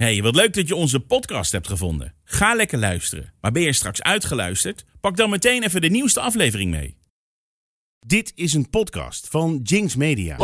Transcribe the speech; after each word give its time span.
Hey, 0.00 0.22
wat 0.22 0.34
leuk 0.34 0.54
dat 0.54 0.68
je 0.68 0.74
onze 0.74 1.00
podcast 1.00 1.52
hebt 1.52 1.66
gevonden. 1.66 2.14
Ga 2.24 2.54
lekker 2.54 2.78
luisteren. 2.78 3.32
Maar 3.40 3.52
ben 3.52 3.62
je 3.62 3.72
straks 3.72 4.02
uitgeluisterd? 4.02 4.84
Pak 5.00 5.16
dan 5.16 5.30
meteen 5.30 5.62
even 5.62 5.80
de 5.80 5.88
nieuwste 5.88 6.20
aflevering 6.20 6.70
mee. 6.70 6.96
Dit 8.06 8.32
is 8.34 8.52
een 8.52 8.70
podcast 8.70 9.28
van 9.28 9.60
Jinx 9.62 9.96
Media. 9.96 10.36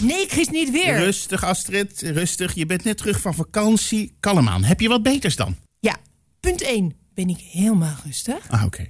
Nee, 0.00 0.26
Chris, 0.26 0.48
niet 0.48 0.70
weer. 0.70 0.96
Rustig 0.96 1.44
Astrid, 1.44 2.00
rustig. 2.02 2.54
Je 2.54 2.66
bent 2.66 2.84
net 2.84 2.96
terug 2.96 3.20
van 3.20 3.34
vakantie. 3.34 4.16
Kalm 4.20 4.48
aan. 4.48 4.64
Heb 4.64 4.80
je 4.80 4.88
wat 4.88 5.02
beters 5.02 5.36
dan? 5.36 5.56
Ja, 5.80 5.96
punt 6.40 6.62
1. 6.62 6.96
Ben 7.14 7.28
ik 7.28 7.38
helemaal 7.38 7.96
rustig. 8.04 8.50
Ah, 8.50 8.64
oké. 8.64 8.88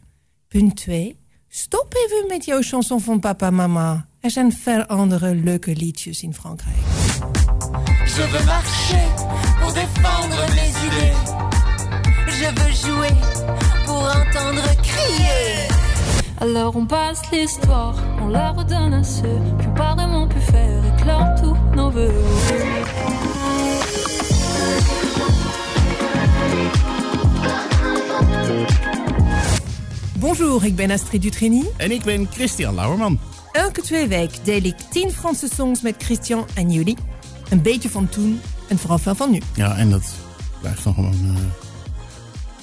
Punt 0.48 0.76
2. 0.76 1.16
Stop 1.48 1.94
even 1.94 2.26
met 2.28 2.44
jouw 2.44 2.62
chanson 2.62 3.00
van 3.00 3.20
papa 3.20 3.50
mama. 3.50 4.08
Er 4.20 4.30
zijn 4.30 4.52
veel 4.52 4.84
andere 4.84 5.34
leuke 5.34 5.76
liedjes 5.76 6.22
in 6.22 6.34
Frankrijk. 6.34 6.76
Je 8.06 8.22
veux 8.22 8.44
marcher 8.46 9.06
pour 9.60 9.72
défendre 9.72 10.40
mes 10.54 10.70
idées. 10.86 11.16
Je 12.26 12.46
veux 12.58 12.72
jouer 12.72 13.14
pour 13.86 14.02
entendre 14.02 14.62
crier. 14.82 15.68
Alors 16.40 16.76
on 16.76 16.86
passe 16.86 17.22
l'histoire, 17.32 17.96
on 18.20 18.28
la 18.28 18.50
redonne 18.50 18.94
à 18.94 19.02
ceux 19.02 19.40
qui 19.60 19.66
ont 19.66 19.74
pas 19.74 19.94
vraiment 19.94 20.28
pu 20.28 20.38
faire 20.40 20.82
éclore 20.96 21.28
tous 21.40 21.76
nos 21.76 21.90
voeux. 21.90 22.12
Bonjour, 30.18 30.64
ik 30.64 30.76
ben 30.76 30.90
Astrid 30.90 31.22
Dutrini. 31.22 31.64
En 31.78 31.90
ik 31.90 32.02
ben 32.02 32.28
Christian 32.30 32.74
Lauerman. 32.74 33.18
Elke 33.52 33.80
twee 33.80 34.06
weken 34.06 34.44
deel 34.44 34.64
ik 34.64 34.76
10 34.90 35.10
Franse 35.10 35.48
songs 35.54 35.82
met 35.82 35.94
Christian 35.98 36.46
en 36.54 36.70
jullie. 36.70 36.96
Een 37.50 37.62
beetje 37.62 37.90
van 37.90 38.08
toen 38.08 38.40
en 38.68 38.78
vooral 38.78 38.98
veel 38.98 39.14
van 39.14 39.30
nu. 39.30 39.40
Ja, 39.54 39.76
en 39.76 39.90
dat 39.90 40.14
blijft 40.60 40.84
nog 40.84 40.94
gewoon... 40.94 41.12
eh, 41.12 41.40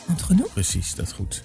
Want 0.08 0.22
genoeg? 0.22 0.54
precies, 0.54 0.96
dat 0.96 1.06
is 1.06 1.12
goed. 1.12 1.44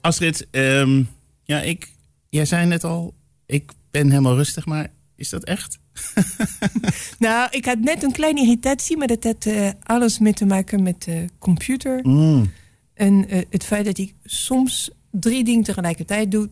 Astrid, 0.00 0.46
ehm, 0.50 1.02
ja, 1.44 1.60
ik... 1.60 1.96
Jij 2.30 2.44
zei 2.44 2.66
net 2.66 2.84
al, 2.84 3.14
ik 3.46 3.72
ben 3.90 4.08
helemaal 4.10 4.36
rustig, 4.36 4.66
maar 4.66 4.90
is 5.16 5.28
dat 5.28 5.44
echt? 5.44 5.78
Nou, 7.18 7.48
ik 7.50 7.64
had 7.64 7.78
net 7.78 8.02
een 8.02 8.12
kleine 8.12 8.40
irritatie, 8.40 8.96
maar 8.96 9.06
dat 9.06 9.24
had 9.24 9.46
eh, 9.46 9.68
alles 9.82 10.18
mee 10.18 10.32
te 10.32 10.46
maken 10.46 10.82
met 10.82 11.02
de 11.02 11.24
computer. 11.38 12.00
Mm. 12.02 12.50
En 12.94 13.28
eh, 13.28 13.42
het 13.50 13.64
feit 13.64 13.84
dat 13.84 13.98
ik 13.98 14.14
soms 14.24 14.90
drie 15.10 15.44
dingen 15.44 15.64
tegelijkertijd 15.64 16.30
doe. 16.30 16.48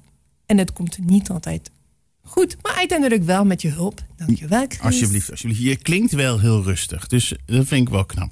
En 0.47 0.59
het 0.59 0.73
komt 0.73 0.99
niet 0.99 1.31
altijd 1.31 1.71
goed. 2.27 2.57
Maar 2.63 2.75
uiteindelijk 2.75 3.23
wel 3.23 3.45
met 3.45 3.63
je 3.63 3.69
hulp. 3.69 4.01
Dankjewel, 4.17 4.65
Chris. 4.69 4.81
Alsjeblieft, 4.81 5.31
alsjeblieft. 5.31 5.63
Je 5.63 5.77
klinkt 5.77 6.13
wel 6.13 6.41
heel 6.41 6.63
rustig, 6.63 7.07
dus 7.07 7.35
dat 7.47 7.67
vind 7.67 7.87
ik 7.87 7.89
wel 7.89 8.05
knap. 8.05 8.31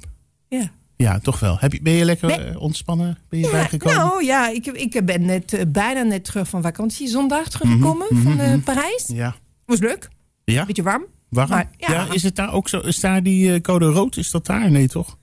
Ja. 0.48 0.70
Ja, 0.96 1.18
toch 1.18 1.40
wel. 1.40 1.56
Heb 1.58 1.72
je, 1.72 1.82
ben 1.82 1.92
je 1.92 2.04
lekker 2.04 2.30
eh, 2.30 2.60
ontspannen? 2.60 3.18
Ben 3.28 3.38
je 3.38 3.44
Ja, 3.44 3.50
bijgekomen? 3.52 3.96
nou 3.96 4.24
ja, 4.24 4.48
ik, 4.48 4.66
ik 4.66 5.04
ben 5.04 5.24
net, 5.24 5.52
eh, 5.52 5.62
bijna 5.68 6.02
net 6.02 6.24
terug 6.24 6.48
van 6.48 6.62
vakantie. 6.62 7.08
Zondag 7.08 7.48
teruggekomen 7.48 8.06
van 8.22 8.40
eh, 8.40 8.62
Parijs. 8.64 9.04
Ja. 9.06 9.36
Was 9.66 9.78
leuk. 9.78 10.08
Ja? 10.44 10.64
Beetje 10.66 10.82
warm. 10.82 11.04
Waarom? 11.28 11.54
Maar, 11.56 11.70
ja. 11.78 11.92
ja. 11.92 12.12
is 12.12 12.22
het 12.22 12.36
daar 12.36 12.52
ook 12.52 12.68
zo? 12.68 12.78
Is 12.80 13.00
daar 13.00 13.22
die 13.22 13.60
code 13.60 13.86
rood? 13.86 14.16
Is 14.16 14.30
dat 14.30 14.46
daar? 14.46 14.70
Nee, 14.70 14.88
toch? 14.88 15.18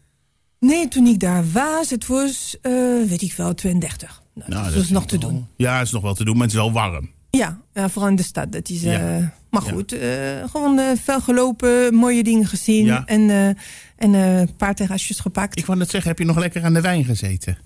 Nee, 0.60 0.88
toen 0.88 1.08
ik 1.08 1.20
daar 1.20 1.52
was, 1.52 1.90
het 1.90 2.08
was, 2.08 2.58
eh, 2.62 2.72
weet 3.08 3.22
ik 3.22 3.34
wel, 3.34 3.54
32. 3.54 4.22
Nou, 4.34 4.50
Nou, 4.50 4.64
dat 4.64 4.74
dat 4.74 4.84
is 4.84 4.90
nog 4.90 5.06
te 5.06 5.18
doen. 5.18 5.48
Ja, 5.56 5.78
het 5.78 5.86
is 5.86 5.92
nog 5.94 6.02
wel 6.02 6.14
te 6.14 6.24
doen, 6.24 6.34
maar 6.34 6.44
het 6.48 6.52
is 6.56 6.58
wel 6.62 6.72
warm. 6.72 7.10
Ja, 7.32 7.62
ja, 7.74 7.90
vooral 7.90 8.10
in 8.10 8.16
de 8.16 8.24
stad. 8.24 8.52
Dat 8.52 8.70
is, 8.70 8.84
eh, 8.84 8.92
Ja. 8.94 9.34
Maar 9.50 9.66
Ja. 9.66 9.72
goed, 9.72 9.92
eh, 9.92 10.50
gewoon 10.52 10.80
eh, 10.80 10.86
veel 11.04 11.22
gelopen, 11.22 11.94
mooie 11.94 12.24
dingen 12.24 12.46
gezien. 12.48 12.86
Ja. 12.86 13.06
En, 13.06 13.30
eh, 13.30 13.48
en 13.96 14.14
eh, 14.16 14.40
een 14.40 14.56
paar 14.56 14.76
terrasjes 14.76 15.20
gepakt. 15.20 15.58
Ik 15.60 15.66
wou 15.66 15.78
net 15.80 15.90
zeggen, 15.90 16.10
heb 16.10 16.20
je 16.20 16.26
nog 16.26 16.38
lekker 16.38 16.64
aan 16.64 16.74
de 16.74 16.82
wijn 16.82 17.06
gezeten? 17.06 17.58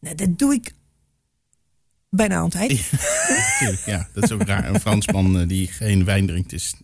Nou, 0.00 0.14
dat 0.14 0.38
doe 0.38 0.54
ik 0.54 0.72
bijna 2.10 2.38
altijd. 2.38 2.88
Tuurlijk, 3.58 3.82
ja. 3.86 4.08
Dat 4.14 4.24
is 4.24 4.32
ook 4.32 4.42
raar. 4.42 4.68
Een 4.68 4.80
Fransman 4.80 5.40
eh, 5.40 5.48
die 5.48 5.66
geen 5.66 6.04
wijn 6.04 6.26
drinkt 6.26 6.52
is 6.52 6.74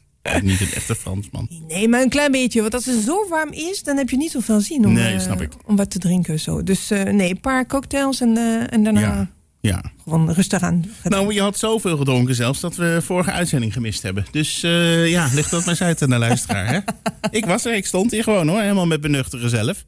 niet 0.42 0.60
een 0.60 0.72
echte 0.72 0.94
Fransman. 0.94 1.48
Nee, 1.68 1.88
maar 1.88 2.02
een 2.02 2.08
klein 2.08 2.30
beetje. 2.30 2.60
Want 2.60 2.74
als 2.74 2.84
het 2.84 3.02
zo 3.04 3.28
warm 3.28 3.52
is, 3.52 3.82
dan 3.82 3.96
heb 3.96 4.10
je 4.10 4.16
niet 4.16 4.30
zoveel 4.30 4.60
zin 4.60 4.86
om, 4.86 4.92
Nee, 4.92 5.14
eh, 5.14 5.20
snap 5.20 5.40
ik. 5.40 5.52
om 5.66 5.76
wat 5.76 5.90
te 5.90 5.98
drinken. 5.98 6.40
Zo. 6.40 6.62
Dus 6.62 6.90
eh, 6.90 7.02
nee, 7.02 7.30
een 7.30 7.40
paar 7.40 7.66
cocktails 7.66 8.20
en, 8.20 8.36
eh, 8.36 8.72
en 8.72 8.84
daarna 8.84 9.00
Ja. 9.00 9.30
Ja. 9.68 9.82
gewoon 10.02 10.32
rustig 10.32 10.62
aan. 10.62 10.84
Nou, 11.02 11.34
je 11.34 11.40
had 11.40 11.58
zoveel 11.58 11.96
gedronken 11.96 12.34
zelfs 12.34 12.60
dat 12.60 12.76
we 12.76 12.98
vorige 13.02 13.30
uitzending 13.30 13.72
gemist 13.72 14.02
hebben. 14.02 14.26
Dus 14.30 14.62
eh, 14.62 15.10
ja, 15.10 15.28
ligt 15.32 15.50
dat 15.50 15.60
maar 15.60 15.68
eens 15.68 15.82
uit 15.82 16.02
aan 16.02 16.10
de 16.10 16.18
luisteraar. 16.18 16.66
Hè? 16.66 16.78
Ik 17.38 17.44
was 17.44 17.64
er, 17.64 17.74
ik 17.74 17.86
stond 17.86 18.10
hier 18.10 18.22
gewoon 18.22 18.48
hoor, 18.48 18.60
helemaal 18.60 18.86
met 18.86 19.00
benuchteren 19.00 19.50
zelf. 19.50 19.84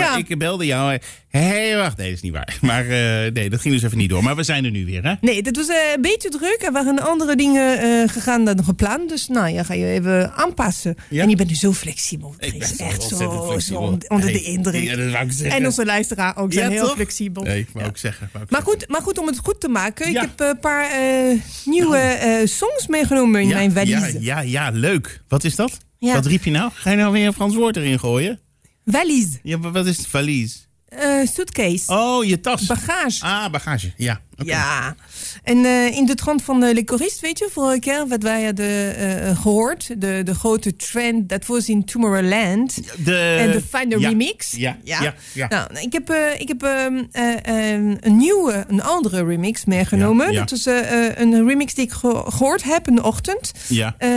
Ja. 0.00 0.16
Ik 0.16 0.38
belde 0.38 0.66
jou. 0.66 0.98
Hé, 1.28 1.40
hey, 1.40 1.76
wacht, 1.76 1.96
nee, 1.96 2.06
dat 2.06 2.16
is 2.16 2.22
niet 2.22 2.32
waar. 2.32 2.56
Maar 2.70 2.84
eh, 2.88 3.32
nee, 3.32 3.50
dat 3.50 3.60
ging 3.60 3.74
dus 3.74 3.82
even 3.82 3.98
niet 3.98 4.08
door. 4.10 4.22
Maar 4.22 4.36
we 4.36 4.42
zijn 4.42 4.64
er 4.64 4.70
nu 4.70 4.84
weer, 4.84 5.02
hè? 5.04 5.14
Nee, 5.20 5.42
dat 5.42 5.56
was 5.56 5.68
eh, 5.68 5.76
een 5.94 6.00
beetje 6.02 6.28
druk. 6.28 6.62
Er 6.62 6.72
waren 6.72 6.98
andere 7.08 7.36
dingen 7.36 7.78
eh, 7.78 8.08
gegaan 8.08 8.44
dan 8.44 8.64
gepland. 8.64 9.08
Dus 9.08 9.28
nou, 9.28 9.48
ja, 9.48 9.62
ga 9.62 9.74
je 9.74 9.86
even 9.86 10.32
aanpassen. 10.34 10.94
Ja. 11.10 11.22
En 11.22 11.28
je 11.28 11.36
bent 11.36 11.48
nu 11.48 11.54
zo 11.54 11.72
flexibel. 11.72 12.34
Ik 12.38 12.58
ben 12.58 12.68
zo 12.68 12.84
echt 12.84 13.02
zo, 13.02 13.16
flexibel. 13.46 13.60
zo 13.60 13.74
on- 13.74 14.02
onder 14.08 14.32
de 14.32 14.42
indruk. 14.42 14.82
Ja, 14.82 14.96
dat 14.96 15.10
wou 15.12 15.24
ik 15.24 15.32
zeggen. 15.32 15.58
en 15.60 15.66
onze 15.66 15.84
luisteraar 15.84 16.36
ook 16.36 16.52
zijn 16.52 16.70
Ja, 16.70 16.76
heel 16.76 16.86
toch? 16.86 16.94
flexibel. 16.94 17.42
Nee, 17.42 17.66
wou 17.72 17.86
ik 17.88 17.96
zeggen. 17.96 18.28
wou 18.32 18.44
ik 18.44 18.50
Maar 18.50 18.60
zeggen. 18.62 18.78
goed, 18.80 18.90
maar 18.90 19.02
goed, 19.02 19.18
om 19.18 19.26
het 19.26 19.38
goed 19.38 19.60
te 19.60 19.68
maken. 19.68 20.08
Ik 20.08 20.16
heb 20.20 20.40
een 20.40 20.58
paar 20.60 20.90
eh, 20.90 21.38
nieuwe 21.64 21.96
eh, 21.98 22.46
songs 22.46 22.86
meegenomen 22.86 23.40
in 23.42 23.48
mijn 23.48 23.72
valise. 23.72 24.12
Ja, 24.20 24.40
ja, 24.40 24.40
ja, 24.40 24.70
leuk. 24.70 25.20
Wat 25.28 25.44
is 25.44 25.56
dat? 25.56 25.78
Wat 25.98 26.26
riep 26.26 26.44
je 26.44 26.50
nou? 26.50 26.70
Ga 26.74 26.90
je 26.90 26.96
nou 26.96 27.12
weer 27.12 27.26
een 27.26 27.32
Frans 27.32 27.54
woord 27.54 27.76
erin 27.76 27.98
gooien? 27.98 28.40
Valise. 28.84 29.38
Ja, 29.42 29.58
maar 29.58 29.72
wat 29.72 29.86
is 29.86 29.96
het? 29.96 30.06
Valies? 30.06 30.66
eh 30.88 31.26
suitcase. 31.26 31.92
Oh, 31.92 32.24
je 32.24 32.40
tas. 32.40 32.66
Bagage. 32.66 33.24
Ah, 33.24 33.50
bagage. 33.50 33.92
Ja. 33.96 34.20
Ja, 34.44 34.94
en 35.42 35.64
eh, 35.64 35.96
in 35.96 36.06
de 36.06 36.14
trant 36.14 36.42
van 36.42 36.60
de 36.60 36.74
Licorist, 36.74 37.20
weet 37.20 37.38
je, 37.38 37.48
vorige 37.52 37.78
keer 37.78 38.06
wat 38.08 38.22
wij 38.22 38.44
hadden 38.44 38.96
eh, 38.96 39.36
gehoord, 39.40 40.00
de, 40.00 40.20
de 40.24 40.34
grote 40.34 40.76
trend, 40.76 41.28
dat 41.28 41.46
was 41.46 41.68
in 41.68 41.84
Tomorrowland. 41.84 42.80
De, 43.04 43.36
En 43.38 43.50
de 43.50 43.60
Finder 43.70 44.00
ja. 44.00 44.08
remix. 44.08 44.50
Ja, 44.56 44.76
ja, 44.84 45.14
ja. 45.32 45.48
Nou, 45.48 45.68
ik 45.80 45.92
heb, 45.92 46.10
eh, 46.10 46.40
ik 46.40 46.48
heb 46.48 46.62
ehm, 46.62 47.02
eh, 47.12 47.46
ehm, 47.46 47.96
een 48.00 48.16
nieuwe, 48.16 48.64
een 48.68 48.82
andere 48.82 49.24
remix 49.24 49.64
meegenomen. 49.64 50.34
Dat 50.34 50.50
eh, 50.66 51.06
eh, 51.06 51.12
een 51.18 51.46
remix 51.46 51.74
die 51.74 51.84
ik 51.84 51.92
ge- 51.92 52.22
gehoord 52.26 52.62
heb 52.62 52.88
in 52.88 52.94
de 52.94 53.02
ochtend. 53.02 53.52
Ja. 53.68 53.94
Eh, 53.98 54.10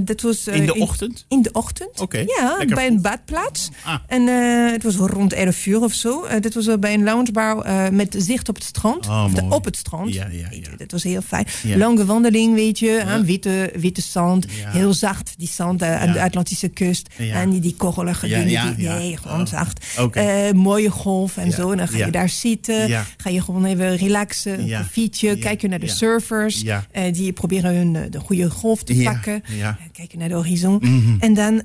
dat 0.00 0.20
was, 0.20 0.46
eh, 0.46 0.54
In 0.56 0.66
de 0.66 0.74
ochtend? 0.74 1.24
In 1.28 1.42
de 1.42 1.52
ochtend. 1.52 2.00
Oké, 2.00 2.18
Ja, 2.18 2.54
lekker 2.58 2.74
bij 2.76 2.86
een 2.86 3.00
badplaats. 3.02 3.68
Ah. 3.84 3.94
En 4.06 4.28
eh, 4.28 4.72
het 4.72 4.82
was 4.82 4.94
rond 4.96 5.32
11 5.32 5.66
uur 5.66 5.80
of 5.82 5.92
zo. 5.92 6.22
Eh, 6.24 6.40
dit 6.40 6.54
was 6.54 6.66
eh, 6.66 6.74
bij 6.78 6.94
een 6.94 7.02
loungebar 7.04 7.60
eh, 7.60 7.88
met 7.88 8.14
zicht 8.18 8.48
op 8.48 8.54
het 8.54 8.64
strand. 8.64 9.08
Of 9.08 9.32
de-. 9.32 9.46
Op 9.66 9.72
het 9.72 9.76
strand. 9.76 10.14
Ja, 10.14 10.26
ja, 10.30 10.48
je. 10.50 10.62
Dat 10.76 10.90
was 10.90 11.02
heel 11.02 11.20
fijn. 11.22 11.46
Lange 11.76 12.04
wandeling, 12.04 12.54
weet 12.54 12.78
je. 12.78 13.02
aan 13.06 13.24
witte, 13.24 13.72
witte 13.76 14.00
zand. 14.00 14.46
Heel 14.50 14.92
zacht, 14.94 15.34
die 15.38 15.48
zand 15.48 15.82
eh, 15.82 16.00
aan 16.02 16.12
de 16.12 16.22
Atlantische 16.22 16.68
kust. 16.68 17.08
En 17.18 17.50
die, 17.50 17.60
die 17.60 17.74
korrelige 17.76 18.28
dingen. 18.28 18.48
ja, 18.50 18.70
die. 18.70 18.88
Nee, 18.88 19.16
gewoon 19.16 19.40
Oh. 19.40 19.46
zacht. 19.46 19.84
Eh, 20.12 20.50
mooie 20.50 20.90
golf 20.90 21.36
en 21.36 21.52
zo. 21.52 21.70
En 21.70 21.76
dan 21.78 21.88
ga 21.88 21.96
je 22.04 22.10
daar 22.10 22.28
zitten. 22.28 22.88
Ga 23.16 23.30
je 23.30 23.40
gewoon 23.42 23.64
even 23.64 23.96
relaxen. 23.96 24.60
Een 24.60 24.78
koffietje. 24.78 25.28
Ja. 25.28 25.36
Kijken 25.36 25.70
naar 25.70 25.78
de 25.80 25.88
surfers. 25.88 26.64
Eh, 26.64 27.12
die 27.12 27.32
proberen 27.32 27.74
hun, 27.74 28.10
de 28.10 28.20
goede 28.20 28.50
golf 28.50 28.82
te 28.82 28.94
pakken. 29.04 29.42
Eh, 29.60 29.68
kijken 29.92 30.18
naar 30.18 30.28
de 30.28 30.34
horizon. 30.34 30.78
Mhm. 30.80 31.16
En 31.20 31.34
dan 31.34 31.62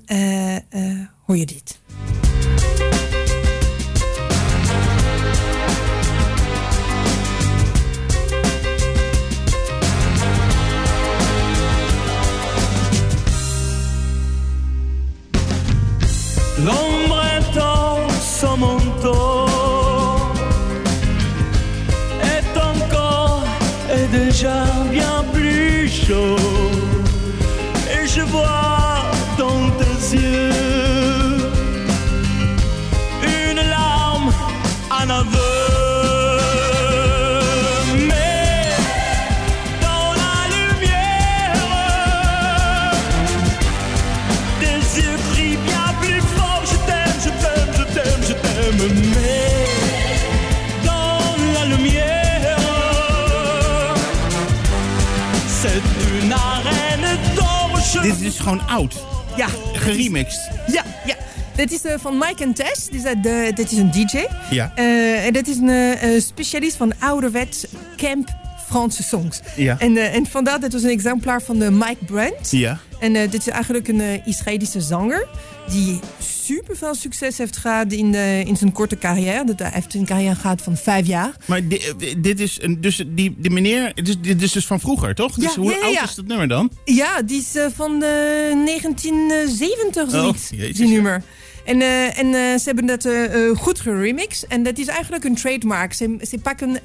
hoor 1.25 1.37
je 1.37 1.45
dit. 1.45 1.79
L'ombre 16.65 17.21
intense 17.37 18.43
au 18.43 18.57
manteau 18.57 19.45
est 22.21 22.57
encore 22.57 23.43
et 23.95 24.07
déjà 24.07 24.65
bien 24.91 25.23
plus 25.33 25.87
chaud. 25.87 26.35
Et 27.93 28.05
je 28.07 28.21
vois 28.21 28.68
Dit 57.91 58.05
is 58.05 58.19
dus 58.19 58.39
gewoon 58.39 58.67
oud. 58.67 58.95
Ja, 59.35 59.47
Geremixed. 59.73 60.49
ja, 60.67 60.83
ja. 61.05 61.15
Dit 61.55 61.71
is 61.71 61.81
eh, 61.81 61.93
van 61.97 62.17
Mike 62.17 62.43
en 62.43 62.53
Tess. 62.53 62.85
Dit 62.85 62.95
is, 62.95 63.03
eh, 63.03 63.21
de, 63.21 63.51
dit 63.55 63.71
is 63.71 63.77
een 63.77 63.91
DJ. 63.91 64.25
Ja. 64.49 64.71
Eh, 64.75 65.25
en 65.25 65.33
dat 65.33 65.47
is 65.47 65.57
een 65.57 66.21
specialist 66.21 66.75
van 66.75 66.93
ouderwets 66.99 67.65
camp 67.97 68.29
Franse 68.67 69.03
songs. 69.03 69.39
Ja. 69.55 69.79
En, 69.79 69.97
en 69.97 70.25
vandaar, 70.25 70.59
dit 70.59 70.73
was 70.73 70.83
een 70.83 70.89
exemplaar 70.89 71.41
van 71.41 71.59
de 71.59 71.71
Mike 71.71 72.05
Brandt. 72.05 72.51
Ja. 72.51 72.79
En 72.99 73.13
dit 73.13 73.33
is 73.33 73.47
eigenlijk 73.47 73.87
een 73.87 74.25
Israëlische 74.25 74.81
zanger 74.81 75.27
die 75.69 75.99
super 76.19 76.77
veel 76.77 76.95
succes 76.95 77.37
heeft 77.37 77.57
gehad 77.57 77.91
in, 77.93 78.11
de, 78.11 78.43
in 78.45 78.55
zijn 78.57 78.71
korte 78.71 78.97
carrière. 78.97 79.43
Dat 79.45 79.59
hij 79.59 79.69
heeft 79.73 79.93
een 79.93 80.05
carrière 80.05 80.35
gehad 80.35 80.61
van 80.61 80.77
vijf 80.77 81.07
jaar. 81.07 81.31
Maar 81.45 81.67
di- 81.67 81.75
eh, 81.77 82.15
dit 82.17 82.39
is 82.39 82.61
een, 82.61 82.81
dus 82.81 83.03
die, 83.07 83.35
die 83.37 83.51
meneer, 83.51 83.91
dit 83.95 84.07
is, 84.07 84.15
dit 84.21 84.41
is 84.41 84.51
dus 84.51 84.65
van 84.65 84.79
vroeger, 84.79 85.15
toch? 85.15 85.33
Dus 85.35 85.53
Ja, 85.55 85.61
hoe 85.61 85.71
ja, 85.71 85.77
ja, 85.87 85.99
oud 85.99 86.09
is 86.09 86.15
dat 86.15 86.27
nummer 86.27 86.47
dan? 86.47 86.71
Ja, 86.85 87.21
die 87.21 87.39
is 87.39 87.55
eh, 87.55 87.65
van 87.75 87.91
eh, 88.03 88.09
1970 88.65 90.09
zoiets, 90.09 90.51
Oh, 90.51 90.59
jezus, 90.59 90.77
die 90.77 90.87
nummer. 90.87 91.23
En, 91.65 91.81
en 92.15 92.59
ze 92.59 92.61
hebben 92.65 92.85
dat 92.85 93.07
goed 93.57 93.79
geremixed. 93.79 94.47
En 94.47 94.63
dat 94.63 94.77
is 94.77 94.87
eigenlijk 94.87 95.23
een 95.23 95.35
trademark. 95.35 95.93
Ze, 95.93 96.17
ze 96.27 96.37
pakken 96.37 96.77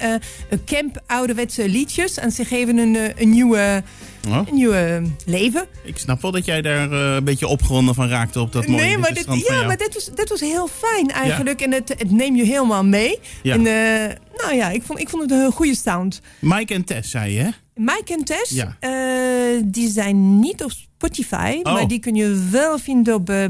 een 0.49 0.63
camp 0.65 1.01
ouderwetse 1.07 1.69
liedjes 1.69 2.17
en 2.17 2.31
ze 2.31 2.45
geven 2.45 2.77
een, 2.77 2.97
een 3.17 3.29
nieuwe, 3.29 3.83
Oh, 4.27 4.47
een 4.47 4.53
nieuwe 4.53 5.01
leven. 5.25 5.65
ik 5.83 5.97
snap 5.97 6.21
wel 6.21 6.31
dat 6.31 6.45
jij 6.45 6.61
daar 6.61 6.91
eh, 6.91 7.15
een 7.15 7.23
beetje 7.23 7.47
opgewonden 7.47 7.95
van 7.95 8.07
raakte 8.09 8.39
op 8.39 8.51
dat 8.51 8.67
mooie 8.67 8.81
nee, 8.83 8.97
maar, 8.97 9.13
dit, 9.13 9.25
ja, 9.47 9.63
maar 9.65 9.77
dit, 9.77 9.93
was, 9.93 10.09
dit 10.15 10.29
was 10.29 10.39
heel 10.39 10.67
fijn 10.67 11.11
eigenlijk. 11.11 11.61
En 11.61 11.71
het, 11.71 11.89
het 11.89 12.11
neemt 12.11 12.37
je 12.37 12.43
helemaal 12.45 12.85
mee. 12.85 13.19
Ja. 13.43 13.53
En 13.53 13.59
eh, 13.65 14.15
nou 14.37 14.55
ja, 14.55 14.69
ik 14.69 14.83
vond, 14.83 14.99
ik 14.99 15.09
vond 15.09 15.21
het 15.21 15.31
een 15.31 15.51
goede 15.51 15.75
sound. 15.75 16.21
Mike 16.39 16.73
en 16.73 16.83
Tess, 16.83 17.11
zei 17.11 17.33
je, 17.33 17.39
hè? 17.39 17.49
Mike 17.75 18.13
en 18.13 18.23
Tess, 18.23 18.51
Ja. 18.51 18.75
eh, 18.79 19.61
die 19.65 19.89
zijn 19.89 20.39
niet 20.39 20.63
op 20.63 20.71
Spotify, 20.71 21.59
Oh. 21.63 21.73
maar 21.73 21.87
die 21.87 21.99
kun 21.99 22.15
je 22.15 22.47
wel 22.51 22.77
vinden 22.79 23.13
op 23.13 23.29
eh, 23.29 23.45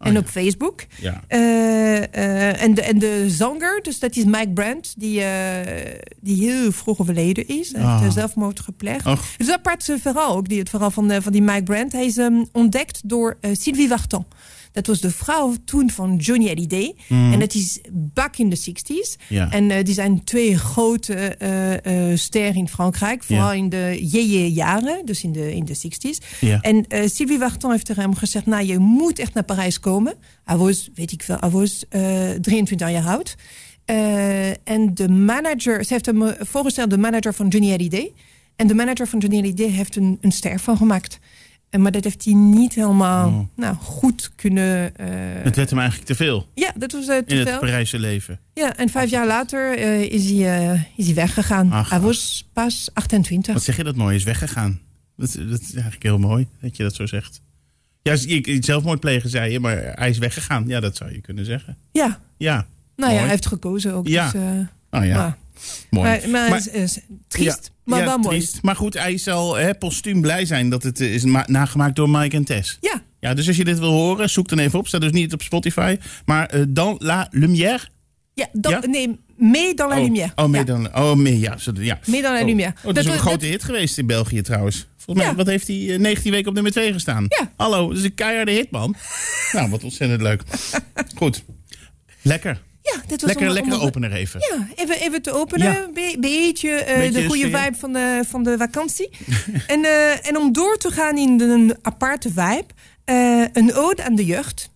Bandcamp 0.00 0.06
en 0.06 0.12
ja. 0.12 0.18
op 0.18 0.26
Facebook. 0.28 0.84
Ja. 1.00 1.22
Eh, 1.28 1.96
eh, 2.14 2.62
en, 2.62 2.74
de, 2.74 2.82
en 2.82 2.98
de 2.98 3.24
zanger, 3.30 3.82
dus 3.82 3.98
dat 3.98 4.16
is 4.16 4.24
Mike 4.24 4.50
Brandt, 4.54 4.94
die, 4.96 5.22
eh, 5.22 6.00
die 6.20 6.48
heel 6.50 6.72
vroeg 6.72 7.00
overleden 7.00 7.48
is. 7.48 7.72
Hij 7.72 7.82
Ah. 7.82 8.00
heeft 8.00 8.12
zelfmoord 8.14 8.60
gepleegd. 8.60 9.06
Och. 9.06 9.20
Het 9.32 9.40
is 9.40 9.46
een 9.46 9.54
apart 9.54 9.92
verhaal 10.00 10.36
ook, 10.36 10.48
die, 10.48 10.58
het 10.58 10.68
verhaal 10.70 10.90
van, 10.90 11.22
van 11.22 11.32
die 11.32 11.42
Mike 11.42 11.62
Brandt. 11.62 11.92
Hij 11.92 12.04
is 12.06 12.16
ehm, 12.16 12.44
ontdekt 12.52 13.00
door 13.04 13.36
Sylvie 13.52 13.88
Vartan. 13.88 14.26
Dat 14.72 14.86
was 14.86 15.00
de 15.00 15.10
vrouw 15.10 15.54
toen 15.64 15.90
van 15.90 16.16
Johnny 16.16 16.46
Hallyday. 16.46 16.94
En 17.08 17.38
dat 17.38 17.54
is 17.54 17.80
back 17.92 18.36
in 18.36 18.48
de 18.48 18.58
60s. 18.58 19.16
Mhm. 19.28 19.34
Ja. 19.34 19.50
En 19.50 19.70
eh, 19.70 19.84
die 19.84 19.94
zijn 19.94 20.24
twee 20.24 20.58
grote 20.58 21.14
eh, 21.14 22.10
eh, 22.10 22.18
sterren 22.18 22.54
in 22.54 22.68
Frankrijk. 22.68 23.22
Vooral 23.22 23.52
in 23.52 23.68
de 23.68 23.98
JJ-jaren, 24.00 25.06
dus 25.06 25.22
in 25.22 25.32
de, 25.32 25.54
in 25.54 25.64
de 25.64 25.76
60s. 25.76 26.26
Ja. 26.40 26.60
En 26.60 26.86
Sylvie 27.10 27.38
Vartan 27.38 27.70
heeft 27.70 27.86
tegen 27.86 28.02
hem 28.02 28.14
gezegd... 28.14 28.46
nou, 28.46 28.64
je 28.64 28.78
moet 28.78 29.18
echt 29.18 29.34
naar 29.34 29.44
Parijs 29.44 29.80
komen. 29.80 30.14
Hij 30.44 30.56
was, 30.56 30.90
weet 30.94 31.12
ik 31.12 31.22
veel, 31.22 31.36
hij 31.40 31.50
was 31.50 31.84
eh 31.88 32.30
23 32.30 32.90
jaar 32.90 33.06
oud. 33.06 33.36
En 34.64 34.94
de 34.94 35.08
manager, 35.08 35.84
ze 35.84 35.92
heeft 35.92 36.06
hem 36.06 36.34
voorgesteld, 36.38 36.90
de 36.90 36.98
manager 36.98 37.34
van 37.34 37.48
Johnny 37.48 37.70
Hallyday. 37.70 38.12
En 38.56 38.66
de 38.66 38.74
manager 38.74 39.06
van 39.06 39.18
Johnny 39.18 39.38
Hallyday 39.38 39.68
heeft 39.68 39.96
een, 39.96 40.18
een 40.20 40.32
ster 40.32 40.60
van 40.60 40.76
gemaakt. 40.76 41.18
En, 41.70 41.82
maar 41.82 41.92
dat 41.92 42.04
heeft 42.04 42.24
hij 42.24 42.34
niet 42.34 42.74
helemaal 42.74 43.28
Oh. 43.28 43.40
nou, 43.56 43.76
goed 43.76 44.30
kunnen... 44.34 44.96
eh, 44.96 45.06
Het 45.42 45.56
werd 45.56 45.70
hem 45.70 45.78
eigenlijk 45.78 46.08
te 46.08 46.14
veel 46.14 46.46
ja, 46.54 46.72
dat 46.76 46.92
was 46.92 47.06
eh, 47.08 47.18
te 47.18 47.24
in 47.26 47.38
het 47.38 47.48
veel. 47.48 47.58
Parijse 47.58 47.98
leven. 47.98 48.40
Ja, 48.54 48.76
en 48.76 48.88
vijf 48.88 49.10
jaar 49.10 49.26
later 49.26 49.78
eh, 49.78 50.02
is, 50.02 50.30
hij, 50.30 50.70
eh, 50.72 50.80
is 50.96 51.06
hij 51.06 51.14
weggegaan. 51.14 51.72
Ach, 51.72 51.90
hij 51.90 52.00
was 52.00 52.48
pas 52.52 52.90
28. 52.92 53.54
Wat 53.54 53.62
zeg 53.62 53.76
je 53.76 53.84
dat 53.84 53.96
mooi 53.96 54.16
is 54.16 54.24
weggegaan? 54.24 54.80
Dat, 55.16 55.32
dat 55.48 55.60
is 55.60 55.72
eigenlijk 55.72 56.02
heel 56.02 56.18
mooi 56.18 56.46
dat 56.60 56.76
je 56.76 56.82
dat 56.82 56.94
zo 56.94 57.06
zegt. 57.06 57.40
Ja, 58.02 58.16
zelfmoord 58.60 59.00
plegen 59.00 59.30
zei 59.30 59.52
je, 59.52 59.60
maar 59.60 59.76
hij 59.94 60.10
is 60.10 60.18
weggegaan. 60.18 60.64
Ja, 60.66 60.80
dat 60.80 60.96
zou 60.96 61.12
je 61.12 61.20
kunnen 61.20 61.44
zeggen. 61.44 61.76
Ja, 61.92 62.20
Ja, 62.36 62.54
nou 62.54 62.66
ja, 62.96 63.06
Mooi. 63.06 63.18
hij 63.18 63.28
heeft 63.28 63.46
gekozen 63.46 63.92
ook. 63.94 64.06
Ja. 64.08 64.30
Dus, 64.30 64.40
eh, 64.40 65.00
oh 65.00 65.04
ja, 65.06 65.16
maar 65.16 65.38
mooi. 65.90 66.08
maar, 66.08 66.28
maar, 66.30 66.48
Maar- 66.50 66.58
is, 66.58 66.68
is 66.68 66.98
triest, 67.28 67.64
Ja, 67.64 67.70
maar 67.84 67.98
ja, 67.98 68.04
wel 68.04 68.18
mooi. 68.18 68.36
triest. 68.38 68.62
Maar 68.62 68.76
goed, 68.76 68.94
hij 68.94 69.18
zal 69.18 69.54
hè, 69.54 69.74
postuum 69.74 70.20
blij 70.20 70.44
zijn 70.44 70.68
dat 70.70 70.82
het 70.82 71.00
eh, 71.00 71.14
is 71.14 71.24
ma- 71.24 71.44
nagemaakt 71.48 71.96
door 71.96 72.10
Mike 72.10 72.36
en 72.36 72.44
Tess. 72.44 72.78
Ja, 72.80 73.02
Ja, 73.20 73.34
dus 73.34 73.46
als 73.48 73.56
je 73.56 73.64
dit 73.64 73.78
wil 73.78 73.90
horen, 73.92 74.30
zoek 74.30 74.48
dan 74.48 74.58
even 74.58 74.78
op. 74.78 74.88
Staat 74.88 75.00
dus 75.00 75.10
niet 75.12 75.32
op 75.32 75.42
Spotify. 75.42 75.96
Maar 76.24 76.46
eh, 76.46 76.62
Dans 76.68 76.96
la 77.02 77.28
Lumière. 77.30 77.80
ja, 78.34 78.46
dan, 78.52 78.72
Ja? 78.72 78.80
nee, 78.86 79.18
mee 79.36 79.74
dans 79.74 79.90
la 79.92 79.98
oh, 79.98 80.04
lumière. 80.04 80.32
Oh, 80.34 80.46
mee 80.48 80.64
dan, 80.64 80.96
oh, 80.96 81.14
mee, 81.14 81.38
ja. 81.38 81.58
zo- 81.58 81.72
ja. 81.74 81.98
Mee 82.06 82.22
dans 82.22 82.34
la 82.34 82.40
Oh. 82.40 82.46
lumière. 82.46 82.74
Oh, 82.76 82.84
dat 82.84 82.96
is 82.96 83.04
een 83.04 83.10
dat- 83.10 83.20
grote 83.20 83.46
hit 83.46 83.64
geweest 83.64 83.98
in 83.98 84.06
België 84.06 84.42
trouwens. 84.42 84.86
Volgens 84.96 85.26
mij, 85.26 85.34
wat 85.36 85.46
heeft 85.46 85.66
hij? 85.66 85.76
eh, 85.92 85.98
19 85.98 86.30
weken 86.32 86.48
op 86.48 86.54
nummer 86.54 86.72
2 86.72 86.92
gestaan. 86.92 87.24
Ja. 87.28 87.52
Hallo, 87.56 87.88
dat 87.88 87.96
is 87.98 88.04
een 88.04 88.14
keiharde 88.14 88.50
hit, 88.52 88.70
man. 88.70 88.94
nou, 89.52 89.70
wat 89.70 89.84
ontzettend 89.84 90.20
leuk. 90.22 90.42
Goed. 91.14 91.42
Lekker. 92.22 92.60
Ja, 92.94 93.00
dit 93.06 93.20
was 93.20 93.30
Lekker, 93.30 93.48
om- 93.48 93.52
lekker 93.54 93.80
opener 93.80 94.12
even. 94.12 94.40
Ja, 94.40 94.68
even, 94.82 95.00
even 95.00 95.22
te 95.22 95.32
openen. 95.32 95.72
Ja. 95.72 95.88
Be- 95.94 96.16
beetje, 96.20 96.70
eh, 96.70 96.96
Beetje 96.98 97.20
de 97.20 97.26
goede 97.26 97.46
sfeer. 97.48 97.58
vibe 97.64 97.76
van 97.78 97.92
de, 97.92 98.24
van 98.28 98.42
de 98.42 98.54
vakantie. 98.58 99.08
en, 99.66 99.84
eh, 99.84 100.26
en 100.28 100.36
om 100.36 100.52
door 100.52 100.76
te 100.76 100.90
gaan 100.90 101.16
in 101.18 101.40
een 101.40 101.74
aparte 101.82 102.28
vibe. 102.28 102.64
eh, 103.04 103.44
een 103.52 103.74
ode 103.74 104.04
aan 104.04 104.14
de 104.14 104.24
jeugd. 104.24 104.70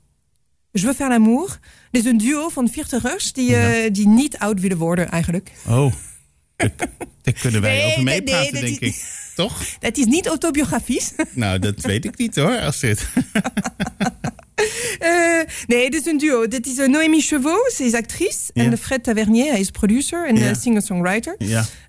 Je 0.71 0.81
veux 0.81 0.95
faire 0.97 1.11
l'amour. 1.11 1.59
Dit 1.91 2.05
is 2.05 2.11
een 2.11 2.19
duo 2.19 2.49
van 2.49 2.69
veertigers 2.69 3.33
die, 3.33 3.91
die 3.91 4.09
niet 4.09 4.39
oud 4.39 4.61
willen 4.61 4.77
worden 4.77 5.11
eigenlijk. 5.11 5.51
Oh. 5.69 5.93
Daar 6.57 7.33
kunnen 7.41 7.61
wij 7.61 7.77
Nee, 7.77 7.87
over 7.91 8.03
meepraten, 8.03 8.53
nee, 8.53 8.63
denk 8.63 8.81
ik. 8.81 9.05
Toch? 9.35 9.63
Dat 9.81 9.97
is 9.97 10.05
niet 10.05 10.27
autobiografisch. 10.27 11.13
Nou, 11.31 11.59
dat 11.59 11.81
weet 11.81 12.05
ik 12.05 12.19
niet 12.19 12.37
hoor, 12.37 12.59
Astrid. 12.61 13.07
Eh, 13.33 13.43
nee, 15.67 15.91
dit 15.91 16.01
is 16.01 16.07
een 16.07 16.19
duo. 16.19 16.49
Dit 16.49 16.67
is 16.67 16.79
uh, 16.79 16.89
Noémie 16.89 17.21
Chevaux, 17.23 17.77
ze 17.77 17.85
is 17.85 17.95
actrice. 17.95 18.53
En 18.55 18.79
Fred 18.79 19.03
Tavernier, 19.05 19.51
hij 19.51 19.61
is 19.61 19.71
producer 19.71 20.27
en 20.29 20.37
eh, 20.37 20.55
singer-songwriter. 20.55 21.37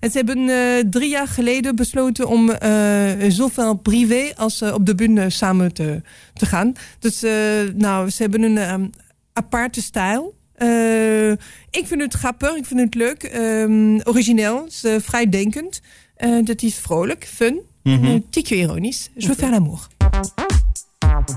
En 0.00 0.10
ze 0.10 0.16
hebben 0.16 0.48
eh, 0.48 0.84
drie 0.90 1.08
jaar 1.08 1.28
geleden 1.28 1.76
besloten 1.76 2.28
om 2.28 2.50
eh, 2.50 3.10
zowel 3.28 3.74
privé 3.74 4.32
als 4.36 4.60
eh, 4.60 4.74
op 4.74 4.86
de 4.86 4.94
bühne 4.94 5.30
samen 5.30 5.72
te, 5.72 6.02
te 6.34 6.46
gaan. 6.46 6.72
Dus 6.98 7.22
eh, 7.22 7.32
nou, 7.74 8.10
ze 8.10 8.22
hebben 8.22 8.42
een 8.42 8.58
ehm, 8.58 8.86
aparte 9.32 9.82
stijl. 9.82 10.34
Eh, 10.54 11.30
ik 11.70 11.84
vind 11.86 12.00
het 12.00 12.14
grappig, 12.14 12.54
ik 12.56 12.66
vind 12.66 12.80
het 12.80 12.94
leuk, 12.94 13.22
ehm, 13.22 13.98
origineel, 14.04 14.64
het 14.64 14.72
is, 14.72 14.84
eh, 14.84 14.94
vrijdenkend. 15.00 15.80
Eh, 16.16 16.30
dat 16.44 16.62
is 16.62 16.74
vrolijk, 16.74 17.26
fun, 17.34 17.60
Mhm. 17.82 18.04
en 18.04 18.10
een 18.10 18.26
tikje 18.30 18.56
ironisch. 18.56 19.10
Je 19.14 19.26
veux 19.26 19.38
faire 19.38 19.50
l'amour. 19.52 19.86
Je 21.28 21.34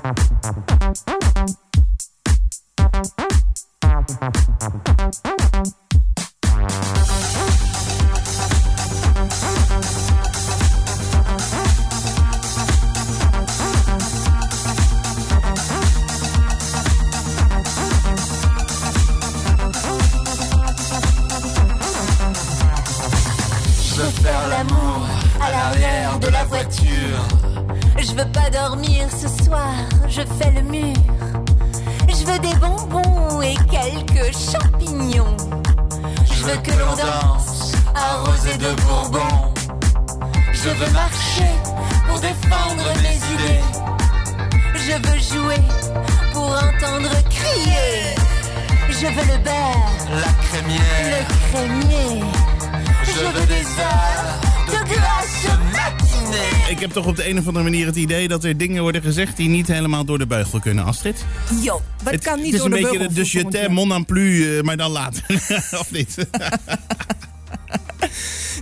veux 28.20 28.32
pas 28.32 28.50
dormir 28.50 29.08
ce 29.10 29.28
soir, 29.44 29.74
je 30.08 30.22
fais 30.22 30.52
le 30.52 30.62
mur. 30.62 30.96
Je 32.10 32.26
veux 32.26 32.40
des 32.40 32.56
bonbons 32.56 33.42
et 33.42 33.56
quelques 33.72 34.36
champignons. 34.36 35.38
Je 36.26 36.44
veux 36.44 36.58
que 36.58 36.72
l'on 36.72 36.96
danse, 36.96 37.72
arrosé 37.96 38.58
de 38.58 38.74
bourbon. 38.82 39.54
Je 40.52 40.70
veux 40.70 40.92
marcher 40.92 41.52
pour 42.08 42.20
défendre 42.20 42.84
mes 43.04 43.20
idées. 43.36 43.64
Je 44.76 44.96
veux 45.08 45.20
jouer 45.20 45.62
pour 46.34 46.50
entendre 46.50 47.12
crier. 47.30 48.16
Je 48.90 49.06
veux 49.06 49.28
le 49.34 49.38
beurre, 49.44 49.92
La 50.24 50.34
crémière, 50.48 51.20
le 51.20 51.24
crémier. 51.52 52.24
Je 53.04 53.40
veux 53.40 53.46
des 53.46 53.66
heures. 53.80 54.29
Ik 56.70 56.80
heb 56.80 56.92
toch 56.92 57.06
op 57.06 57.16
de 57.16 57.30
een 57.30 57.38
of 57.38 57.48
andere 57.48 57.64
manier 57.64 57.86
het 57.86 57.96
idee 57.96 58.28
dat 58.28 58.44
er 58.44 58.58
dingen 58.58 58.82
worden 58.82 59.02
gezegd 59.02 59.38
die 59.38 59.50
niet 59.50 59.68
helemaal 59.68 60.06
door 60.06 60.18
de 60.18 60.28
beugel 60.28 60.60
kunnen, 60.60 60.86
Astrid. 60.86 61.26
Yo, 61.62 61.82
wat 62.04 62.14
het, 62.14 62.24
kan 62.24 62.36
niet 62.36 62.46
het 62.46 62.54
is 62.54 62.60
door 62.60 62.70
een 62.70 62.76
de 62.76 62.82
beetje 62.82 62.98
beugel 62.98 63.14
de, 63.14 63.22
de 63.22 63.30
je 63.32 63.32
volgens 63.32 63.56
t'aime, 63.56 63.74
mij. 63.74 63.86
mon 63.86 63.96
en 63.98 64.06
plus, 64.06 64.58
eh, 64.58 64.62
maar 64.62 64.78
dan 64.78 64.92
later. 64.92 65.24
of 65.82 65.92
niet? 65.92 66.16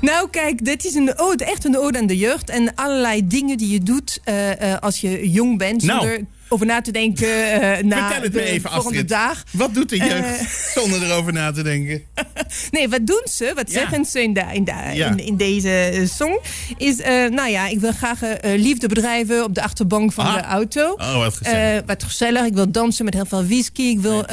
Nou, 0.02 0.30
kijk, 0.30 0.66
dit 0.66 0.86
is 0.86 0.94
een 0.94 1.20
ode, 1.20 1.46
echt 1.46 1.66
een 1.66 1.78
ode 1.78 1.98
aan 1.98 2.08
de 2.08 2.18
jeugd. 2.18 2.50
En 2.50 2.76
allerlei 2.76 3.28
dingen 3.28 3.58
die 3.58 3.70
je 3.70 3.80
doet 3.80 4.20
eh, 4.24 4.74
eh, 4.74 4.80
als 4.80 5.02
je 5.02 5.30
jong 5.30 5.58
bent. 5.58 5.84
Nou. 5.84 6.26
Over 6.50 6.66
na 6.66 6.82
te 6.82 6.92
denken 6.92 7.28
eh 7.62 7.84
na 7.84 7.98
Vertel 8.08 8.24
het 8.24 8.34
de 8.34 8.40
me 8.40 8.46
even, 8.46 8.72
volgende 8.72 8.88
Astrid. 9.00 9.10
dag. 9.10 9.44
Wat 9.52 9.74
doet 9.74 9.90
de 9.90 9.98
jeugd 9.98 10.40
Eh. 10.40 10.48
zonder 10.82 11.04
erover 11.04 11.34
na 11.34 11.52
te 11.52 11.62
denken? 11.64 12.02
Nee, 12.72 12.90
wat 12.90 13.08
doen 13.08 13.22
ze? 13.32 13.52
Wat 13.56 13.72
Ja. 13.72 13.80
zeggen 13.80 14.06
ze 14.06 14.22
in, 14.24 14.34
de, 14.34 14.44
in, 14.54 14.64
de, 14.64 14.72
Ja. 14.94 15.08
in, 15.10 15.20
in 15.20 15.38
deze 15.38 15.70
eh, 15.70 16.08
song? 16.08 16.40
Is, 16.78 16.98
nou 17.30 17.50
ja, 17.50 17.68
ik 17.68 17.80
wil 17.80 17.92
graag 17.92 18.20
liefde 18.42 18.88
bedrijven 18.88 19.44
op 19.44 19.56
de 19.56 19.62
achterbank 19.64 20.12
van 20.14 20.26
Ah. 20.26 20.34
de 20.34 20.42
auto. 20.42 20.92
Oh, 20.98 21.18
wat 21.18 21.34
gezellig. 21.34 21.84
Wat 21.86 22.04
gezellig. 22.04 22.46
Ik 22.46 22.54
wil 22.54 22.72
dansen 22.72 23.06
met 23.06 23.14
heel 23.14 23.26
veel 23.26 23.46
whisky. 23.46 23.82
Ik 23.82 24.00
wil 24.00 24.26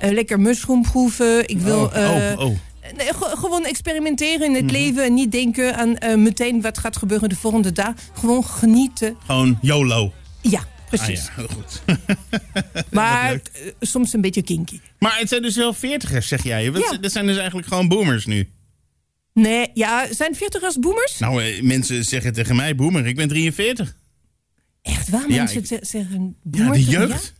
lekker 0.00 0.40
mushroom 0.40 0.82
proeven. 0.82 1.48
Ik 1.48 1.58
wil 1.58 1.78
oh, 1.84 1.94
oh, 1.94 2.40
oh. 2.46 2.56
nee, 2.96 3.06
ge- 3.14 3.34
gewoon 3.38 3.64
experimenteren 3.64 4.46
in 4.46 4.54
het 4.54 4.64
Mhm. 4.64 4.72
leven. 4.72 5.04
En 5.04 5.14
niet 5.14 5.32
denken 5.32 5.76
aan 5.76 6.22
meteen 6.22 6.60
wat 6.60 6.78
gaat 6.78 6.96
gebeuren 6.96 7.28
de 7.28 7.36
volgende 7.36 7.72
dag. 7.72 7.92
Gewoon 8.18 8.44
genieten. 8.44 9.16
Gewoon 9.26 9.58
YOLO. 9.60 10.12
Ja, 10.40 10.60
Ah 11.00 11.08
ja, 11.08 11.20
heel 11.34 11.48
goed. 11.48 11.82
maar 12.90 13.32
eh, 13.32 13.40
soms 13.80 14.12
een 14.12 14.20
beetje 14.20 14.42
kinky. 14.42 14.80
Maar 14.98 15.18
het 15.18 15.28
zijn 15.28 15.42
dus 15.42 15.56
wel 15.56 15.72
veertigers, 15.72 16.28
zeg 16.28 16.42
jij. 16.44 16.64
Ja. 16.64 16.96
Dat 17.00 17.12
zijn 17.12 17.26
dus 17.26 17.36
eigenlijk 17.36 17.68
gewoon 17.68 17.88
boomers 17.88 18.26
nu. 18.26 18.48
Nee, 19.32 19.70
ja, 19.74 20.06
zijn 20.14 20.34
40ers 20.36 20.80
boomers? 20.80 21.18
Nou, 21.18 21.42
eh, 21.44 21.62
mensen 21.62 22.04
zeggen 22.04 22.32
tegen 22.32 22.56
mij 22.56 22.74
boomer. 22.74 23.06
Ik 23.06 23.16
ben 23.16 23.28
43. 23.28 23.96
Echt 24.82 25.08
waar? 25.08 25.28
Ja, 25.30 25.36
Mensen 25.36 25.64
ik- 25.70 25.78
zeggen 25.86 26.36
Ja, 26.50 26.62
boomers? 26.64 26.84
de 26.84 26.90
jeugd. 26.90 27.34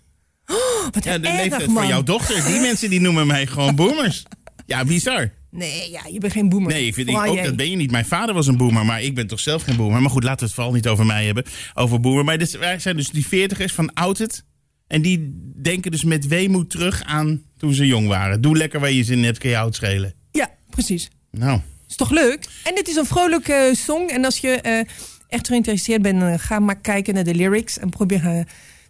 Ja? 0.47 0.55
Wat 0.91 1.05
Ja, 1.05 1.19
de 1.19 1.29
erg, 1.29 1.37
leeftijd 1.41 1.67
man. 1.67 1.75
van 1.75 1.87
jouw 1.87 2.03
dochter. 2.03 2.45
Die 2.45 2.61
mensen 2.61 2.91
die 2.91 3.01
noemen 3.01 3.27
mij 3.27 3.47
gewoon 3.47 3.75
boomers. 3.75 4.23
Ja, 4.67 4.85
bizar. 4.85 5.31
Nee, 5.57 5.91
ja, 5.91 6.01
je 6.13 6.19
bent 6.19 6.33
geen 6.33 6.49
boomer. 6.49 6.73
Nee, 6.73 6.95
vind 6.95 7.09
ik 7.09 7.17
ook, 7.17 7.45
dat 7.45 7.57
ben 7.57 7.71
je 7.71 7.77
niet. 7.77 7.91
Mijn 7.91 8.07
vader 8.07 8.35
was 8.35 8.47
een 8.47 8.57
boomer, 8.57 8.85
maar 8.85 9.03
ik 9.03 9.15
ben 9.15 9.27
toch 9.27 9.41
zelf 9.41 9.63
geen 9.63 9.77
boomer. 9.77 10.01
Maar 10.01 10.11
goed, 10.11 10.23
laten 10.23 10.39
we 10.39 10.45
het 10.45 10.55
vooral 10.55 10.73
niet 10.73 10.89
over 10.89 11.07
mij 11.07 11.25
hebben. 11.25 11.45
Over 11.75 12.01
boomer. 12.01 12.25
Maar 12.25 12.39
dit, 12.39 12.59
wij 12.59 12.79
zijn 12.79 12.97
dus 12.97 13.11
die 13.11 13.27
veertigers 13.27 13.73
van 13.73 13.93
oud 13.95 14.45
En 14.87 15.03
die 15.03 15.41
denken 15.63 15.91
dus 15.91 16.05
met 16.05 16.27
weemoed 16.27 16.71
terug 16.71 17.03
aan 17.03 17.43
toen 17.57 17.75
ze 17.75 17.87
jong 17.87 18.09
waren. 18.09 18.41
Doe 18.41 18.57
lekker 18.57 18.81
waar 18.81 18.93
je 18.93 19.05
zin 19.05 19.19
in 19.19 19.25
hebt, 19.25 19.39
kan 19.39 19.51
je 19.51 19.59
oud 19.59 19.75
schelen. 19.75 20.15
Ja, 20.33 20.51
precies. 20.71 21.11
Nou, 21.31 21.61
Is 21.89 21.97
toch 21.97 22.11
leuk? 22.11 22.49
En 22.65 22.75
het 22.75 22.89
is 22.89 22.97
een 22.97 23.07
vrolijke 23.07 23.53
eh, 23.53 23.75
song. 23.75 24.09
En 24.09 24.25
als 24.25 24.39
je 24.39 24.49
eh, 24.49 24.81
echt 25.29 25.47
geïnteresseerd 25.47 26.03
bent, 26.03 26.23
eh, 26.23 26.35
ga 26.37 26.59
maar 26.59 26.81
kijken 26.81 27.15
naar 27.15 27.25
de 27.25 27.35
lyrics 27.35 27.79
en 27.79 27.91
probeer 27.91 28.47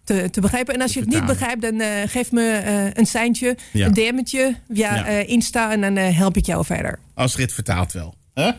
te, 0.07 0.29
te 0.29 0.41
begrijpen. 0.41 0.73
En 0.73 0.81
als 0.81 0.93
je 0.93 0.99
het 0.99 1.09
niet 1.09 1.25
begrijpt, 1.25 1.61
dan 1.61 1.79
eh, 1.79 1.89
geef 2.05 2.31
me 2.31 2.51
eh, 2.51 2.85
een 2.93 3.05
seintje, 3.05 3.57
Ja. 3.73 3.85
een 3.85 3.93
DM'tje 3.93 4.55
via 4.69 4.95
Ja. 4.95 5.05
eh, 5.05 5.29
Insta 5.29 5.71
en 5.71 5.81
dan 5.81 5.95
help 5.95 6.37
ik 6.37 6.45
jou 6.45 6.65
verder. 6.65 6.99
Astrid 7.13 7.53
vertaalt 7.53 7.91
wel. 7.91 8.15
Huh? 8.33 8.51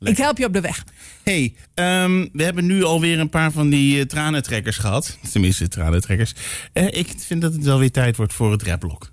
Ik 0.00 0.16
help 0.16 0.38
je 0.38 0.46
op 0.46 0.52
de 0.52 0.60
weg. 0.60 0.84
hey, 1.22 1.54
ehm, 1.74 2.26
we 2.32 2.42
hebben 2.44 2.66
nu 2.66 2.82
alweer 2.84 3.18
een 3.18 3.28
paar 3.30 3.52
van 3.52 3.68
die 3.70 4.06
tranentrekkers 4.06 4.76
gehad. 4.76 5.18
Tenminste, 5.32 5.68
tranentrekkers. 5.68 6.34
Ik 6.72 7.14
vind 7.16 7.42
dat 7.42 7.52
het 7.52 7.64
wel 7.64 7.78
weer 7.78 7.90
tijd 7.90 8.16
wordt 8.16 8.32
voor 8.32 8.52
het 8.52 8.62
rapblok. 8.62 9.12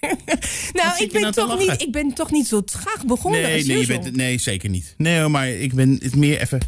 Nou, 0.72 1.02
ik 1.02 1.12
ben, 1.12 1.20
nou 1.20 1.32
toch 1.32 1.58
niet, 1.58 1.82
ik 1.82 1.92
ben 1.92 2.12
toch 2.14 2.30
niet 2.30 2.46
zo 2.46 2.64
traag 2.64 3.04
begonnen 3.06 3.42
Nee, 3.42 3.54
als 3.56 3.66
nee, 3.66 3.78
je 3.80 3.86
bent, 3.86 4.16
nee, 4.16 4.38
zeker 4.38 4.68
niet. 4.68 4.94
Nee, 4.96 5.28
maar 5.28 5.48
ik 5.48 5.74
ben 5.74 5.98
het 6.02 6.16
meer 6.16 6.40
even, 6.40 6.60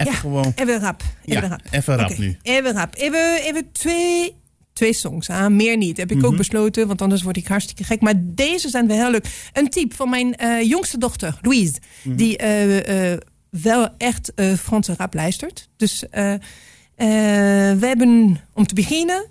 even 0.00 0.12
Ja, 0.12 0.18
gewoon... 0.18 0.52
even 0.54 0.80
rap. 0.80 1.02
Even 1.24 1.42
Ja, 1.42 1.48
rap. 1.48 1.60
even 1.70 1.96
rap 1.96 2.18
nu. 2.18 2.36
Even 2.42 2.72
rap. 2.72 2.94
Even, 2.96 3.42
even 3.42 3.72
twee, 3.72 4.34
twee 4.72 4.92
songs. 4.92 5.28
Ah, 5.30 5.46
meer 5.46 5.76
niet. 5.76 5.96
Heb 5.96 6.10
ik 6.10 6.16
Mhm. 6.16 6.26
ook 6.26 6.36
besloten, 6.36 6.86
want 6.86 7.02
anders 7.02 7.22
word 7.22 7.36
ik 7.36 7.46
hartstikke 7.46 7.84
gek. 7.84 8.00
Maar 8.00 8.14
deze 8.18 8.68
zijn 8.68 8.86
wel 8.86 8.96
heel 8.96 9.10
leuk. 9.10 9.26
Een 9.52 9.68
tip 9.70 9.94
van 9.94 10.10
mijn 10.10 10.36
eh, 10.36 10.62
jongste 10.62 10.98
dochter, 10.98 11.38
Louise. 11.42 11.74
Mhm. 12.02 12.16
Die 12.16 12.36
eh, 12.36 13.12
eh, 13.12 13.18
wel 13.50 13.88
echt 13.98 14.32
Franse 14.58 14.94
rap 14.96 15.14
luistert. 15.14 15.68
Dus 15.76 16.04
we 16.10 17.86
hebben, 17.86 18.40
om 18.54 18.66
te 18.66 18.74
beginnen, 18.74 19.24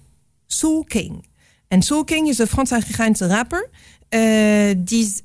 Soul 0.48 0.84
King. 0.84 1.28
En 1.68 1.82
Soul 1.82 2.04
King 2.04 2.28
is 2.30 2.38
een 2.38 2.48
Frans-Afrikaanse 2.48 3.28
rapper. 3.28 3.70
Eh, 4.10 4.22
die 4.78 5.04
is 5.06 5.22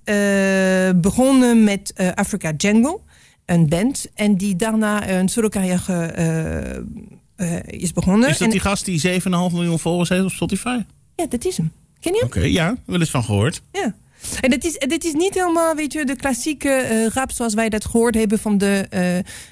begonnen 1.00 1.64
met 1.64 1.92
Africa 2.14 2.52
Jungle, 2.56 3.00
een 3.46 3.68
band. 3.68 4.06
En 4.14 4.36
die 4.36 4.56
daarna 4.56 5.08
een 5.10 5.28
solo-carrière 5.28 6.02
eh, 7.36 7.58
is 7.66 7.92
begonnen. 7.92 8.28
Is 8.28 8.38
dat 8.38 8.46
En- 8.46 8.50
die 8.52 8.60
gast 8.60 8.84
die 8.84 8.98
7,5 9.00 9.52
miljoen 9.52 9.78
volgers 9.78 10.08
heeft 10.08 10.24
op 10.24 10.30
Spotify? 10.30 10.78
Ja, 11.16 11.26
dat 11.28 11.44
is 11.44 11.56
hem. 11.56 11.72
Ken 12.00 12.12
je 12.12 12.18
hem? 12.18 12.26
Oké, 12.28 12.40
ja, 12.40 12.76
wel 12.86 13.00
eens 13.00 13.10
van 13.10 13.24
gehoord. 13.24 13.62
Ja. 13.72 13.94
En 14.40 14.50
dit 14.50 14.64
is, 14.64 14.72
dit 14.78 15.04
is 15.04 15.12
niet 15.12 15.34
helemaal, 15.34 15.74
weet 15.74 15.92
je, 15.92 16.04
de 16.04 16.16
klassieke 16.16 16.68
eh, 16.70 17.06
rap 17.06 17.30
zoals 17.30 17.54
wij 17.54 17.68
dat 17.68 17.84
gehoord 17.84 18.14
hebben 18.14 18.38
van 18.38 18.58
de 18.58 18.86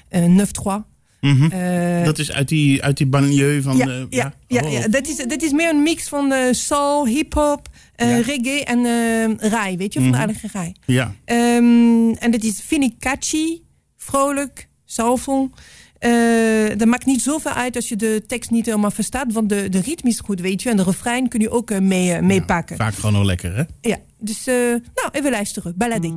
eh 0.09 0.27
9-3. 0.27 0.85
Mhm. 1.21 2.03
Dat 2.03 2.19
is 2.19 2.31
uit 2.31 2.47
die, 2.47 2.83
uit 2.83 2.97
die 2.97 3.07
banlieue 3.07 3.61
van... 3.61 3.77
ja, 3.77 3.85
de, 3.85 4.07
ja, 4.09 4.33
ja, 4.47 4.61
Oh. 4.65 4.71
ja. 4.71 4.87
Dat, 4.87 5.07
is, 5.07 5.15
dat 5.15 5.41
is 5.41 5.51
meer 5.51 5.69
een 5.69 5.83
mix 5.83 6.07
van 6.07 6.31
eh, 6.31 6.39
soul, 6.51 7.07
hip-hop, 7.07 7.67
Ja. 7.95 8.05
reggae 8.17 8.63
en 8.63 8.85
eh 8.85 9.49
rai, 9.51 9.77
weet 9.77 9.93
je, 9.93 9.99
van 9.99 10.07
Mhm. 10.09 10.17
de 10.17 10.23
aardige 10.23 10.47
rai. 10.53 10.71
Ja, 10.85 11.13
Ehm, 11.25 12.09
en 12.13 12.31
dat 12.31 12.43
is, 12.43 12.61
vind 12.65 12.83
ik, 12.83 12.93
catchy, 12.99 13.59
vrolijk, 14.03 14.67
soulful. 14.85 15.51
Eh, 15.99 16.77
dat 16.77 16.87
maakt 16.87 17.05
niet 17.05 17.21
zoveel 17.21 17.51
uit 17.51 17.75
als 17.75 17.89
je 17.89 17.95
de 17.95 18.23
tekst 18.27 18.49
niet 18.51 18.65
helemaal 18.65 18.91
verstaat, 18.91 19.33
want 19.33 19.49
de, 19.49 19.69
de 19.69 19.79
ritme 19.79 20.09
is 20.09 20.19
goed, 20.19 20.39
weet 20.39 20.61
je. 20.61 20.69
En 20.69 20.77
de 20.77 20.83
refrein 20.83 21.27
kun 21.29 21.39
je 21.39 21.49
ook 21.49 21.71
eh, 21.71 21.79
mee, 21.79 22.13
eh, 22.13 22.21
meepakken. 22.21 22.75
vaak 22.77 22.93
gewoon 22.93 23.13
wel 23.13 23.25
lekker, 23.25 23.55
hè? 23.55 23.63
Ja, 23.81 23.97
dus 24.19 24.47
eh, 24.47 24.55
nou, 24.95 25.09
even 25.11 25.31
luisteren. 25.31 25.73
Balade. 25.77 26.11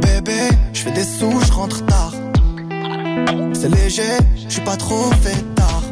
Bébé, 0.00 0.48
je 0.72 0.80
fais 0.80 0.94
des 0.94 1.18
sous, 1.18 1.46
je 1.46 1.52
rentre 1.52 1.84
tard. 1.84 2.14
C'est 3.52 3.68
léger, 3.68 4.16
je 4.34 4.50
suis 4.52 4.62
pas 4.62 4.76
trop 4.78 5.12
fait 5.22 5.44
tard. 5.54 5.82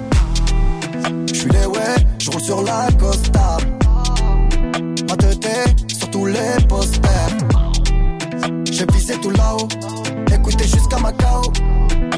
Je 1.26 1.34
suis 1.34 1.50
les 1.50 1.66
ouais, 1.66 2.06
je 2.28 2.32
roule 2.32 2.42
sur 2.42 2.62
la 2.62 2.88
costa. 2.98 3.56
Ma 5.08 5.16
tête 5.16 5.46
sur 5.96 6.10
tous 6.10 6.26
les 6.26 6.66
posters. 6.68 7.36
J'ai 8.70 8.86
visé 8.92 9.14
tout 9.20 9.30
là-haut, 9.30 9.68
écoutez 10.32 10.64
jusqu'à 10.64 10.98
Macao. 10.98 11.42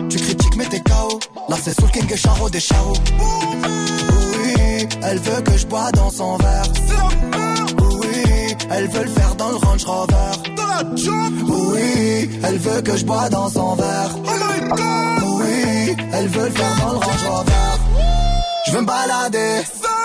Tu 0.08 0.18
critiques 0.18 0.56
mais 0.56 0.66
t'es 0.66 0.80
KO. 0.80 1.20
Là 1.48 1.56
c'est 1.62 1.78
Soul 1.78 1.90
King 1.90 2.12
et 2.12 2.16
Charo 2.16 2.50
des 2.50 2.60
Charo. 2.60 2.94
Oui, 3.22 4.88
elle 5.02 5.18
veut 5.18 5.42
que 5.42 5.56
je 5.56 5.66
bois 5.66 5.90
dans 5.92 6.10
son 6.10 6.36
verre. 6.38 6.66
Oui, 7.80 8.56
elle 8.70 8.88
veut 8.88 9.04
le 9.04 9.10
faire 9.10 9.34
dans 9.36 9.50
le 9.50 9.56
Range 9.56 9.84
Rover. 9.84 10.32
Oui, 11.48 12.30
elle 12.42 12.58
veut 12.58 12.82
que 12.82 12.96
je 12.96 13.04
bois 13.04 13.28
dans 13.28 13.48
son 13.48 13.74
verre. 13.76 14.10
Oui, 15.22 15.96
elle 16.12 16.28
veut 16.28 16.46
le 16.46 16.50
faire 16.50 16.76
dans 16.80 16.92
le 16.92 16.98
Range 16.98 17.26
Rover. 17.28 17.69
Je 18.66 18.72
veux 18.72 18.80
me 18.80 18.86
balader, 18.86 19.62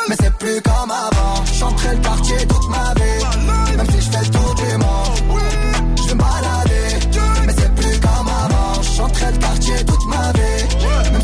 mais 0.10 0.16
c'est 0.20 0.34
plus 0.38 0.62
comme 0.62 0.92
avant. 0.92 1.46
Chanterai 1.46 1.96
le 1.96 2.02
quartier 2.02 2.38
toute 2.48 2.70
ma 2.70 2.94
vie, 2.94 3.78
même 3.78 3.90
si 3.92 4.02
je 4.02 4.12
fais 4.12 4.24
le 4.24 4.30
tour 4.32 4.56
du 4.56 4.78
monde. 4.78 5.42
Je 5.98 6.04
veux 6.10 6.16
me 6.16 6.20
balader, 6.20 6.88
mais 7.46 7.54
c'est 7.58 7.76
plus 7.76 8.00
comme 8.00 8.28
avant. 8.28 8.82
Chanterai 8.82 9.32
le 9.34 9.38
quartier 9.38 9.86
toute 9.86 10.06
ma 10.08 10.32
vie, 10.32 11.12
même 11.12 11.22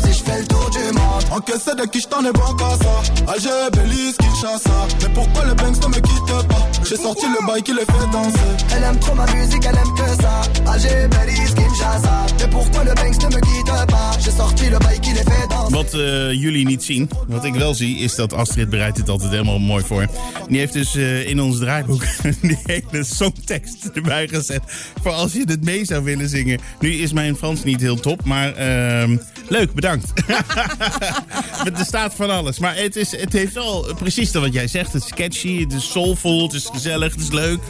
Encaissé 1.34 1.74
de 1.74 1.86
qui 1.86 2.00
je 2.00 2.08
t'en 2.08 2.22
ai 2.24 2.32
bon 2.32 2.54
qu'à 2.58 2.76
ça 2.82 3.32
Alger, 3.32 3.70
Belize, 3.72 4.16
Kinshasa 4.18 4.86
Mais 5.00 5.08
pourquoi 5.14 5.44
le 5.46 5.54
banks 5.54 5.82
ne 5.82 5.88
me 5.88 5.94
quitte 5.94 6.48
pas 6.48 6.68
J'ai 6.86 6.96
sorti 6.96 7.24
le 7.26 7.46
bail 7.46 7.62
qui 7.62 7.72
les 7.72 7.86
fait 7.86 8.10
danser 8.12 8.38
Elle 8.76 8.82
aime 8.82 8.98
trop 8.98 9.14
ma 9.14 9.24
musique, 9.32 9.64
elle 9.64 9.76
aime 9.76 9.94
que 9.96 10.22
ça. 10.22 10.42
Alger, 10.70 11.08
Belize, 11.08 11.54
Kinshasa. 11.54 12.26
Mais 12.38 12.48
pourquoi 12.48 12.84
le 12.84 12.94
Banks 12.94 13.22
ne 13.22 13.34
me 13.34 13.40
quitte 13.40 13.90
pas 13.90 14.10
J'ai 14.22 14.30
sorti 14.30 14.68
le 14.68 14.78
bail 14.78 15.00
qui 15.00 15.12
les 15.12 15.22
fait 15.22 15.48
danser. 15.48 15.74
Wat 15.74 15.94
eh, 15.94 16.32
jullie 16.32 16.66
niet 16.66 16.84
zien, 16.84 17.10
wat 17.28 17.44
ik 17.44 17.54
wel 17.54 17.74
zie, 17.74 17.96
is 17.96 18.14
dat 18.14 18.32
Astrid 18.32 18.70
bereidt 18.70 18.96
dit 18.96 19.08
altijd 19.08 19.30
helemaal 19.30 19.58
mooi 19.58 19.84
voor. 19.84 20.06
Die 20.48 20.58
heeft 20.58 20.72
dus 20.72 20.94
eh, 20.94 21.28
in 21.28 21.40
ons 21.40 21.58
draaiboek 21.58 22.02
die 22.42 22.58
hele 22.64 23.04
songtekst 23.04 23.90
erbij 23.94 24.28
gezet. 24.28 24.62
Voor 25.02 25.12
als 25.12 25.32
je 25.32 25.44
het 25.46 25.64
mee 25.64 25.84
zou 25.84 26.04
willen 26.04 26.28
zingen. 26.28 26.60
Nu 26.80 26.92
is 26.92 27.12
mijn 27.12 27.36
Frans 27.36 27.64
niet 27.64 27.80
heel 27.80 28.00
top, 28.00 28.24
maar 28.24 28.54
ehm, 28.54 29.16
leuk, 29.48 29.74
bedankt. 29.74 30.12
er 31.78 31.84
staat 31.84 32.14
van 32.14 32.30
alles. 32.30 32.58
Maar 32.58 32.76
het, 32.76 32.96
is, 32.96 33.16
het 33.16 33.32
heeft 33.32 33.52
wel 33.54 33.94
precies 33.98 34.32
dat 34.32 34.42
wat 34.42 34.52
jij 34.52 34.66
zegt. 34.68 34.92
Het 34.92 35.04
is 35.04 35.10
catchy, 35.14 35.60
het 35.60 35.72
is 35.72 35.90
soulful, 35.90 36.42
het 36.42 36.52
is 36.52 36.68
gezellig, 36.72 37.12
het 37.12 37.20
is 37.22 37.30
leuk. 37.30 37.60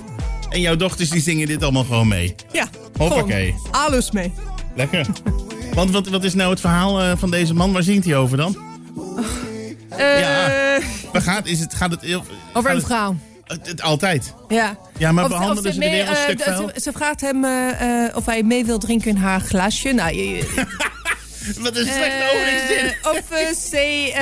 En 0.51 0.61
jouw 0.61 0.77
dochters 0.77 1.11
die 1.11 1.23
zingen 1.23 1.47
dit 1.47 1.63
allemaal 1.63 1.85
gewoon 1.85 2.09
mee. 2.09 2.35
Ja, 2.53 2.67
Hoppakee. 2.97 3.55
alles 3.71 4.11
mee. 4.11 4.33
Lekker. 4.77 5.07
Want 5.75 5.91
wat, 5.91 6.09
wat 6.09 6.25
is 6.25 6.35
nou 6.35 6.51
het 6.51 6.61
verhaal 6.61 7.01
eh, 7.01 7.13
van 7.17 7.31
deze 7.31 7.55
man? 7.55 7.73
Waar 7.73 7.83
zingt 7.83 8.05
hij 8.07 8.17
over 8.17 8.37
dan? 8.37 8.57
Eh, 9.89 10.21
Ja. 10.21 10.79
Waar 11.13 11.23
gaat, 11.23 11.47
is 11.47 11.61
het, 11.61 11.75
gaat 11.75 11.91
het 11.91 12.01
heel... 12.01 12.25
Over 12.53 12.71
een 12.71 12.83
vrouw. 12.83 13.17
het- 13.47 13.67
het- 13.67 13.83
altijd. 13.83 14.35
Ja. 14.49 14.79
Ja, 14.99 15.13
maar 15.13 15.29
behandelen 15.29 15.73
ze 15.73 15.79
mee, 15.79 15.89
er 15.89 15.95
weer 15.95 16.09
een 16.09 16.17
eh, 16.17 16.23
stuk 16.23 16.39
de- 16.39 16.45
vuil? 16.45 16.71
ze, 16.75 16.81
ze 16.81 16.93
vraagt 16.93 17.21
hem 17.21 17.45
eh, 17.45 18.05
eh, 18.07 18.17
of 18.17 18.27
hij 18.27 18.43
mee 18.43 18.65
wil 18.65 18.79
drinken 18.79 19.09
in 19.11 19.17
haar 19.17 19.41
glaasje. 19.41 19.93
Nou, 19.93 20.15
je- 20.17 20.67
Wat 21.65 21.77
een 21.77 21.87
slechte 21.87 22.25
eh, 22.25 22.35
openingszin. 22.35 22.95
of, 23.11 23.31
eh, 23.31 23.55
ze, 23.55 24.13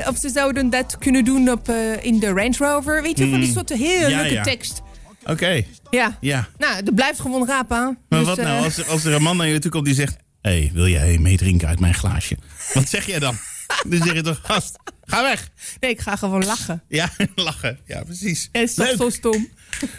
eh, 0.00 0.08
of 0.08 0.16
ze 0.18 0.28
zouden 0.28 0.70
dat 0.70 0.98
kunnen 0.98 1.24
doen 1.24 1.50
op, 1.50 1.68
in 2.00 2.18
de 2.18 2.26
Range 2.26 2.56
Rover. 2.58 3.02
Weet 3.02 3.18
je, 3.18 3.30
van 3.30 3.40
die 3.40 3.52
soort 3.52 3.68
Hmm. 3.68 3.78
Ja, 3.88 4.08
leuke 4.08 4.32
ja. 4.34 4.42
tekst. 4.42 4.82
Oké, 5.24 5.62
Ja. 5.90 6.16
ja. 6.20 6.48
Nou, 6.58 6.82
er 6.86 6.94
blijft 6.94 7.20
gewoon 7.20 7.46
rapen. 7.46 7.76
hè. 7.76 7.82
Maar 8.08 8.18
Dus, 8.18 8.28
wat 8.28 8.36
nou 8.36 8.64
als 8.64 8.76
er, 8.78 8.84
als 8.88 9.04
er 9.04 9.12
een 9.14 9.22
man 9.22 9.36
naar 9.36 9.46
je 9.46 9.58
toe 9.58 9.70
komt 9.70 9.84
die 9.84 9.94
zegt... 9.94 10.16
Hé, 10.42 10.50
hey, 10.50 10.70
wil 10.74 10.86
jij 10.88 11.18
meedrinken 11.18 11.68
uit 11.68 11.80
mijn 11.80 11.94
glaasje? 11.94 12.36
Wat 12.74 12.88
zeg 12.88 13.06
jij 13.06 13.18
dan? 13.18 13.36
Dan 13.88 14.02
zeg 14.02 14.14
je 14.14 14.22
toch, 14.22 14.40
gast, 14.42 14.76
ga 15.04 15.22
weg. 15.22 15.48
Nee, 15.80 15.90
ik 15.90 16.00
ga 16.00 16.16
gewoon 16.16 16.44
lachen. 16.44 16.82
Ja, 16.88 17.10
lachen. 17.34 17.78
Ja, 17.86 18.02
precies. 18.02 18.48
Het 18.52 18.68
is 18.68 18.74
toch 18.74 18.94
zo 18.96 19.10
stom. 19.10 19.48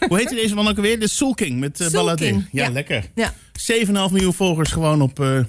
Hoe 0.08 0.18
heet 0.18 0.30
deze 0.30 0.56
man 0.56 0.68
ook 0.68 0.76
alweer? 0.76 1.00
De 1.00 1.08
Soul 1.08 1.34
King 1.34 1.60
met 1.60 1.80
uh, 1.80 1.88
Soul 1.88 2.04
Balladé. 2.04 2.26
King, 2.26 2.48
Ja, 2.52 2.64
ja. 2.64 2.70
lekker. 2.72 3.04
Ja. 3.16 3.34
7,5 3.86 3.88
miljoen 3.92 4.34
volgers 4.34 4.72
gewoon 4.72 5.02
op... 5.02 5.46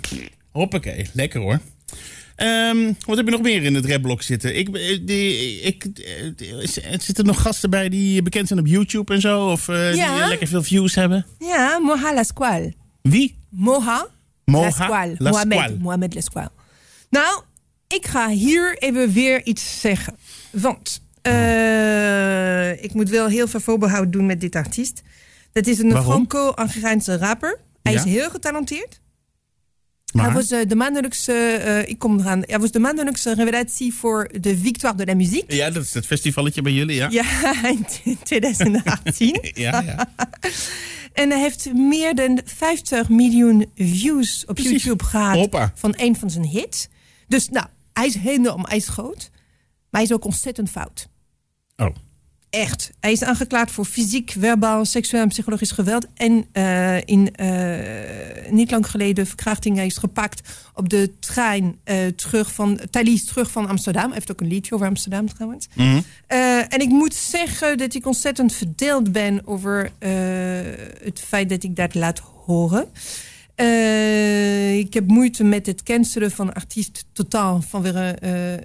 hoppakee, 0.52 1.06
lekker 1.12 1.40
hoor. 1.40 1.59
Ehm, 2.37 2.92
wat 3.06 3.16
heb 3.16 3.26
je 3.26 3.32
nog 3.32 3.42
meer 3.42 3.62
in 3.62 3.75
het 3.75 3.87
rapblok 3.87 4.23
zitten? 4.23 4.56
Ik, 4.59 4.68
eh, 4.76 4.99
die, 5.02 5.61
ik, 5.61 5.85
eh, 5.85 6.68
zitten 6.99 7.14
er 7.16 7.25
nog 7.25 7.42
gasten 7.42 7.71
bij 7.71 7.88
die 7.88 8.23
bekend 8.23 8.49
zijn 8.49 8.59
op 8.61 8.66
YouTube 8.66 9.14
en 9.14 9.21
zo? 9.21 9.50
Of 9.50 9.68
eh, 9.68 9.94
Ja. 9.94 10.18
die 10.18 10.28
lekker 10.28 10.47
veel 10.49 10.62
views 10.62 10.94
hebben? 10.94 11.26
Ja, 11.38 11.78
Moha 11.78 12.14
Lasquale. 12.14 12.73
Wie? 13.02 13.37
Moha 13.49 14.06
Moha. 14.44 14.64
Lasquale. 14.66 15.14
Mohamed, 15.18 15.78
Mohamed 15.78 16.14
Lasquale. 16.14 16.50
Nou, 17.11 17.42
ik 17.88 18.06
ga 18.06 18.28
hier 18.28 18.76
even 18.78 19.12
weer 19.12 19.44
iets 19.47 19.80
zeggen. 19.80 20.16
Want 20.50 21.00
eh, 21.23 22.82
ik 22.85 22.94
moet 22.94 23.09
wel 23.09 23.28
heel 23.28 23.47
veel 23.49 23.61
voorbehoud 23.61 24.12
doen 24.12 24.26
met 24.26 24.40
dit 24.40 24.54
artiest. 24.56 25.02
Dat 25.52 25.66
is 25.66 25.78
een? 25.78 25.90
Franco-Angerijnse 25.90 27.16
rapper. 27.16 27.59
Hij 27.82 27.94
is 27.94 28.04
heel 28.04 28.30
getalenteerd. 28.30 29.00
Maar? 30.12 30.25
Hij 30.25 30.35
was 30.35 30.50
eh, 30.50 30.69
de 30.69 30.75
maandelijkse, 30.75 31.33
eh, 31.33 31.88
ik 31.88 31.99
kom 31.99 32.21
eraan. 32.21 32.42
Hij 32.47 32.59
was 32.59 32.71
de 32.71 32.78
maandelijkse 32.78 33.35
revelatie 33.35 33.95
voor 33.95 34.31
de 34.40 34.59
Victoire 34.59 34.97
de 34.97 35.07
la 35.07 35.14
Musique. 35.14 35.57
Ja, 35.57 35.71
dat 35.71 35.83
is 35.83 35.95
het 35.95 36.07
festivalletje 36.07 36.62
bij 36.62 36.73
jullie, 36.73 36.97
ja? 36.97 37.09
Ja, 37.11 37.69
in 38.04 38.19
2018. 38.23 39.38
Ja, 39.54 39.81
ja. 39.81 40.07
En 41.12 41.31
hij 41.31 41.40
heeft 41.40 41.73
meer 41.73 42.14
dan 42.14 42.40
50 42.45 43.09
miljoen 43.09 43.66
views 43.76 44.45
op 44.47 44.54
Precies. 44.54 44.83
YouTube 44.83 45.04
gehad 45.04 45.37
Hoppa. 45.37 45.73
van 45.75 45.95
een 45.97 46.16
van 46.16 46.31
zijn 46.31 46.45
hits. 46.45 46.88
Dus 47.28 47.49
nou, 47.49 47.66
hij 47.92 48.07
is 48.07 48.14
enorm, 48.25 48.64
hij 48.66 48.76
is 48.76 48.88
groot. 48.88 49.31
Maar 49.90 50.00
hij 50.00 50.02
is 50.02 50.12
ook 50.12 50.25
ontzettend 50.25 50.71
fout. 50.71 51.09
Oh. 51.76 51.95
Echt. 52.52 52.92
Hij 53.00 53.12
is 53.12 53.23
aangeklaagd 53.23 53.71
voor 53.71 53.85
fysiek, 53.85 54.35
verbaal, 54.38 54.85
seksueel 54.85 55.23
en 55.23 55.28
psychologisch 55.28 55.71
geweld. 55.71 56.06
En 56.14 56.47
eh, 56.52 57.00
in, 57.00 57.35
eh, 57.35 58.50
niet 58.50 58.71
lang 58.71 58.90
geleden 58.90 59.26
verkrachting. 59.26 59.76
Hij 59.76 59.87
is 59.87 59.97
gepakt 59.97 60.49
op 60.75 60.88
de 60.88 61.18
trein 61.21 61.78
eh, 61.85 62.06
terug 62.06 62.52
van 62.52 62.80
Thalys 62.90 63.25
terug 63.25 63.50
van 63.50 63.68
Amsterdam. 63.68 64.04
Hij 64.04 64.14
heeft 64.14 64.30
ook 64.30 64.40
een 64.40 64.47
liedje 64.47 64.75
over 64.75 64.87
Amsterdam 64.87 65.28
trouwens. 65.35 65.68
Mhm. 65.75 66.00
En 66.68 66.78
ik 66.80 66.88
moet 66.88 67.14
zeggen 67.14 67.78
dat 67.78 67.94
ik 67.94 68.06
ontzettend 68.06 68.52
verdeeld 68.52 69.12
ben 69.12 69.47
over 69.47 69.90
het 71.02 71.21
feit 71.26 71.49
dat 71.49 71.62
ik 71.62 71.76
dat 71.76 71.94
laat 71.94 72.23
horen. 72.44 72.88
Eh, 73.54 74.78
ik 74.78 74.94
heb 74.94 75.06
moeite 75.06 75.44
met 75.44 75.66
het 75.66 75.82
cancelen 75.82 76.30
van 76.30 76.52
artiest 76.52 77.04
totaal 77.12 77.62
vanwege 77.68 77.99
eh, 77.99 78.54
eh, 78.54 78.61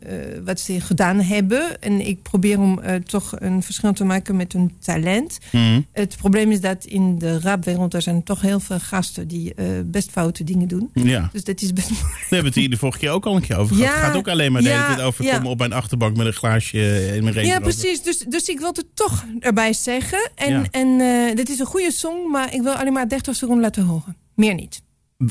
wat 0.45 0.59
ze 0.59 0.81
gedaan 0.81 1.19
hebben. 1.19 1.81
En 1.81 2.07
ik 2.07 2.21
probeer 2.21 2.59
om 2.59 2.79
toch 3.03 3.33
een 3.39 3.63
verschil 3.63 3.93
te 3.93 4.03
maken 4.03 4.35
met 4.35 4.53
hun 4.53 4.71
talent. 4.79 5.37
Mhm. 5.51 5.81
Het 5.91 6.17
probleem 6.17 6.51
is 6.51 6.61
dat 6.61 6.85
in 6.85 7.19
de 7.19 7.39
rapwereld 7.39 7.93
er 7.93 8.01
zijn 8.01 8.23
toch 8.23 8.41
heel 8.41 8.59
veel 8.59 8.79
gasten 8.79 9.27
die 9.27 9.53
best 9.85 10.11
foute 10.11 10.43
dingen 10.43 10.67
doen. 10.67 10.89
Ja. 10.93 11.29
Dus 11.31 11.43
dat 11.43 11.61
is 11.61 11.73
best 11.73 11.89
moeilijk. 11.89 12.25
We 12.29 12.35
hebben 12.35 12.45
het 12.45 12.55
hier 12.55 12.69
de 12.69 12.77
vorige 12.77 12.99
keer 12.99 13.09
ook 13.09 13.25
al 13.25 13.35
een 13.35 13.41
keer 13.41 13.57
over 13.57 13.75
gehad. 13.75 13.91
Ja, 13.91 13.97
Het 13.97 14.05
gaat 14.05 14.15
ook 14.15 14.27
alleen 14.27 14.51
maar 14.51 14.61
de 14.61 14.69
hele 14.69 14.85
tijd 14.85 15.01
over 15.01 15.25
komen 15.25 15.49
op 15.49 15.57
mijn 15.57 15.73
achterbank 15.73 16.17
met 16.17 16.25
een 16.25 16.33
glaasje 16.33 17.15
in 17.15 17.23
mijn 17.23 17.35
Range 17.35 17.47
Ja, 17.47 17.59
precies. 17.59 18.01
Dus, 18.01 18.17
dus 18.17 18.49
ik 18.49 18.59
wil 18.59 18.71
het 18.73 18.85
toch 18.93 19.25
erbij 19.39 19.73
zeggen. 19.73 20.29
En, 20.35 20.71
en 20.71 20.97
dit 21.35 21.49
is 21.49 21.59
een 21.59 21.65
goede 21.65 21.91
song, 21.91 22.31
maar 22.31 22.53
ik 22.53 22.61
wil 22.61 22.73
alleen 22.73 22.93
maar 22.93 23.09
30 23.09 23.35
seconden 23.35 23.63
laten 23.63 23.83
horen. 23.83 24.25
Meer 24.37 24.53
niet. 24.53 24.81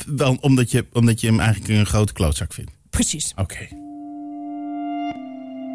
Dan, 0.07 0.39
omdat, 0.41 0.71
je, 0.71 0.85
omdat 0.93 1.21
je 1.21 1.27
hem 1.27 1.41
eigenlijk 1.41 1.79
een 1.79 1.87
grote 1.87 2.13
klootzak 2.13 2.53
vindt. 2.53 2.71
Precies. 2.91 3.33
Oké. 3.37 3.69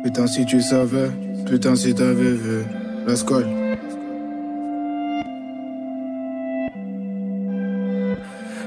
Putain, 0.03 0.27
si 0.27 0.45
tu 0.45 0.61
savais, 0.61 1.11
putain, 1.45 1.77
si 1.77 1.93
t'avais 1.93 2.41
vu 2.41 2.65
la 3.05 3.15
squale. 3.15 3.60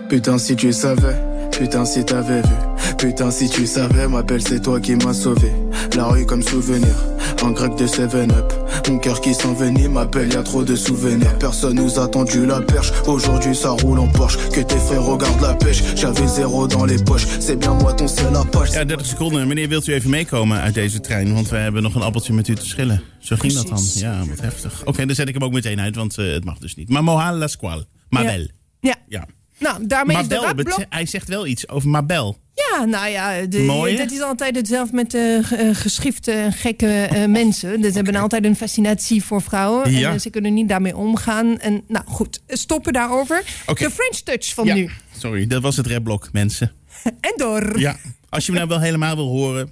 Putain, 0.08 0.38
si 0.38 0.54
tu 0.54 0.72
savais, 0.72 1.16
putain, 1.50 1.84
si 1.84 2.04
t'avais 2.04 2.42
vu. 2.42 2.56
Putain, 2.98 3.30
si 3.30 3.48
tu 3.48 3.66
savais, 3.66 4.06
ma 4.06 4.22
belle, 4.22 4.42
c'est 4.42 4.60
toi 4.60 4.80
qui 4.80 4.94
m'as 4.96 5.14
sauvé. 5.14 5.50
La 5.96 6.04
rue 6.04 6.26
comme 6.26 6.42
souvenir, 6.42 6.94
en 7.42 7.50
grec 7.52 7.74
de 7.76 7.86
7-up. 7.86 8.52
Mon 8.88 8.98
cœur 8.98 9.20
qui 9.20 9.34
s'envenime, 9.34 9.92
ma 9.92 10.04
belle, 10.04 10.32
y 10.32 10.36
a 10.36 10.42
trop 10.42 10.62
de 10.62 10.76
souvenirs. 10.76 11.38
Personne 11.38 11.76
nous 11.76 11.98
a 11.98 12.08
tendu 12.08 12.46
la 12.46 12.60
perche. 12.60 12.92
Aujourd'hui, 13.06 13.54
ça 13.54 13.70
roule 13.70 13.98
en 13.98 14.08
Porsche. 14.08 14.36
Que 14.52 14.60
tes 14.60 14.78
frères 14.78 15.02
regardent 15.02 15.40
la 15.40 15.54
pêche. 15.54 15.82
J'avais 15.96 16.26
zéro 16.28 16.66
dans 16.68 16.84
les 16.84 17.02
poches. 17.02 17.26
C'est 17.40 17.56
bien 17.56 17.74
moi 17.74 17.92
ton 17.94 18.08
seul 18.08 18.36
apache. 18.36 18.72
Ja, 18.72 18.84
30 18.84 19.06
seconden. 19.06 19.48
Meneer, 19.48 19.68
wilt 19.68 19.86
u 19.86 19.92
even 19.94 20.10
meekomen 20.10 20.60
uit 20.60 20.74
deze 20.74 21.00
trein? 21.00 21.34
Want 21.34 21.48
wij 21.48 21.62
hebben 21.62 21.82
nog 21.82 21.94
een 21.94 22.02
appeltje 22.02 22.32
met 22.32 22.48
u 22.48 22.54
te 22.54 22.66
schillen. 22.66 23.02
Zo 23.18 23.36
ging 23.36 23.52
dat 23.52 23.68
dan. 23.68 23.82
Ja, 23.94 24.24
wat 24.28 24.40
heftig. 24.40 24.82
Oké, 24.84 25.06
dan 25.06 25.14
zet 25.14 25.28
ik 25.28 25.34
hem 25.34 25.44
ook 25.44 25.52
meteen 25.52 25.80
uit, 25.80 25.96
want 25.96 26.18
eh, 26.18 26.32
het 26.32 26.44
mag 26.44 26.58
dus 26.58 26.74
niet. 26.74 26.88
Maar 26.88 27.04
Mohan 27.04 27.34
Lasquale. 27.34 27.86
Mabel. 28.08 28.46
Ja. 28.80 28.96
Ja. 29.08 29.26
Nou, 29.58 29.86
daarmee 29.86 30.18
is 30.18 30.28
de 30.28 30.86
hij 30.88 31.06
zegt 31.06 31.28
wel 31.28 31.46
iets 31.46 31.68
over 31.68 31.88
Mabel. 31.88 32.38
Ja, 32.54 32.84
nou 32.84 33.08
ja, 33.08 33.46
de, 33.46 33.58
Mooi, 33.58 33.96
dat 33.96 34.10
is 34.10 34.20
altijd 34.20 34.56
hetzelfde 34.56 34.94
met 34.94 35.10
de 35.10 35.40
uh, 35.52 35.74
geschifte 35.74 36.32
en 36.32 36.52
gekke 36.52 36.86
eh, 36.86 37.24
mensen. 37.40 37.80
Dus 37.80 37.92
ze 37.92 37.96
hebben 37.96 38.16
altijd 38.16 38.44
een 38.44 38.56
fascinatie 38.56 39.24
voor 39.24 39.42
vrouwen. 39.42 39.92
Ja. 39.92 40.12
En 40.12 40.20
ze 40.20 40.30
kunnen 40.30 40.54
niet 40.54 40.68
daarmee 40.68 40.96
omgaan. 40.96 41.60
En 41.60 41.84
nou 41.88 42.04
goed, 42.06 42.40
stoppen 42.48 42.92
daarover. 42.92 43.42
De 43.66 43.90
French 43.90 44.20
touch 44.24 44.54
van 44.54 44.66
ja. 44.66 44.74
nu. 44.74 44.90
Sorry, 45.18 45.46
dat 45.46 45.62
was 45.62 45.76
het 45.76 45.86
rapblok, 45.86 46.28
mensen. 46.32 46.72
En 47.20 47.34
door. 47.36 47.78
Ja. 47.78 47.96
Als 48.28 48.46
je 48.46 48.52
me 48.52 48.58
nou 48.58 48.70
wel 48.70 48.80
helemaal 48.80 49.16
wil 49.16 49.28
horen, 49.28 49.70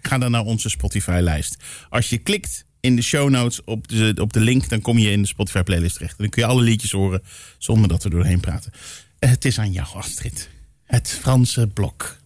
ga 0.00 0.18
dan 0.18 0.30
naar 0.30 0.44
onze 0.44 0.68
Spotify-lijst. 0.68 1.56
Als 1.88 2.08
je 2.08 2.18
klikt 2.18 2.64
in 2.80 2.96
de 2.96 3.02
show 3.02 3.30
notes 3.30 3.64
op 3.64 3.88
de, 3.88 4.16
op 4.20 4.32
de 4.32 4.40
link, 4.40 4.68
dan 4.68 4.80
kom 4.80 4.98
je 4.98 5.10
in 5.10 5.22
de 5.22 5.28
Spotify-playlist 5.28 5.94
terecht. 5.94 6.12
En 6.12 6.18
dan 6.18 6.28
kun 6.28 6.42
je 6.42 6.48
alle 6.48 6.62
liedjes 6.62 6.90
horen 6.90 7.22
zonder 7.58 7.88
dat 7.88 8.02
we 8.02 8.10
doorheen 8.10 8.40
praten. 8.40 8.72
Het 9.18 9.44
is 9.44 9.58
aan 9.58 9.72
jou, 9.72 9.86
Astrid. 9.94 10.48
Het 10.84 11.10
Franse 11.10 11.66
blok. 11.66 12.16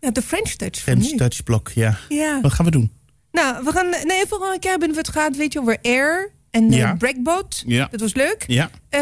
Ja, 0.00 0.10
de 0.10 0.22
French 0.22 0.48
touch 0.48 0.78
French. 0.78 1.10
Dutch 1.10 1.42
blok, 1.42 1.70
ja. 1.74 1.98
Ja. 2.08 2.40
Wat 2.40 2.52
gaan 2.52 2.64
we 2.64 2.70
doen? 2.70 2.90
Nou, 3.32 3.64
we 3.64 3.72
gaan. 3.72 3.88
Nee, 3.90 4.26
vorige 4.28 4.58
keer 4.58 4.70
hebben 4.70 4.90
we 4.90 4.96
het 4.96 5.08
gehad, 5.08 5.36
weet 5.36 5.52
je, 5.52 5.60
over 5.60 5.78
Air 5.82 6.30
en 6.50 6.70
Ja. 6.70 6.94
Breakboat. 6.94 7.62
Ja. 7.66 7.88
Dat 7.90 8.00
was 8.00 8.14
leuk. 8.14 8.44
Ja. 8.46 8.70
Eh, 8.88 9.00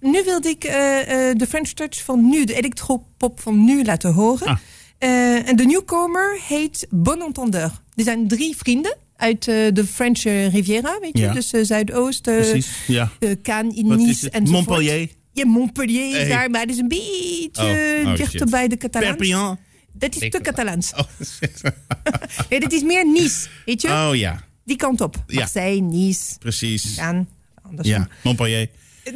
nu 0.00 0.24
wilde 0.24 0.48
ik 0.48 0.64
eh, 0.64 1.28
eh, 1.30 1.38
de 1.38 1.46
French 1.46 1.68
touch 1.68 2.04
van 2.04 2.28
nu, 2.28 2.44
de 2.44 2.54
electropop 2.54 3.40
van 3.40 3.64
nu 3.64 3.84
laten 3.84 4.12
horen. 4.12 4.46
Ah. 4.46 4.58
En 4.98 5.56
de 5.56 5.64
nieuwkomer 5.64 6.38
heet 6.48 6.86
Bon 6.90 7.22
Entendeur. 7.22 7.70
Er 7.94 8.04
zijn 8.04 8.28
drie 8.28 8.56
vrienden 8.56 8.96
uit 9.16 9.44
de 9.44 9.84
French 9.92 10.22
Riviera, 10.22 10.98
weet 11.00 11.18
je. 11.18 11.24
Ja. 11.24 11.32
Dus 11.32 11.48
Zuidoost, 11.48 12.30
ja. 12.86 13.10
Cannes, 13.42 13.74
Nice 13.82 14.30
en 14.30 14.42
Montpellier. 14.42 15.08
Ja, 15.36 15.46
Montpellier 15.46 16.06
is 16.08 16.16
Hey. 16.16 16.28
daar, 16.28 16.50
maar 16.50 16.60
het 16.60 16.70
is 16.70 16.78
een 16.78 16.88
beetje 16.88 17.50
Oh, 18.02 18.08
oh, 18.10 18.16
dichter 18.16 18.46
bij 18.50 18.68
de 18.68 18.76
Catalans. 18.76 19.16
Perpignan. 19.16 19.58
Dat 19.92 20.14
is 20.22 20.30
te 20.30 20.40
Catalans. 20.42 20.92
Oh. 20.94 21.04
Nee, 22.50 22.60
dat 22.60 22.72
is 22.72 22.82
meer 22.82 23.06
Nice, 23.06 23.48
weet 23.64 23.82
je. 23.82 23.88
oh 23.88 24.10
ja, 24.14 24.44
Die 24.64 24.76
kant 24.76 25.00
op. 25.00 25.22
Ja. 25.26 25.38
Marseille, 25.38 25.80
Nice, 25.80 26.38
precies. 26.38 26.98
Andersom. 27.62 27.94
Ja, 27.94 28.08
Montpellier. 28.22 28.68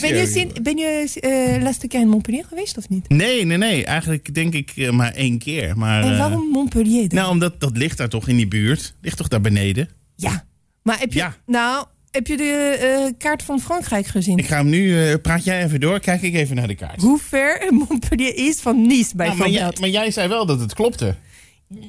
Ben 0.00 0.14
je, 0.16 0.26
sinds- 0.26 0.60
ben 0.62 0.76
je 0.76 1.10
eh, 1.20 1.62
laatste 1.62 1.86
keer 1.86 2.00
in 2.00 2.08
Montpellier 2.08 2.44
geweest 2.44 2.76
of 2.76 2.88
niet? 2.88 3.08
Nee, 3.08 3.44
nee, 3.44 3.56
nee. 3.56 3.84
Eigenlijk 3.84 4.34
denk 4.34 4.54
ik 4.54 4.72
eh, 4.76 4.90
maar 4.90 5.12
één 5.12 5.38
keer. 5.38 5.78
Maar, 5.78 6.02
En 6.02 6.12
eh, 6.12 6.18
waarom 6.18 6.48
Montpellier 6.48 7.08
dan? 7.08 7.18
Nou, 7.18 7.30
omdat 7.30 7.60
dat 7.60 7.76
ligt 7.76 7.96
daar 7.98 8.08
toch 8.08 8.28
in 8.28 8.36
die 8.36 8.48
buurt. 8.48 8.94
Ligt 9.00 9.16
toch 9.16 9.28
daar 9.28 9.40
beneden? 9.40 9.88
Ja. 10.16 10.44
Maar 10.82 10.98
heb 10.98 11.12
je, 11.12 11.18
Ja. 11.18 11.36
nou, 11.46 11.86
heb 12.14 12.26
je 12.26 12.36
de 12.36 12.76
eh, 12.80 13.12
kaart 13.18 13.42
van 13.42 13.60
Frankrijk 13.60 14.06
gezien? 14.06 14.38
Ik 14.38 14.46
ga 14.46 14.56
hem 14.56 14.68
nu... 14.68 15.08
eh, 15.10 15.14
praat 15.22 15.44
jij 15.44 15.64
even 15.64 15.80
door. 15.80 16.00
Kijk 16.00 16.22
ik 16.22 16.34
even 16.34 16.56
naar 16.56 16.66
de 16.66 16.74
kaart. 16.74 17.00
Hoe 17.00 17.18
ver 17.18 17.66
Montpellier 17.88 18.36
is 18.36 18.60
van 18.60 18.86
Nice 18.86 19.10
Nou, 19.16 19.36
maar, 19.36 19.48
jij, 19.50 19.72
maar 19.80 19.88
jij 19.88 20.10
zei 20.10 20.28
wel 20.28 20.46
dat 20.46 20.60
het 20.60 20.74
klopte. 20.74 21.14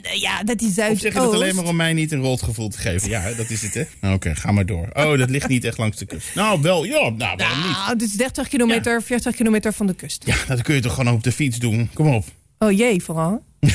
Ja, 0.01 0.43
dat 0.43 0.61
is 0.61 0.67
Of 0.67 0.73
Zuidoost. 0.73 1.01
zeg 1.01 1.13
je 1.13 1.19
dat 1.19 1.33
alleen 1.33 1.55
maar 1.55 1.65
om 1.65 1.75
mij 1.75 1.93
niet 1.93 2.11
een 2.11 2.21
rot 2.21 2.41
gevoel 2.41 2.69
te 2.69 2.77
geven? 2.77 3.09
Ja, 3.09 3.33
dat 3.33 3.49
is 3.49 3.61
het, 3.61 3.73
hè? 3.73 3.83
Nou, 4.01 4.15
Oké, 4.15 4.35
ga 4.35 4.51
maar 4.51 4.65
door. 4.65 4.89
Oh, 4.93 5.17
dat 5.17 5.29
ligt 5.29 5.47
niet 5.47 5.63
echt 5.63 5.77
langs 5.77 5.97
de 5.97 6.05
kust. 6.05 6.35
Nou, 6.35 6.61
wel, 6.61 6.83
ja. 6.83 7.09
Nou, 7.09 7.35
waarom 7.37 7.57
niet? 7.57 7.71
Nou, 7.71 7.89
het 7.89 8.01
is 8.01 8.11
30 8.11 8.47
kilometer, 8.47 9.01
40 9.03 9.35
kilometer 9.35 9.73
van 9.73 9.87
de 9.87 9.93
kust. 9.93 10.23
Ja, 10.25 10.35
dat 10.47 10.61
kun 10.61 10.75
je 10.75 10.81
toch 10.81 10.93
gewoon 10.93 11.13
op 11.13 11.23
de 11.23 11.31
fiets 11.31 11.57
doen? 11.59 11.89
Kom 11.93 12.07
op. 12.15 12.25
Oh 12.59 12.71
jee, 12.71 13.03
vooral. 13.03 13.43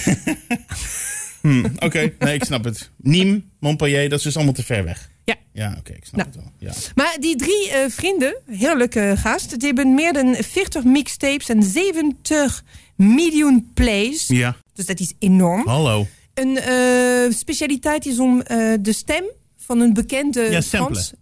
Oké, 1.78 2.12
nee, 2.18 2.34
ik 2.34 2.44
snap 2.44 2.64
het. 2.64 2.90
Nîmes, 3.08 3.40
Montpellier, 3.60 4.08
dat 4.08 4.18
is 4.18 4.24
dus 4.24 4.36
allemaal 4.36 4.54
te 4.54 4.62
ver 4.64 4.84
weg. 4.84 5.09
Ja. 5.52 5.74
Oké, 5.78 5.92
ik 5.92 6.04
snap 6.04 6.16
Nou. 6.16 6.28
het 6.28 6.36
wel. 6.36 6.52
Ja. 6.58 6.72
Maar 6.94 7.16
die 7.20 7.36
drie 7.36 7.70
eh, 7.70 7.90
vrienden, 7.90 8.36
heerlijke 8.50 9.14
gast, 9.16 9.58
die 9.58 9.66
hebben 9.66 9.94
meer 9.94 10.12
dan 10.12 10.34
40 10.34 10.84
mixtapes 10.84 11.48
en 11.48 11.62
70 11.62 12.64
miljoen 12.96 13.70
plays. 13.74 14.26
ja, 14.26 14.56
Dus 14.74 14.86
dat 14.86 15.00
is 15.00 15.12
enorm. 15.18 15.66
hallo. 15.68 16.06
Een 16.34 16.58
eh, 16.58 17.32
specialiteit 17.36 18.06
is 18.06 18.18
om 18.18 18.40
eh, 18.40 18.72
de 18.80 18.92
stem 18.92 19.24
van 19.56 19.80
een 19.80 19.92
bekende 19.94 20.40
Ja. 20.50 20.62
Frans. 20.62 21.12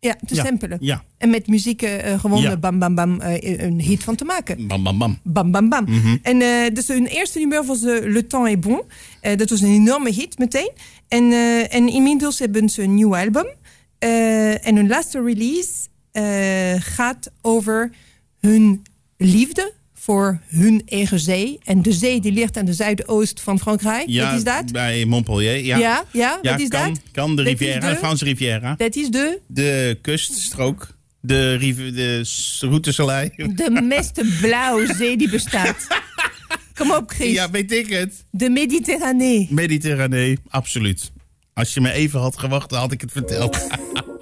Ja, 0.00 0.16
te 0.26 0.34
Ja, 0.34 0.44
samplen. 0.44 0.76
ja. 0.80 1.04
En 1.18 1.30
met 1.30 1.46
muziek 1.46 1.86
gewoon 2.16 2.40
Ja. 2.40 2.56
bam 2.56 2.78
bam 2.78 2.94
bam 2.94 3.20
een 3.20 3.80
hit 3.80 4.04
van 4.04 4.16
te 4.16 4.24
maken. 4.24 4.66
Bam, 4.66 4.82
bam, 4.82 4.98
bam. 4.98 5.18
Bam 5.22 5.50
bam 5.50 5.68
bam. 5.68 5.84
Mhm. 5.84 6.16
En 6.22 6.38
dus 6.74 6.88
hun 6.88 7.06
eerste 7.06 7.38
nummer 7.38 7.64
was 7.64 7.80
Le 7.82 8.26
Temps 8.26 8.50
est 8.50 8.60
bon. 8.60 8.82
Dat 9.36 9.50
was 9.50 9.60
een 9.60 9.74
enorme 9.74 10.10
hit 10.12 10.38
meteen. 10.38 10.70
En, 11.08 11.32
en 11.70 11.88
inmiddels 11.88 12.38
hebben 12.38 12.68
ze 12.68 12.82
een 12.82 12.94
nieuw 12.94 13.16
album. 13.16 13.46
Eh, 13.98 14.66
en 14.66 14.76
hun 14.76 14.88
laatste 14.88 15.22
release 15.22 15.70
eh, 16.12 16.74
gaat 16.82 17.30
over 17.42 17.90
hun 18.40 18.82
liefde 19.16 19.72
voor 19.94 20.40
hun 20.46 20.82
eigen 20.86 21.20
zee. 21.20 21.58
En 21.64 21.82
de 21.82 21.92
zee 21.92 22.20
die 22.20 22.32
ligt 22.32 22.56
aan 22.56 22.64
de 22.64 22.72
zuidoost 22.72 23.40
van 23.40 23.58
Frankrijk. 23.58 24.04
Ja, 24.08 24.26
Wat 24.28 24.36
is 24.38 24.44
dat? 24.44 24.72
bij 24.72 25.04
Montpellier. 25.04 25.64
Ja, 25.64 25.78
Ja, 25.78 26.04
ja, 26.12 26.38
Ja, 26.42 26.50
wat 26.50 26.60
is 26.60 26.68
kan, 26.68 26.88
dat? 26.88 27.00
kan 27.12 27.36
de 27.36 27.42
Riviera, 27.42 27.90
de- 27.90 27.96
Franse 27.96 28.24
Riviera. 28.24 28.74
Dat 28.76 28.96
is 28.96 29.08
de, 29.08 29.40
De 29.46 29.98
kuststrook. 30.02 30.94
De, 31.20 31.54
riv- 31.54 31.94
de 31.94 32.22
Route 32.60 32.92
Soleil. 32.92 33.30
de 33.36 33.80
meest 33.82 34.40
blauwe 34.40 34.94
zee 34.94 35.16
die 35.16 35.30
bestaat. 35.30 35.86
Kom 36.74 36.90
op, 36.92 37.10
Chris. 37.10 37.32
Ja, 37.32 37.50
weet 37.50 37.72
ik 37.72 37.88
het. 37.90 38.24
De 38.30 38.50
Mediterranee. 38.50 39.48
Mediterranee, 39.50 40.38
absoluut. 40.48 41.12
Als 41.56 41.74
je 41.74 41.80
me 41.80 41.92
even 41.92 42.20
had 42.20 42.38
gewacht, 42.38 42.70
had 42.70 42.92
ik 42.92 43.00
het 43.00 43.12
verteld. 43.12 43.56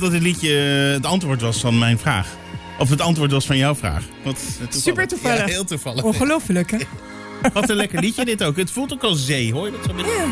dat 0.00 0.10
dit 0.10 0.22
liedje 0.22 0.58
eh, 0.86 0.92
het 0.92 1.06
antwoord 1.06 1.40
was 1.40 1.60
van 1.60 1.78
mijn 1.78 1.98
vraag. 1.98 2.26
Of 2.78 2.88
het 2.90 3.00
antwoord 3.00 3.30
was 3.30 3.46
van 3.46 3.56
jouw 3.56 3.74
vraag. 3.74 4.04
Wat, 4.24 4.34
eh, 4.34 4.42
toevallig. 4.50 4.74
Super 4.74 5.08
toevallig. 5.08 5.38
Ja, 5.38 5.46
heel 5.46 5.64
toevallig. 5.64 6.02
Ongelooflijk, 6.02 6.70
hè? 6.70 6.78
Wat 7.52 7.68
een 7.70 7.76
lekker 7.76 8.00
liedje 8.00 8.24
dit 8.24 8.42
ook. 8.44 8.56
Het 8.56 8.70
voelt 8.70 8.92
ook 8.92 9.02
als 9.02 9.26
zee, 9.26 9.52
hoor 9.52 9.66
je 9.66 9.72
dat 9.72 9.84
zo? 9.84 10.06
Ja. 10.06 10.24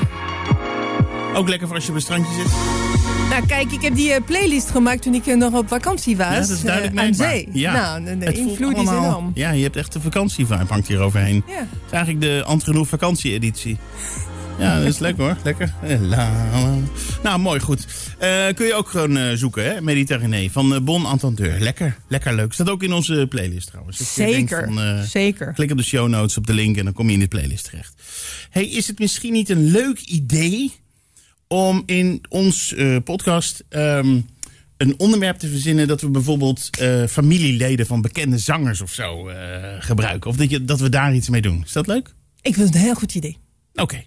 Ook 1.39 1.49
lekker 1.49 1.67
voor 1.67 1.77
als 1.77 1.85
je 1.85 1.91
op 1.91 1.97
een 1.97 2.03
strandje 2.03 2.35
zit. 2.35 2.53
Nou, 3.31 3.47
kijk, 3.47 3.73
ik 3.73 3.83
heb 3.83 3.95
die 3.95 4.13
eh, 4.13 4.25
playlist 4.25 4.71
gemaakt 4.71 5.03
toen 5.03 5.15
ik 5.15 5.27
nog 5.27 5.53
op 5.53 5.69
vakantie 5.69 6.17
was. 6.17 6.27
Ja, 6.27 6.41
dat 6.41 6.49
is 6.49 6.63
duidelijk 6.63 6.99
aan 6.99 7.15
zee. 7.15 7.49
Ja. 7.53 7.99
Nou, 7.99 8.19
de, 8.19 8.33
invloed 8.33 8.73
is 8.73 8.79
allemaal- 8.79 9.05
enorm. 9.05 9.31
Ja, 9.35 9.51
je 9.51 9.63
hebt 9.63 9.77
echt 9.77 9.93
de 9.93 10.01
vakantievibe 10.01 10.65
hangt 10.69 10.89
hier 10.89 11.01
overheen. 11.01 11.43
Ja. 11.47 11.55
Het 11.55 11.69
is 11.87 11.93
eigenlijk 11.93 12.25
de 12.25 12.43
Antgenoeg 12.47 12.89
vakantie-editie. 12.89 13.79
Ja, 14.59 14.79
dat 14.79 14.89
is 14.89 14.99
lekker 14.99 15.25
hoor. 15.25 15.37
Lekker. 15.45 15.75
Nou, 17.23 17.39
mooi, 17.39 17.61
goed. 17.61 17.87
Eh, 18.19 18.47
kun 18.55 18.67
je 18.67 18.75
ook 18.75 18.89
gewoon 18.89 19.17
eh, 19.17 19.33
zoeken, 19.35 19.65
hè? 19.65 19.81
Mediterranee 19.81 20.51
van 20.51 20.75
eh, 20.75 20.81
Bon 20.81 21.07
Entendeur. 21.07 21.61
Lekker, 21.61 21.97
lekker 22.09 22.35
leuk. 22.35 22.53
Staat 22.53 22.69
ook 22.69 22.83
in 22.83 22.93
onze 22.93 23.27
playlist 23.29 23.67
trouwens. 23.67 23.99
Dus 23.99 24.15
Zeker, 24.15 24.65
van, 24.65 25.05
zeker. 25.05 25.53
Klik 25.53 25.71
op 25.71 25.77
de 25.77 25.83
show 25.83 26.09
notes 26.09 26.37
op 26.37 26.47
de 26.47 26.53
link 26.53 26.77
en 26.77 26.85
dan 26.85 26.93
kom 26.93 27.07
je 27.07 27.13
in 27.13 27.21
de 27.21 27.29
playlist 27.29 27.65
terecht. 27.65 28.03
Hey, 28.51 28.67
is 28.69 28.87
het 28.87 28.99
misschien 28.99 29.33
niet 29.33 29.49
een 29.49 29.71
leuk 29.71 30.01
idee 30.01 30.73
om 31.47 31.83
in 31.87 32.25
ons 32.29 32.75
podcast 33.05 33.65
ehm, 33.69 34.21
een 34.77 34.95
onderwerp 34.97 35.39
te 35.39 35.49
verzinnen 35.49 35.89
dat 35.89 36.01
we 36.01 36.09
bijvoorbeeld 36.09 36.71
familieleden 37.09 37.87
van 37.87 38.01
bekende 38.01 38.39
zangers 38.39 38.81
of 38.81 38.93
zo 38.93 39.31
gebruiken? 39.79 40.31
Of 40.31 40.37
dat, 40.37 40.51
je, 40.51 40.65
dat 40.65 40.81
we 40.81 40.89
daar 40.89 41.15
iets 41.15 41.29
mee 41.29 41.43
doen. 41.43 41.63
Is 41.65 41.73
dat 41.73 41.87
leuk? 41.87 42.15
Ik 42.43 42.55
vind 42.55 42.67
het 42.67 42.75
een 42.75 42.81
heel 42.81 42.95
goed 42.95 43.15
idee. 43.15 43.37
Oké. 43.75 44.03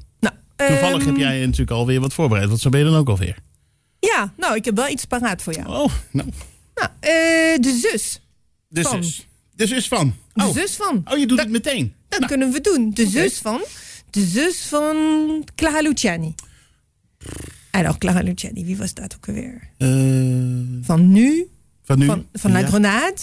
Toevallig 0.67 1.00
ehm, 1.00 1.08
heb 1.08 1.17
jij 1.17 1.39
natuurlijk 1.39 1.71
alweer 1.71 2.00
wat 2.00 2.13
voorbereid. 2.13 2.50
Wat 2.50 2.60
zo 2.60 2.69
ben 2.69 2.80
je 2.80 2.86
dan 2.86 2.95
ook 2.95 3.10
alweer? 3.10 3.38
Ja, 4.00 4.34
nou, 4.38 4.56
ik 4.56 4.65
heb 4.65 4.76
wel 4.76 4.89
iets 4.89 5.06
paraat 5.06 5.41
voor 5.41 5.54
jou. 5.54 5.67
Oh, 5.67 5.91
nou. 6.12 6.30
Nou, 6.76 6.89
eh, 7.00 7.12
de 7.60 7.80
zus. 7.91 8.21
De 8.67 8.82
Van. 8.82 9.04
zus. 9.04 9.28
De 9.56 9.67
zus 9.67 9.88
van. 9.88 10.15
De 10.34 10.43
Oh, 10.43 10.54
zus 10.54 10.76
van. 10.76 11.02
oh 11.06 11.17
je 11.17 11.26
doet 11.28 11.39
het 11.39 11.50
meteen. 11.50 11.93
Dat 12.10 12.19
Nou, 12.19 12.32
kunnen 12.32 12.52
we 12.52 12.62
doen. 12.62 12.91
De 12.93 13.08
zus 13.08 13.38
van. 13.38 13.62
De 14.10 14.26
zus 14.26 14.62
van 14.65 14.95
Clara 15.56 15.82
Luciani. 15.82 16.36
Alors, 17.71 17.97
Clara 17.97 18.21
Luciani, 18.21 18.65
wie 18.65 18.78
was 18.78 18.93
dat 18.93 19.15
ook 19.15 19.28
alweer? 19.28 19.69
eh, 19.78 19.88
Van 20.82 21.12
nu, 21.12 21.47
van 21.84 22.00
nu? 22.00 22.06
van, 22.06 22.26
van 22.34 22.52
La. 22.52 22.65
Grenade. 22.65 23.15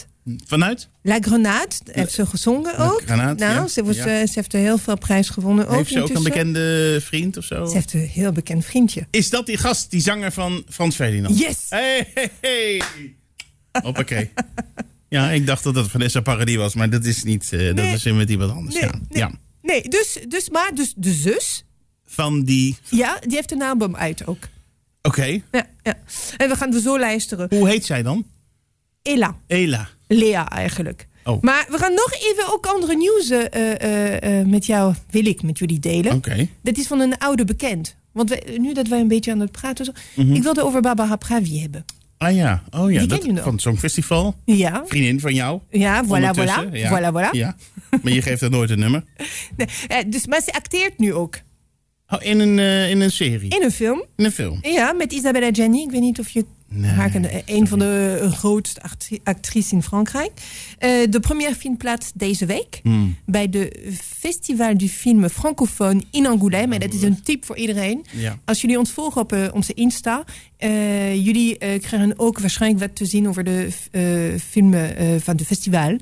Vanuit? 0.47 0.89
La 1.03 1.19
Grenade 1.21 1.75
heeft 1.85 2.13
ze 2.13 2.27
gezongen 2.27 2.75
La 2.79 2.85
ook. 2.91 3.03
Grenade, 3.05 3.45
nou, 3.45 3.55
ja. 3.55 3.67
ze, 3.69 3.85
was, 3.85 3.97
Ja. 3.97 4.07
eh, 4.07 4.27
ze 4.27 4.33
heeft 4.35 4.53
er 4.53 4.61
heel 4.61 4.79
veel 4.79 4.99
prijs 4.99 5.29
gewonnen. 5.29 5.69
Ook 5.69 5.75
Heeft 5.77 5.91
ze 5.93 6.03
ook 6.03 6.09
een 6.15 6.23
bekende 6.23 6.99
vriend 7.03 7.37
of 7.37 7.45
zo? 7.45 7.67
Ze 7.67 7.75
heeft 7.75 7.93
een 7.93 8.01
heel 8.01 8.33
bekend 8.33 8.65
vriendje. 8.65 9.07
Is 9.11 9.31
dat 9.31 9.47
die 9.47 9.57
gast, 9.57 9.91
die 9.91 10.01
zanger 10.01 10.33
van 10.33 10.63
Frans 10.69 10.95
Ferdinand? 10.95 11.39
Yes! 11.39 11.57
Hey, 11.69 12.11
hey, 12.15 12.31
hey. 12.41 12.83
Hoppakee. 13.83 14.31
Ja, 15.09 15.31
ik 15.31 15.47
dacht 15.47 15.63
dat 15.65 15.75
dat 15.75 15.91
Vanessa 15.91 16.21
Paradis 16.21 16.57
was, 16.57 16.75
maar 16.75 16.91
dat 16.91 17.05
is 17.05 17.23
niet. 17.23 17.53
eh, 17.53 17.75
Dat 17.75 17.85
is 17.85 18.03
met 18.05 18.31
iemand 18.31 18.53
anders. 18.53 18.75
Nee, 18.75 18.85
ja. 18.85 18.91
nee. 19.09 19.19
ja. 19.19 19.31
Nee, 19.63 19.89
dus, 19.89 20.19
dus, 20.29 20.51
maar 20.51 20.75
dus 20.75 20.93
de 20.97 21.13
zus, 21.13 21.65
Van 22.07 22.45
die. 22.45 22.77
ja, 22.91 23.19
die 23.21 23.35
heeft 23.35 23.53
een 23.53 23.63
album 23.63 23.97
uit 23.97 24.27
ook. 24.27 24.39
Oké. 25.03 25.25
Ja, 25.53 25.67
ja. 25.83 25.99
En 26.37 26.49
we 26.49 26.57
gaan 26.57 26.75
er 26.75 26.81
zo 26.81 26.99
luisteren. 26.99 27.47
Hoe 27.51 27.69
heet 27.69 27.87
zij 27.87 28.03
dan? 28.03 28.27
Ella. 29.09 29.37
Ela. 29.47 29.89
Lea 30.07 30.49
eigenlijk. 30.51 31.07
Oh. 31.25 31.43
Maar 31.43 31.67
we 31.71 31.79
gaan 31.79 31.95
nog 31.95 32.13
even 32.13 32.53
ook 32.53 32.67
andere 32.67 32.97
nieuws 32.97 33.31
eh, 33.31 33.45
eh, 33.83 34.41
eh, 34.41 34.47
met 34.47 34.67
jou, 34.67 34.95
wil 35.11 35.27
ik 35.27 35.43
met 35.43 35.59
jullie 35.59 35.79
delen. 35.79 36.13
Oké. 36.13 36.49
Dat 36.63 36.77
is 36.79 36.87
van 36.87 37.01
een 37.01 37.19
oude 37.19 37.45
bekend. 37.45 37.97
Want 38.13 38.29
wij, 38.29 38.43
nu 38.59 38.73
dat 38.75 38.89
wij 38.89 39.01
een 39.01 39.09
beetje 39.09 39.31
aan 39.33 39.41
het 39.41 39.51
praten 39.53 39.85
zijn, 39.85 39.97
Mhm. 40.27 40.35
ik 40.37 40.43
wilde 40.43 40.63
over 40.65 40.81
Barbara 40.81 41.17
Pravi 41.17 41.61
hebben. 41.61 41.85
Ah 42.19 42.35
ja. 42.35 42.63
Oh 42.71 42.93
ja. 42.93 43.07
Dat, 43.07 43.25
van 43.35 43.53
het 43.53 43.61
Songfestival. 43.61 44.35
Ja, 44.45 44.83
Vriendin 44.87 45.21
van 45.21 45.35
jou. 45.35 45.61
ja, 45.71 46.05
voilà, 46.05 46.09
voilà. 46.39 46.73
Ja. 46.73 46.91
Voilà, 47.01 47.13
voilà. 47.15 47.31
Ja. 47.31 47.57
Maar 48.03 48.13
je 48.13 48.23
geeft 48.23 48.43
er 48.43 48.51
nooit 48.51 48.71
een 48.71 48.79
nummer. 48.79 49.05
Nee, 49.89 50.09
dus, 50.09 50.27
maar 50.27 50.41
ze 50.43 50.53
acteert 50.53 50.99
nu 50.99 51.15
ook 51.15 51.39
Oh, 52.11 52.19
in, 52.25 52.41
een, 52.41 52.59
in 52.89 53.01
een 53.01 53.11
serie. 53.11 53.51
in 53.59 53.63
een 53.63 53.71
film. 53.71 54.05
In 54.17 54.25
een 54.25 54.33
film. 54.33 54.59
Ja, 54.63 54.93
met 54.93 55.13
Isabella 55.13 55.49
Gianni. 55.53 55.83
Ik 55.83 55.91
weet 55.91 56.01
niet 56.01 56.19
of 56.19 56.29
je 56.29 56.45
Nee, 56.71 56.91
haar 56.91 57.11
kent. 57.11 57.27
Eh, 57.27 57.39
Een 57.47 57.67
van 57.69 57.79
de 57.79 58.19
eh, 58.23 58.33
grootste 58.33 58.83
actri- 58.83 59.21
actrices 59.25 59.73
in 59.73 59.83
Frankrijk. 59.83 60.33
Eh, 60.79 60.91
de 61.11 61.21
première 61.21 61.55
vindt 61.55 61.79
plaats 61.79 62.11
deze 62.15 62.47
week. 62.47 62.81
Hmm. 62.83 63.17
Bij 63.27 63.49
de 63.49 63.91
Festival 64.19 64.77
du 64.77 64.89
Film 64.89 65.29
Francophone 65.29 66.03
in 66.11 66.27
Angoulême. 66.27 66.73
En 66.75 66.81
dat 66.81 66.93
is 66.95 67.03
een 67.03 67.23
tip 67.23 67.45
voor 67.45 67.57
iedereen. 67.57 68.05
Ja. 68.13 68.39
Als 68.45 68.61
jullie 68.61 68.79
ons 68.79 68.91
volgen 68.93 69.21
op 69.21 69.51
onze 69.55 69.75
Insta. 69.75 70.25
eh, 70.57 71.25
jullie 71.25 71.57
krijgen 71.57 72.19
ook 72.19 72.39
waarschijnlijk 72.39 72.81
wat 72.83 72.97
te 72.97 73.05
zien 73.07 73.29
over 73.29 73.45
de 73.45 73.69
filmen 74.49 75.21
van 75.21 75.37
de 75.37 75.45
festival. 75.45 75.97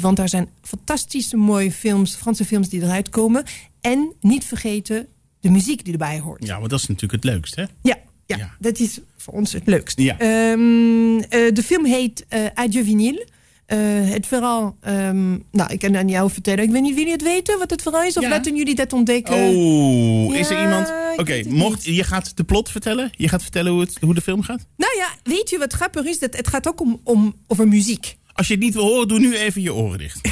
Want 0.00 0.16
daar 0.16 0.28
zijn 0.28 0.48
fantastische 0.62 1.36
mooie 1.36 1.72
films, 1.72 2.14
Franse 2.14 2.44
films 2.44 2.68
die 2.68 2.82
eruit 2.82 3.08
komen. 3.08 3.44
En 3.80 4.12
niet 4.20 4.44
vergeten 4.44 5.06
de 5.40 5.50
muziek 5.50 5.84
die 5.84 5.92
erbij 5.92 6.18
hoort. 6.20 6.46
Ja, 6.46 6.58
maar 6.58 6.68
dat 6.68 6.80
is 6.80 6.86
natuurlijk 6.86 7.24
het 7.24 7.32
leukst, 7.32 7.54
hè? 7.54 7.64
Ja, 7.82 7.96
ja, 8.30 8.36
Ja. 8.36 8.54
dat 8.58 8.78
is 8.78 8.98
voor 9.16 9.34
ons 9.34 9.52
het 9.52 9.66
leukst. 9.66 9.98
Ja. 10.00 10.18
Ehm, 10.18 11.18
eh, 11.18 11.52
de 11.54 11.62
film 11.64 11.84
heet 11.84 12.24
eh 12.28 12.40
Adieu 12.54 12.84
Vinyl. 12.84 13.24
Eh, 13.66 13.78
het 14.10 14.26
verhaal, 14.26 14.76
ehm, 14.80 15.30
nou, 15.30 15.72
ik 15.72 15.78
kan 15.78 15.96
aan 15.96 16.08
jou 16.08 16.30
vertellen. 16.30 16.64
Ik 16.64 16.70
weet 16.70 16.82
niet, 16.82 16.94
willen 16.94 17.12
het 17.12 17.22
weten 17.22 17.58
wat 17.58 17.70
het 17.70 17.82
verhaal 17.82 18.02
is? 18.02 18.16
Of 18.16 18.22
Ja. 18.22 18.28
laten 18.28 18.56
jullie 18.56 18.74
dat 18.74 18.92
ontdekken? 18.92 19.34
Oh, 19.34 20.34
is 20.34 20.50
er 20.50 20.62
iemand? 20.62 20.92
Oké, 21.16 21.42
mocht 21.48 21.84
je 21.84 22.04
gaat 22.04 22.36
de 22.36 22.44
plot 22.44 22.70
vertellen? 22.70 23.10
Je 23.12 23.28
gaat 23.28 23.42
vertellen 23.42 23.72
hoe, 23.72 23.80
het, 23.80 23.96
hoe 24.00 24.14
de 24.14 24.20
film 24.20 24.42
gaat? 24.42 24.66
Nou 24.76 24.96
ja, 24.96 25.08
weet 25.22 25.50
je 25.50 25.58
wat 25.58 25.72
grappig 25.72 26.04
is? 26.04 26.18
Dat 26.18 26.36
het 26.36 26.48
gaat 26.48 26.68
ook 26.68 26.80
om, 26.80 27.00
om, 27.04 27.34
over 27.46 27.68
muziek. 27.68 28.16
Als 28.32 28.46
je 28.48 28.54
het 28.54 28.62
niet 28.62 28.74
wil 28.74 28.84
horen, 28.84 29.08
doe 29.08 29.18
nu 29.18 29.36
even 29.36 29.62
je 29.62 29.74
oren 29.74 29.98
dicht. 29.98 30.20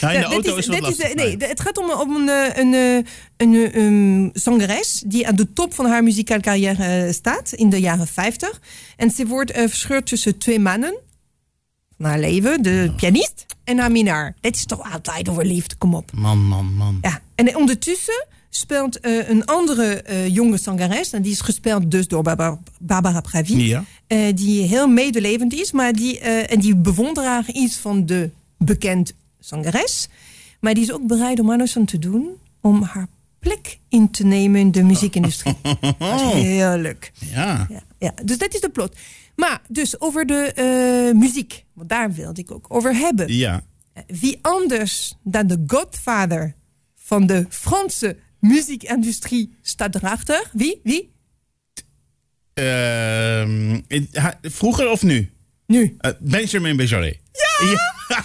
Ja, 0.00 0.10
in 0.10 0.20
de 0.20 0.26
Ja, 0.26 0.32
auto 0.32 0.56
is, 0.56 0.66
wat 0.66 0.80
lastig. 0.80 1.08
eh, 1.08 1.14
nee, 1.14 1.36
het 1.38 1.60
gaat 1.60 1.78
om, 1.78 1.90
om 1.90 2.16
een, 2.16 2.28
eh, 2.28 2.56
een, 2.56 2.74
eh, 2.74 3.12
een, 3.36 3.78
een 3.80 4.30
zangeres 4.32 5.02
die 5.06 5.26
aan 5.28 5.36
de 5.36 5.52
top 5.52 5.74
van 5.74 5.86
haar 5.86 6.02
muzikale 6.02 6.40
carrière 6.40 7.12
staat 7.12 7.52
in 7.52 7.70
de 7.70 7.80
jaren 7.80 8.06
50. 8.06 8.60
En 8.96 9.10
ze 9.10 9.26
wordt 9.26 9.52
verscheurd 9.52 10.06
tussen 10.06 10.38
twee 10.38 10.58
mannen 10.58 10.94
van 11.98 12.06
haar 12.06 12.18
leven, 12.18 12.62
de 12.62 12.92
pianist 12.96 13.46
en 13.64 13.78
haar 13.78 13.90
minnaar. 13.92 14.34
Dit 14.40 14.56
is 14.56 14.64
toch 14.66 14.92
altijd 14.92 15.28
over 15.28 15.44
liefde, 15.46 15.74
kom 15.76 15.94
op. 15.94 16.12
Man, 16.14 16.38
man, 16.38 16.74
man. 16.74 16.98
Ja. 17.02 17.20
En 17.34 17.56
ondertussen 17.56 18.26
speelt 18.56 19.00
eh, 19.00 19.28
een 19.28 19.44
andere 19.44 20.02
eh, 20.02 20.28
jonge 20.28 20.56
zangeres, 20.56 21.12
en 21.12 21.22
die 21.22 21.32
is 21.32 21.40
gespeeld 21.40 21.90
dus 21.90 22.08
door 22.08 22.22
Barbara, 22.22 22.58
Barbara 22.80 23.20
Pravi. 23.20 23.66
Ja. 23.66 23.84
Eh, 24.06 24.34
die 24.34 24.62
heel 24.62 24.88
medelevend 24.88 25.52
is, 25.52 25.72
maar 25.72 25.92
die, 25.92 26.20
en 26.20 26.60
die 26.60 26.76
bewonderaar 26.76 27.44
is 27.52 27.76
van 27.76 28.06
de 28.06 28.30
bekend 28.58 29.12
zangeres. 29.38 30.08
Maar 30.60 30.74
die 30.74 30.82
is 30.82 30.92
ook 30.92 31.06
bereid 31.06 31.40
om 31.40 31.50
alles 31.50 31.76
aan 31.76 31.84
te 31.84 31.98
doen 31.98 32.28
om 32.60 32.82
haar 32.82 33.06
plek 33.38 33.78
in 33.88 34.10
te 34.10 34.24
nemen 34.24 34.60
in 34.60 34.70
de 34.70 34.82
muziekindustrie. 34.82 35.54
Dat 35.98 36.20
is 36.20 36.32
heerlijk. 36.32 37.12
Ja. 37.32 37.66
Ja, 37.70 37.82
ja, 37.98 38.14
dus 38.24 38.38
dat 38.38 38.54
is 38.54 38.60
de 38.60 38.70
plot. 38.70 38.96
Maar 39.36 39.60
dus 39.68 40.00
over 40.00 40.26
de 40.26 41.12
muziek, 41.16 41.64
want 41.72 41.88
daar 41.88 42.12
wilde 42.12 42.40
ik 42.40 42.50
ook 42.50 42.66
over 42.68 42.94
hebben. 42.94 43.32
Ja. 43.32 43.62
Wie 44.06 44.38
anders 44.42 45.16
dan 45.22 45.46
de 45.46 45.64
godfather 45.66 46.54
van 47.06 47.26
de 47.26 47.46
Franse 47.48 48.16
muziekindustrie 48.40 49.54
staat 49.62 49.94
erachter? 49.94 50.50
Wie? 50.52 50.80
Wie? 50.82 51.10
Ehm, 52.54 53.80
vroeger 54.42 54.90
of 54.90 55.02
nu? 55.02 55.30
Nu. 55.66 55.96
Eh, 55.98 56.10
Benjamin 56.20 56.76
Bijolet. 56.76 57.18
Ja! 57.32 58.24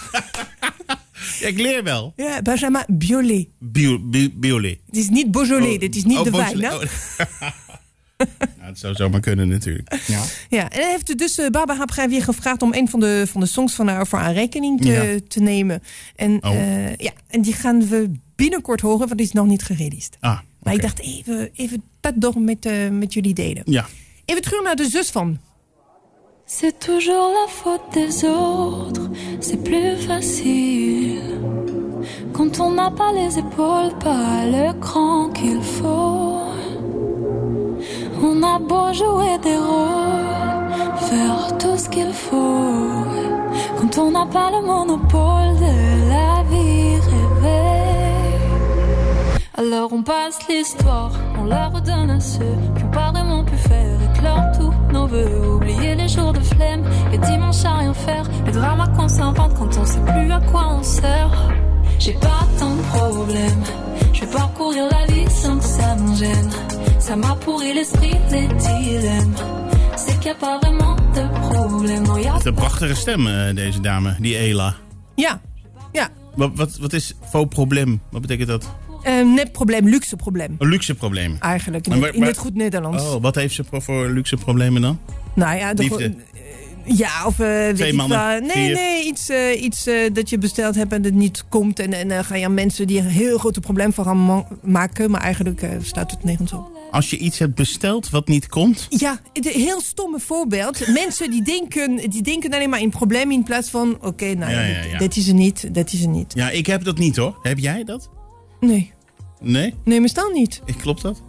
Ja, 1.40 1.48
ik 1.48 1.58
leer 1.58 1.82
wel. 1.84 2.12
Ja, 2.16 2.42
Benjamin 2.42 2.82
Biolay. 2.88 3.48
Bio, 3.58 3.98
bio, 3.98 4.28
Biolay. 4.34 4.80
Het 4.86 4.96
is 4.96 5.08
niet 5.08 5.30
Beaujolais, 5.30 5.78
dit 5.78 5.96
is 5.96 6.04
niet 6.04 6.18
Oh, 6.18 6.24
de 6.24 6.30
wijn. 6.30 6.62
Hè? 6.62 6.74
Oh. 6.76 6.82
ja, 8.58 8.66
het 8.66 8.78
zou 8.78 8.94
zomaar 8.94 9.20
kunnen 9.20 9.48
natuurlijk. 9.48 10.02
Ja. 10.06 10.22
Ja, 10.48 10.70
en 10.70 10.80
hij 10.80 10.90
heeft 10.90 11.18
dus 11.18 11.38
uh, 11.38 11.48
Barbara 11.48 11.84
Pravi 11.84 12.20
gevraagd 12.20 12.62
om 12.62 12.74
een 12.74 12.88
van 12.88 13.00
de, 13.00 13.24
van 13.28 13.40
de 13.40 13.46
songs 13.46 13.74
van 13.74 13.88
haar 13.88 14.06
voor 14.06 14.18
haar 14.18 14.32
rekening 14.32 14.80
te, 14.80 14.88
Ja. 14.88 15.18
te 15.28 15.40
nemen. 15.40 15.82
En, 16.16 16.44
Oh. 16.44 16.54
eh, 16.54 16.96
ja, 16.96 17.12
en 17.28 17.42
die 17.42 17.52
gaan 17.54 17.88
we 17.88 18.10
binnenkort 18.42 18.80
horen, 18.80 18.98
want 19.06 19.16
die 19.16 19.26
is 19.26 19.32
nog 19.32 19.46
niet 19.46 19.62
gereleased. 19.62 20.16
Ah, 20.20 20.38
Maar 20.62 20.74
ik 20.74 20.82
dacht 20.82 21.00
even, 21.00 21.50
even 21.54 21.82
dat 22.00 22.12
door 22.16 22.40
met, 22.40 22.66
eh, 22.66 22.88
met 22.88 23.12
jullie 23.12 23.34
delen. 23.34 23.62
Ja. 23.64 23.86
Even 24.24 24.42
terug 24.42 24.62
naar 24.62 24.76
de 24.76 24.88
zus 24.88 25.10
van. 25.10 25.38
C'est 26.46 26.78
toujours 26.78 27.28
la 27.38 27.46
faute 27.48 27.92
des 27.92 28.24
autres, 28.24 29.08
c'est 29.38 29.62
plus 29.62 30.04
facile. 30.06 31.20
Quand 32.32 32.58
on 32.60 32.74
n'a 32.74 32.90
pas 32.90 33.12
les 33.12 33.36
épaules, 33.38 33.94
pas 33.98 34.44
le 34.50 34.78
cran 34.78 35.30
qu'il 35.32 35.62
faut. 35.62 36.40
On 38.22 38.42
a 38.42 38.58
beau 38.68 38.92
jouer 38.92 39.38
des 39.42 39.56
rôles, 39.56 40.92
faire 41.08 41.56
tout 41.58 41.78
ce 41.82 41.88
qu'il 41.88 42.12
faut. 42.12 43.04
Quand 43.78 43.98
on 43.98 44.10
n'a 44.10 44.26
pas 44.26 44.50
le 44.50 44.60
monopole 44.66 45.54
de 45.66 45.74
la 46.12 46.42
vie 46.50 46.96
rêvée. 47.10 47.91
Alors 49.54 49.92
on 49.92 50.02
passe 50.02 50.38
l'histoire, 50.48 51.12
on 51.38 51.44
la 51.44 51.68
redonne 51.68 52.08
à 52.08 52.20
ceux 52.20 52.56
qui 52.76 52.84
ont 52.84 52.90
pas 52.90 53.10
vraiment 53.12 53.44
pu 53.44 53.54
faire 53.56 53.98
éclore 54.14 54.44
tous 54.58 54.92
nos 54.92 55.06
voeux. 55.06 55.56
Oublier 55.56 55.94
les 55.94 56.08
jours 56.08 56.32
de 56.32 56.40
flemme, 56.40 56.82
les 57.10 57.18
dimanches 57.18 57.64
à 57.66 57.76
rien 57.76 57.92
faire, 57.92 58.26
les 58.46 58.52
dramas 58.52 58.88
qu'on 58.96 59.08
s'invente 59.08 59.52
quand 59.58 59.76
on 59.78 59.84
sait 59.84 60.00
plus 60.00 60.32
à 60.32 60.40
quoi 60.40 60.76
on 60.78 60.82
sert. 60.82 61.52
J'ai 61.98 62.14
pas 62.14 62.46
tant 62.58 62.74
de 62.74 62.82
problèmes, 62.82 63.64
je 64.14 64.20
vais 64.22 64.32
parcourir 64.32 64.88
la 64.90 65.12
vie 65.12 65.30
sans 65.30 65.58
que 65.58 65.64
ça 65.64 65.96
me 65.96 66.16
gêne. 66.16 66.50
Ça 66.98 67.14
m'a 67.16 67.34
pourri 67.34 67.74
l'esprit 67.74 68.16
des 68.30 68.46
dilemmes. 68.46 69.34
C'est 69.96 70.18
qu'il 70.18 70.28
y 70.28 70.30
a 70.30 70.34
pas 70.34 70.58
vraiment 70.58 70.96
de 71.14 71.50
problème, 71.50 72.04
non 72.04 72.14
a 72.14 72.32
Het 72.32 72.38
is 72.38 72.44
een 72.44 72.54
prachtige 72.54 72.94
stem, 72.94 73.26
eh, 73.26 73.54
deze 73.54 73.80
dame, 73.80 74.16
die 74.20 74.36
Ela. 74.36 74.74
Ja, 75.14 75.40
ja. 75.92 76.08
Wat, 76.36 76.50
wat, 76.54 76.78
wat 76.78 76.92
is 76.92 77.14
faux 77.30 77.48
probleem? 77.48 78.00
Wat 78.10 78.20
betekent 78.20 78.48
dat? 78.48 78.70
Eh, 79.02 79.26
net 79.34 79.52
probleem, 79.52 79.88
luxe 79.88 80.16
probleem. 80.16 80.54
Een 80.58 80.68
luxe 80.68 80.94
probleem. 80.94 81.36
Eigenlijk, 81.40 81.86
in, 81.86 81.98
Maar- 81.98 82.14
in 82.14 82.22
het 82.22 82.38
goed 82.38 82.54
Nederlands. 82.54 83.02
Oh, 83.04 83.22
wat 83.22 83.34
heeft 83.34 83.54
ze 83.54 83.64
voor- 83.70 84.08
luxe 84.10 84.36
problemen 84.36 84.82
dan? 84.82 84.98
Nou 85.34 85.56
ja, 85.56 85.74
de, 85.74 85.82
Liefde. 85.82 86.04
eh, 86.04 86.96
ja, 86.98 87.26
of 87.26 87.36
weet 87.36 87.80
ik 87.80 87.92
mannen, 87.92 88.18
wel. 88.18 88.40
Nee, 88.40 88.66
vier. 88.66 88.74
nee, 88.74 89.04
iets, 89.04 89.28
eh, 89.28 89.62
iets 89.62 89.88
dat 90.12 90.30
je 90.30 90.38
besteld 90.38 90.74
hebt 90.74 90.92
en 90.92 91.04
het 91.04 91.14
niet 91.14 91.44
komt. 91.48 91.78
En, 91.78 91.92
en 91.92 92.08
dan 92.08 92.24
ga 92.24 92.34
je 92.36 92.44
aan 92.44 92.54
mensen 92.54 92.86
die 92.86 92.98
een 92.98 93.06
heel 93.06 93.38
grote 93.38 93.60
probleem 93.60 93.92
voor 93.92 94.04
gaan 94.04 94.24
ma- 94.24 94.46
maken. 94.62 95.10
Maar 95.10 95.20
eigenlijk 95.20 95.66
staat 95.82 96.10
het 96.10 96.24
nergens 96.24 96.52
op. 96.52 96.70
Als 96.90 97.10
je 97.10 97.18
iets 97.18 97.38
hebt 97.38 97.54
besteld 97.54 98.10
wat 98.10 98.28
niet 98.28 98.46
komt. 98.46 98.86
Ja, 98.88 99.20
een 99.32 99.44
heel 99.62 99.80
stomme 99.80 100.18
voorbeeld. 100.20 100.86
mensen 101.04 101.30
die 101.30 101.42
denken, 101.42 102.10
die 102.10 102.22
denken 102.22 102.52
alleen 102.54 102.70
maar 102.70 102.80
in 102.80 102.90
problemen 102.90 103.34
in 103.34 103.42
plaats 103.42 103.70
van... 103.70 103.98
Oké, 104.00 104.34
nou 104.34 104.52
ja, 104.52 104.98
dit 104.98 105.16
is 105.16 105.28
er 105.28 105.34
niet, 105.34 105.74
dat 105.74 105.92
is 105.92 106.02
er 106.02 106.08
niet. 106.08 106.32
Ja, 106.34 106.50
ik 106.50 106.66
heb 106.66 106.84
dat 106.84 106.98
niet 106.98 107.16
hoor. 107.16 107.38
Heb 107.42 107.58
jij 107.58 107.84
dat? 107.84 108.10
Nee, 108.66 108.92
Nee? 109.40 109.74
nee, 109.84 110.00
meestal 110.00 110.30
niet. 110.30 110.60
Ik- 110.64 110.76
Klopt 110.78 111.02
dat? 111.02 111.22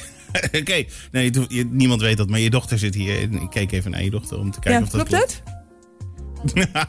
Oké, 0.60 0.84
nee, 1.12 1.30
je 1.48 1.64
niemand 1.70 2.00
weet 2.00 2.16
dat, 2.16 2.28
maar 2.28 2.40
je 2.40 2.50
dochter 2.50 2.78
zit 2.78 2.94
hier. 2.94 3.20
Ik 3.20 3.50
keek 3.50 3.72
even 3.72 3.90
naar 3.90 4.02
je 4.04 4.10
dochter 4.10 4.38
om 4.38 4.50
te 4.50 4.60
kijken 4.60 4.80
Ja, 4.80 4.86
of 4.86 4.92
dat 4.92 5.08
klopt 5.08 5.40
klopt. 6.44 6.72
dat? 6.72 6.88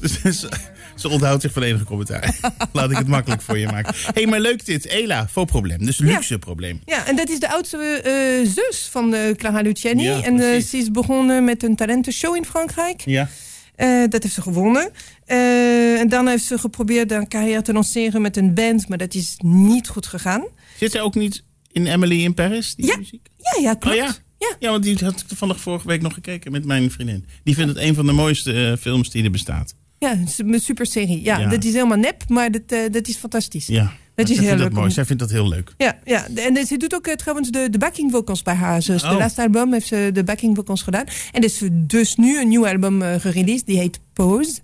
Dus 0.00 0.20
ze, 0.96 1.08
onthoudt 1.08 1.42
zich 1.42 1.52
van 1.52 1.62
enige 1.62 1.84
commentaar. 1.84 2.36
Laat 2.72 2.90
ik 2.90 2.96
het 2.96 3.06
makkelijk 3.08 3.42
voor 3.42 3.58
je 3.58 3.66
maken. 3.66 3.94
Hé, 3.96 4.10
hey, 4.14 4.26
maar 4.26 4.40
leuk 4.40 4.64
dit. 4.64 4.86
Ela, 4.86 5.28
faux 5.28 5.50
probleem. 5.50 5.78
Dus 5.84 5.98
luxe 5.98 6.38
probleem. 6.38 6.80
Ja, 6.84 7.06
en 7.06 7.16
dat 7.16 7.28
is 7.28 7.38
de 7.40 7.50
oudste 7.50 7.76
eh, 7.78 8.48
zus 8.50 8.88
van 8.90 9.14
eh, 9.14 9.34
Clara 9.34 9.60
Luciani. 9.60 10.02
Ja, 10.02 10.22
en 10.22 10.40
eh, 10.40 10.62
ze 10.62 10.76
is 10.76 10.90
begonnen 10.90 11.44
met 11.44 11.62
een 11.62 11.76
talentenshow 11.76 12.36
in 12.36 12.44
Frankrijk. 12.44 13.00
Ja. 13.04 13.28
Eh, 13.76 14.02
dat 14.08 14.22
heeft 14.22 14.34
ze 14.34 14.42
gewonnen. 14.42 14.90
Eh, 15.24 16.00
en 16.00 16.08
daarna 16.08 16.30
heeft 16.30 16.44
ze 16.44 16.58
geprobeerd 16.58 17.10
haar 17.10 17.28
carrière 17.28 17.62
te 17.62 17.72
lanceren 17.72 18.22
met 18.22 18.36
een 18.36 18.54
band, 18.54 18.88
maar 18.88 18.98
dat 18.98 19.14
is 19.14 19.34
niet 19.44 19.88
goed 19.88 20.06
gegaan. 20.06 20.44
Zit 20.78 20.90
zij 20.92 21.00
ook 21.00 21.14
niet 21.14 21.42
in 21.72 21.86
Emily 21.86 22.22
in 22.22 22.34
Paris? 22.34 22.74
Die 22.74 22.86
Ja. 22.86 22.96
muziek? 22.96 23.28
Ja, 23.36 23.60
ja, 23.62 23.74
klopt. 23.74 23.96
Oh 23.96 24.02
ja? 24.02 24.14
Ja. 24.38 24.56
Ja, 24.58 24.70
want 24.70 24.82
die 24.82 24.96
had 25.04 25.20
ik 25.20 25.26
toevallig 25.26 25.60
vorige 25.60 25.86
week 25.86 26.02
nog 26.02 26.14
gekeken 26.14 26.52
met 26.52 26.64
mijn 26.64 26.90
vriendin. 26.90 27.26
Die 27.44 27.54
vindt 27.54 27.74
het 27.74 27.82
een 27.82 27.94
van 27.94 28.06
de 28.06 28.12
mooiste 28.12 28.52
eh, 28.70 28.76
films 28.80 29.10
die 29.10 29.24
er 29.24 29.30
bestaat. 29.30 29.74
Ja, 29.98 30.12
een 30.38 30.60
super 30.60 30.86
serie. 30.86 31.22
Ja, 31.22 31.38
Ja. 31.38 31.48
dat 31.48 31.64
is 31.64 31.72
helemaal 31.72 31.96
nep, 31.98 32.28
maar 32.28 32.50
dat, 32.50 32.92
dat 32.92 33.08
is 33.08 33.16
fantastisch. 33.16 33.66
Ja. 33.66 33.92
Dat 34.16 34.28
is 34.28 34.38
heel 34.38 34.48
leuk 34.50 34.58
dat 34.58 34.72
mooi. 34.72 34.90
Zij 34.90 35.04
vindt 35.04 35.22
dat 35.22 35.30
heel 35.30 35.48
leuk. 35.48 35.74
Ja, 35.78 35.98
ja. 36.04 36.26
En 36.34 36.66
ze 36.66 36.76
doet 36.76 36.94
ook 36.94 37.06
eh, 37.06 37.14
trouwens 37.14 37.50
de, 37.50 37.70
de 37.70 37.78
backing 37.78 38.10
vocals 38.12 38.42
bij 38.42 38.54
haar 38.54 38.82
zus. 38.82 39.02
Oh. 39.02 39.10
De 39.10 39.16
laatste 39.16 39.42
album 39.42 39.72
heeft 39.72 39.86
ze 39.86 40.10
de 40.12 40.24
backing 40.24 40.56
vocals 40.56 40.82
gedaan. 40.82 41.04
En 41.32 41.42
is 41.42 41.62
dus 41.72 42.16
nu 42.16 42.40
een 42.40 42.48
nieuw 42.48 42.66
album 42.66 43.02
eh, 43.02 43.20
gereleased, 43.20 43.66
die 43.66 43.78
heet 43.78 44.00
Pose. 44.12 44.60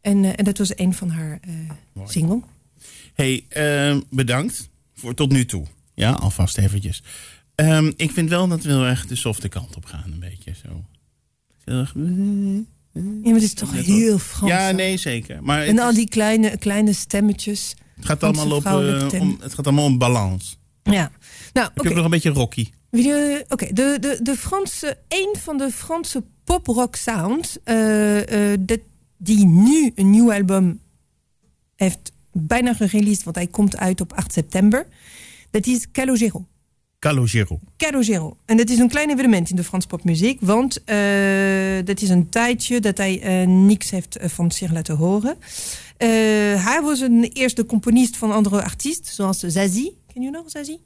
En, 0.00 0.24
eh, 0.24 0.32
en 0.36 0.44
dat 0.44 0.58
was 0.58 0.78
een 0.78 0.94
van 0.94 1.10
haar 1.10 1.38
eh 1.42 1.50
single. 2.06 2.40
hey, 3.14 3.44
ehm, 3.48 4.00
bedankt 4.10 4.68
voor 4.94 5.14
tot 5.14 5.32
nu 5.32 5.44
toe. 5.44 5.64
Ja, 5.94 6.10
alvast 6.12 6.58
eventjes. 6.58 7.02
Ehm, 7.54 7.92
ik 7.96 8.10
vind 8.10 8.28
wel 8.28 8.48
dat 8.48 8.62
we 8.62 8.68
heel 8.70 8.84
erg 8.86 9.06
de 9.06 9.16
softe 9.16 9.48
kant 9.48 9.76
op 9.76 9.84
gaan. 9.84 10.04
Een 10.12 10.18
beetje 10.20 10.52
zo. 10.66 10.84
Heel 11.64 11.78
erg- 11.80 11.92
Ja, 11.94 13.00
maar 13.24 13.34
het 13.34 13.42
is 13.42 13.54
toch 13.54 13.72
heel 13.72 14.18
Frans. 14.18 14.52
Ja, 14.52 14.70
nee, 14.70 14.96
zeker. 14.96 15.42
Maar 15.42 15.62
En 15.66 15.78
al 15.78 15.94
die 15.94 16.08
kleine, 16.08 16.56
kleine 16.56 16.92
stemmetjes. 16.92 17.74
Het, 17.98 18.06
gaat 18.06 18.22
allemaal 18.22 18.50
op, 18.56 18.60
vrouwelijke 18.62 19.16
eh, 19.16 19.22
om, 19.22 19.36
het 19.40 19.54
gaat 19.54 19.66
allemaal 19.66 19.84
om 19.84 19.98
balans. 19.98 20.58
Ja. 20.82 21.10
Nou, 21.52 21.70
heb 21.74 21.94
nog 21.94 22.04
een 22.04 22.10
beetje 22.10 22.30
rocky. 22.30 22.68
Oké, 23.48 23.72
de, 23.72 23.96
de, 24.00 24.18
de 24.22 24.36
Franse, 24.36 24.98
een 25.08 25.34
van 25.38 25.58
de 25.58 25.70
Franse 25.70 26.22
pop-rock 26.44 26.96
sounds, 26.96 27.58
eh, 27.64 28.52
eh, 28.52 28.58
dat- 28.60 28.78
die 29.16 29.46
nu 29.46 29.92
een 29.94 30.10
nieuw 30.10 30.32
album 30.32 30.80
heeft 31.76 32.12
bijna 32.32 32.74
gereleased, 32.74 33.24
want 33.24 33.36
hij 33.36 33.46
komt 33.46 33.76
uit 33.76 34.00
op 34.00 34.12
8 34.12 34.32
september. 34.32 34.86
Dat 35.50 35.66
is 35.66 35.90
Calogero. 35.90 36.46
Calogero. 36.98 37.60
Calogero. 37.76 38.36
En 38.44 38.56
dat 38.56 38.70
is 38.70 38.78
een 38.78 38.88
klein 38.88 39.10
evenement 39.10 39.50
in 39.50 39.56
de 39.56 39.64
Franse 39.64 39.86
popmuziek, 39.86 40.40
want 40.40 40.84
eh, 40.84 40.96
dat 41.84 42.00
is 42.00 42.08
een 42.08 42.28
tijdje 42.28 42.80
dat 42.80 42.96
hij 42.96 43.20
eh, 43.20 43.46
niks 43.46 43.90
heeft 43.90 44.16
eh, 44.16 44.28
van 44.28 44.50
zich 44.50 44.72
laten 44.72 44.96
horen. 44.96 45.36
Hij 45.96 46.80
was 46.82 47.00
een 47.00 47.24
eerste 47.24 47.66
componist 47.66 48.16
van 48.16 48.32
andere 48.32 48.62
artiesten, 48.62 49.14
zoals 49.14 49.38
Zazie. 49.38 49.96
Ken 50.12 50.22
je 50.22 50.30
nog 50.30 50.50
Zazie? 50.50 50.80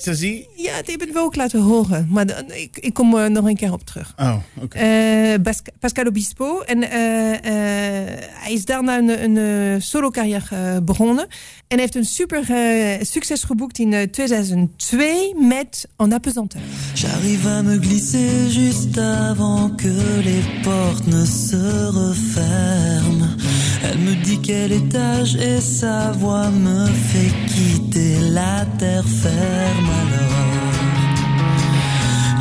Zo 0.00 0.12
zie. 0.12 0.48
Ja, 0.56 0.82
die 0.82 0.96
hebben 0.96 1.12
we 1.12 1.18
ook 1.20 1.36
laten 1.36 1.60
horen. 1.60 2.06
Maar 2.10 2.26
dan- 2.26 2.52
ik, 2.52 2.78
ik 2.78 2.94
kom 2.94 3.14
er 3.14 3.30
nog 3.30 3.44
een 3.44 3.56
keer 3.56 3.72
op 3.72 3.84
terug. 3.84 4.14
Oh, 4.18 4.34
oké. 4.60 4.78
Eh, 4.78 5.40
Bas- 5.42 5.62
Pascal 5.78 6.06
Obispo. 6.06 6.60
En 6.60 6.82
eh, 6.90 7.32
eh, 7.32 8.18
hij 8.30 8.52
is 8.52 8.64
daarna 8.64 8.98
een, 8.98 9.22
een 9.22 9.36
eh, 9.74 9.80
solo-carrière 9.80 10.44
eh, 10.50 10.76
begonnen. 10.82 11.26
En 11.68 11.78
heeft 11.78 11.94
een 11.94 12.04
super 12.04 12.44
eh, 12.50 13.02
succes 13.04 13.42
geboekt 13.44 13.78
in 13.78 13.92
eh, 13.92 14.02
2002 14.02 15.34
met 15.48 15.88
En 15.96 16.14
apesanteur. 16.14 16.60
J'arrive 16.94 17.48
à 17.48 17.62
me 17.62 17.78
glisser 17.80 18.48
juste 18.50 19.00
avant 19.00 19.76
que 19.76 20.20
les 20.24 20.44
portes 20.62 21.06
ne 21.06 21.24
se 21.26 21.90
referment. 21.90 23.36
Elle 23.82 23.98
me 23.98 24.20
dit 24.24 24.40
quel 24.40 24.70
étage 24.72 25.34
et 25.36 25.60
sa 25.78 26.12
voix 26.18 26.50
me 26.50 26.86
fait 26.86 27.32
quitter 27.46 28.18
la 28.30 28.64
terre 28.78 28.90
ferme 29.00 29.90
alors. 30.02 30.72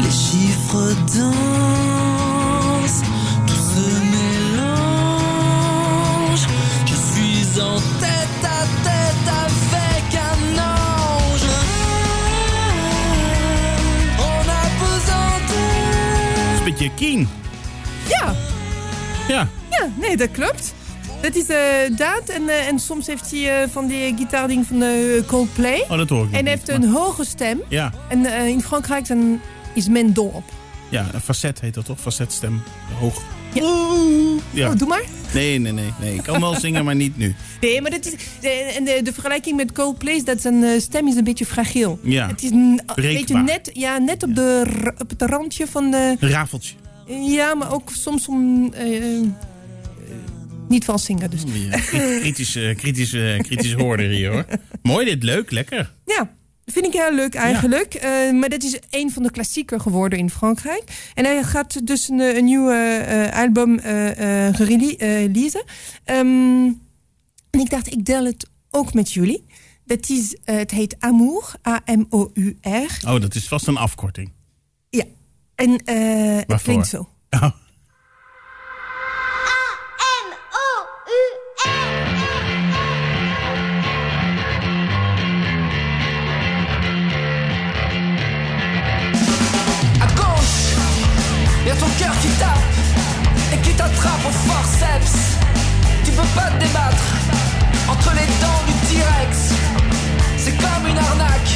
Les 0.01 0.11
chiffres 0.11 0.93
dansent, 1.17 3.01
tout 3.47 3.63
se 3.73 3.87
mélange. 4.13 5.21
Je 6.85 6.93
suis 6.95 7.45
en 7.61 7.77
tête 7.99 8.43
à 8.43 8.61
tête 8.83 9.27
avec 9.45 10.05
un 10.31 10.41
ange. 10.59 11.49
On 14.19 14.41
a 14.49 14.61
Dat 15.07 16.53
is 16.53 16.57
een 16.57 16.63
beetje 16.63 16.89
Keen. 16.95 17.21
Ja, 18.07 18.33
Ja. 19.27 19.47
ja, 19.69 19.87
nee, 19.95 20.17
dat 20.17 20.31
klopt. 20.31 20.73
Dat 21.21 21.36
is 21.36 21.45
eh 21.47 21.57
dat. 21.97 22.21
En, 22.29 22.49
eh, 22.49 22.67
en 22.67 22.79
soms 22.79 23.07
heeft 23.07 23.31
hij 23.31 23.62
eh, 23.63 23.69
van 23.69 23.88
die 23.88 24.15
gitaarding 24.17 24.65
van 24.67 24.84
Coldplay. 25.27 25.86
Oh, 25.89 25.97
dat 25.97 26.10
hoor 26.10 26.25
ik 26.25 26.31
En 26.34 26.45
heeft 26.45 26.67
maar- 26.67 26.75
een 26.75 26.89
hoge 26.89 27.25
stem. 27.25 27.62
Ja. 27.67 27.91
En 28.10 28.25
in 28.25 28.62
Frankrijk 28.62 29.07
dan 29.07 29.39
is 29.73 29.88
men 29.88 30.13
dol 30.13 30.31
op. 30.34 30.43
Ja, 30.89 31.05
een 31.13 31.21
facet 31.21 31.62
heet 31.62 31.73
dat 31.73 31.86
toch? 31.86 31.99
Facetstem. 31.99 32.62
Hoog. 32.99 33.21
Ja. 33.53 33.62
Ja. 34.51 34.69
Oh, 34.69 34.75
doe 34.77 34.88
maar. 34.88 35.03
Nee, 35.34 35.60
nee, 35.60 35.71
nee, 35.71 35.93
nee. 35.99 36.15
Ik 36.15 36.23
kan 36.23 36.39
wel 36.39 36.55
zingen, 36.60 36.86
maar 36.86 36.95
niet 36.95 37.17
nu. 37.17 37.36
Nee, 37.62 37.81
maar 37.81 37.91
dat 37.91 38.05
is, 38.05 38.12
de, 38.41 38.49
en 38.49 38.84
de, 38.84 38.99
de 39.03 39.13
vergelijking 39.13 39.55
met 39.57 39.71
Coldplay 39.71 40.13
is 40.13 40.23
dat 40.23 40.41
zijn 40.41 40.81
stem 40.81 41.07
is 41.07 41.15
een 41.15 41.23
beetje 41.23 41.45
fragiel. 41.45 41.99
Ja. 42.03 42.27
Het 42.27 42.43
is 42.43 42.49
een, 42.49 42.81
een 42.86 43.03
beetje 43.03 43.38
net, 43.38 43.69
ja, 43.73 43.97
net 43.97 44.23
op, 44.23 44.36
de, 44.36 44.63
op 44.97 45.10
het 45.10 45.21
randje 45.21 45.67
van 45.67 45.91
de... 45.91 46.15
Een 46.19 46.29
rafeltje. 46.29 46.75
Ja, 47.07 47.55
maar 47.55 47.73
ook 47.73 47.89
soms 47.93 48.27
om... 48.27 48.73
niet 50.71 50.86
vals 50.86 51.05
zingen 51.05 51.29
dus. 51.29 51.41
Ja, 51.45 51.79
kri- 51.79 52.19
kritisch, 52.19 52.55
eh, 52.55 52.75
kritisch, 52.75 53.73
eh, 53.73 53.79
hoorder 53.79 54.10
hier 54.10 54.31
hoor. 54.31 54.45
Mooi 54.81 55.05
dit, 55.05 55.23
leuk, 55.23 55.51
lekker. 55.51 55.91
Ja, 56.05 56.34
vind 56.65 56.86
ik 56.86 56.93
heel 56.93 57.13
leuk 57.15 57.34
eigenlijk. 57.36 57.93
Eh, 57.93 58.31
maar 58.31 58.49
dat 58.49 58.63
is 58.63 58.79
een 58.89 59.12
van 59.12 59.23
de 59.23 59.31
klassieker 59.31 59.79
geworden 59.79 60.19
in 60.19 60.29
Frankrijk. 60.29 61.12
En 61.13 61.25
hij 61.25 61.43
gaat 61.43 61.88
dus 61.88 62.10
een, 62.10 62.19
een 62.19 62.45
nieuw 62.45 62.69
eh, 62.69 63.25
eh, 63.27 63.34
album 63.39 63.79
eh, 63.79 64.49
releasen. 64.51 65.63
Ehm, 66.03 66.65
en 67.49 67.60
ik 67.60 67.69
dacht, 67.69 67.91
ik 67.91 68.05
deel 68.05 68.25
het 68.25 68.47
ook 68.69 68.93
met 68.93 69.12
jullie. 69.13 69.45
Dat 69.86 70.10
is, 70.10 70.36
het 70.43 70.71
heet 70.71 70.95
Amour, 70.99 71.53
A-M-O-U-R. 71.67 73.07
Oh, 73.07 73.21
dat 73.21 73.36
is 73.36 73.47
vast 73.47 73.67
een 73.67 73.77
afkorting. 73.77 74.31
Ja, 74.89 75.03
en 75.55 75.77
eh 75.86 76.38
het 76.47 76.62
klinkt 76.62 76.88
zo. 76.88 77.10
Oh. 77.29 77.51
Y 91.71 91.73
a 91.73 91.77
ton 91.77 91.89
cœur 91.97 92.13
qui 92.21 92.27
tape 92.39 93.53
et 93.53 93.57
qui 93.57 93.73
t'attrape 93.73 94.25
au 94.27 94.31
forceps. 94.49 95.38
Tu 96.03 96.12
peux 96.12 96.27
pas 96.36 96.49
te 96.51 96.63
débattre 96.63 97.03
entre 97.88 98.12
les 98.12 98.27
dents 98.41 98.63
du 98.67 98.73
T-Rex. 98.88 99.53
C'est 100.38 100.57
comme 100.57 100.88
une 100.89 100.97
arnaque, 100.97 101.53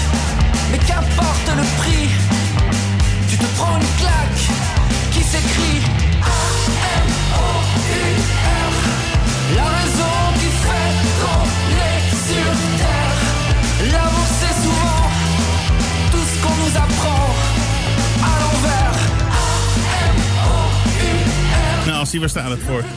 Nou, 22.36 22.52
het 22.52 22.64
voor? 22.64 22.84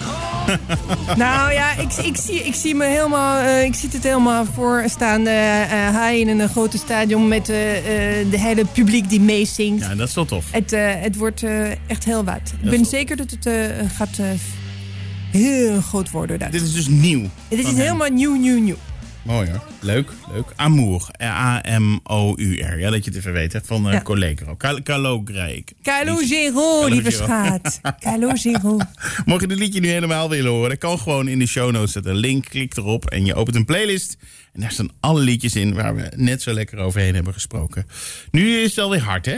Nou 1.17 1.53
ja, 1.53 1.77
ik, 1.77 1.93
ik, 1.93 2.17
zie, 2.17 2.43
ik 2.45 2.55
zie 2.55 2.75
me 2.75 2.85
helemaal, 2.87 3.39
eh, 3.39 3.65
ik 3.65 3.75
zie 3.75 3.89
het 3.93 4.03
helemaal 4.03 4.45
voor 4.45 4.85
staan. 4.87 5.27
eh 5.27 5.63
eh, 5.63 5.69
hij 5.95 6.21
in 6.21 6.41
een 6.41 6.49
grote 6.49 6.79
stadion 6.79 7.29
met 7.29 7.49
eh, 7.49 7.57
de 8.31 8.39
hele 8.39 8.65
publiek 8.65 9.09
die 9.09 9.21
meezingt. 9.21 9.85
Ja, 9.85 9.95
dat 9.95 10.09
is 10.09 10.15
wel 10.15 10.25
tof. 10.25 10.45
Het, 10.51 10.71
het 11.03 11.17
wordt 11.17 11.43
echt 11.87 12.05
heel 12.05 12.25
wat. 12.25 12.41
Ik 12.63 12.71
ben 12.71 12.85
zeker 12.85 13.17
dat 13.17 13.31
het 13.31 13.49
gaat 13.97 14.19
heel 15.31 15.81
groot 15.81 16.11
worden. 16.11 16.39
Dit 16.51 16.63
is 16.63 16.73
dus 16.73 16.89
nieuw. 16.89 17.23
Dit 17.49 17.59
is 17.59 17.73
helemaal 17.73 18.09
nieuw, 18.09 18.35
nieuw, 18.35 18.61
nieuw. 18.61 18.77
Mooi 19.23 19.51
hoor. 19.51 19.63
Leuk, 19.81 20.11
leuk. 20.33 20.53
Amour. 20.57 21.09
A-M-O-U-R. 21.23 22.79
Ja, 22.79 22.91
dat 22.91 23.05
je 23.05 23.11
het 23.11 23.19
even 23.19 23.33
weet. 23.33 23.53
Hè? 23.53 23.61
Van 23.65 23.87
uh, 23.87 23.93
Ja. 23.93 24.03
Collegro. 24.03 24.57
Cal 24.57 24.83
Calogreik. 24.83 25.73
Calogero, 25.83 26.87
lieve 26.87 27.11
Calogero. 27.11 27.59
schat. 27.71 27.81
Calogero. 28.05 28.77
Mocht 29.25 29.41
je 29.41 29.47
dit 29.47 29.59
liedje 29.59 29.81
nu 29.81 29.89
helemaal 29.89 30.29
willen 30.29 30.51
horen, 30.51 30.79
kan 30.79 30.99
gewoon 30.99 31.29
in 31.29 31.39
de 31.39 31.47
show 31.47 31.71
notes 31.71 31.93
zetten. 31.93 32.13
Een 32.13 32.19
link, 32.19 32.45
klik 32.45 32.77
erop 32.77 33.07
en 33.11 33.25
je 33.25 33.35
opent 33.35 33.57
een 33.57 33.65
playlist. 33.65 34.17
En 34.53 34.61
daar 34.61 34.73
staan 34.73 34.91
alle 35.01 35.21
liedjes 35.21 35.55
in 35.57 35.75
waar 35.75 35.95
we 35.95 36.13
net 36.17 36.43
zo 36.43 36.53
lekker 36.53 36.79
overheen 36.79 37.15
hebben 37.15 37.33
gesproken. 37.33 37.87
Nu 38.31 38.57
is 38.59 38.71
het 38.71 38.79
alweer 38.85 39.01
hard, 39.03 39.27
hè? 39.27 39.37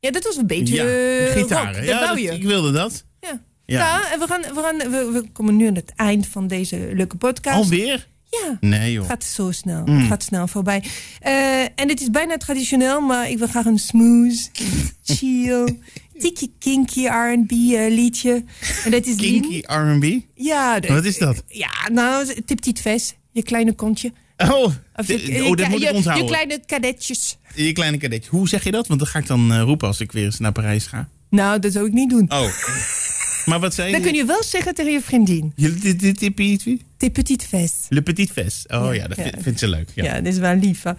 Ja, 0.00 0.10
dat 0.10 0.24
was 0.24 0.36
een 0.36 0.46
beetje 0.46 0.74
Ja, 0.74 0.84
eh, 0.84 1.34
rock. 1.36 1.48
Dat 1.48 1.84
ja, 1.84 2.06
dat- 2.06 2.18
ik 2.18 2.42
wilde 2.42 2.72
dat. 2.72 3.04
Ja. 3.20 3.40
Ja. 3.64 3.78
Ja. 3.78 4.12
en 4.12 4.18
we, 4.18 4.26
gaan, 4.26 4.40
we, 4.40 4.60
gaan, 4.62 4.78
we, 4.90 5.10
we 5.12 5.24
komen 5.32 5.56
nu 5.56 5.66
aan 5.66 5.74
het 5.74 5.92
eind 5.96 6.26
van 6.26 6.46
deze 6.46 6.90
leuke 6.94 7.16
podcast. 7.16 7.56
Alweer? 7.56 8.06
Ja. 8.30 8.56
Nee, 8.60 8.92
joh. 8.92 9.02
Het 9.02 9.10
gaat 9.10 9.24
zo 9.24 9.50
snel. 9.50 9.84
Het 9.86 10.06
gaat 10.06 10.22
snel 10.22 10.46
voorbij. 10.48 10.84
Eh, 11.20 11.62
en 11.62 11.88
het 11.88 12.00
is 12.00 12.10
bijna 12.10 12.36
traditioneel, 12.36 13.00
maar 13.00 13.30
ik 13.30 13.38
wil 13.38 13.46
graag 13.46 13.64
een 13.64 13.78
smooth, 13.78 14.50
chill, 15.16 15.78
tikje 16.18 16.50
kinky 16.58 17.06
R&B 17.06 17.50
eh, 17.50 17.88
liedje. 17.94 18.44
En 18.84 18.90
dat 18.90 19.06
is. 19.06 19.16
Kinky 19.16 19.62
R&B? 19.66 20.20
Ja. 20.34 20.80
Wat 20.88 21.04
is 21.04 21.18
dat? 21.18 21.42
Ja, 21.48 21.70
nou, 21.92 22.42
tip 22.44 22.62
dit 22.62 22.80
ves. 22.80 23.14
Je 23.32 23.42
kleine 23.42 23.72
kontje. 23.72 24.12
Oh, 24.36 24.64
Of 24.96 25.06
je, 25.06 25.42
oh 25.44 25.56
dat 25.56 25.66
je- 25.66 25.68
moet 25.68 25.82
ik 25.82 25.88
je, 25.88 25.94
onthouden. 25.94 26.24
je 26.26 26.30
kleine 26.30 26.60
kadetjes. 26.66 27.38
Je 27.54 27.72
kleine 27.72 27.96
kadetje. 27.98 28.30
Hoe 28.30 28.48
zeg 28.48 28.64
je 28.64 28.70
dat? 28.70 28.86
Want 28.86 29.00
dat 29.00 29.08
ga 29.08 29.18
ik 29.18 29.26
dan 29.26 29.52
eh, 29.52 29.60
roepen 29.62 29.86
als 29.88 30.00
ik 30.00 30.12
weer 30.12 30.24
eens 30.24 30.38
naar 30.38 30.52
Parijs 30.52 30.86
ga. 30.86 31.08
Nou, 31.30 31.58
dat 31.58 31.72
zou 31.72 31.86
ik 31.86 31.92
niet 31.92 32.10
doen. 32.10 32.30
Oh. 32.32 32.48
maar 33.46 33.60
wat 33.60 33.74
zei 33.74 33.92
Dan 33.92 34.00
kun 34.00 34.14
je 34.14 34.24
wel 34.24 34.42
zeggen 34.42 34.74
tegen 34.74 34.92
je 34.92 35.00
vriendin. 35.00 35.52
Je, 35.56 35.74
dit, 35.74 36.36
Tes 36.98 37.10
petites 37.10 37.48
ves. 37.48 37.72
Le 37.88 38.02
Petit 38.02 38.30
Fest. 38.32 38.72
Oh 38.72 38.94
ja, 38.94 39.06
dat 39.08 39.16
Ja. 39.16 39.22
vind- 39.22 39.42
vindt 39.42 39.58
ze 39.58 39.68
leuk. 39.68 39.88
Ja. 39.94 40.04
Ja, 40.04 40.20
dit 40.20 40.32
is 40.32 40.38
wel 40.38 40.54
lief. 40.54 40.84
Eh, 40.84 40.94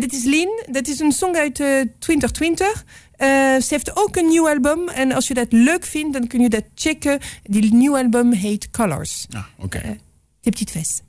dit 0.00 0.12
is 0.12 0.24
Lien. 0.24 0.62
Dat 0.70 0.88
is 0.88 0.98
een 1.00 1.12
song 1.12 1.34
uit 1.36 1.60
eh, 1.60 1.80
2020. 1.98 2.84
Eh, 3.16 3.28
ze 3.28 3.66
heeft 3.68 3.96
ook 3.96 4.16
een 4.16 4.28
nieuw 4.28 4.48
album. 4.48 4.88
En 4.88 5.12
als 5.12 5.28
je 5.28 5.34
dat 5.34 5.46
leuk 5.52 5.84
vindt, 5.84 6.12
dan 6.12 6.26
kun 6.26 6.40
je 6.40 6.48
dat 6.48 6.64
checken. 6.74 7.18
Die 7.42 7.74
nieuw 7.74 7.96
album 7.96 8.32
heet 8.32 8.70
Colors. 8.70 9.26
Ah, 9.30 9.44
oké. 9.58 9.78
Eh, 9.78 9.90
Tes 10.40 10.52
petites 10.64 10.72
ves. 10.72 11.00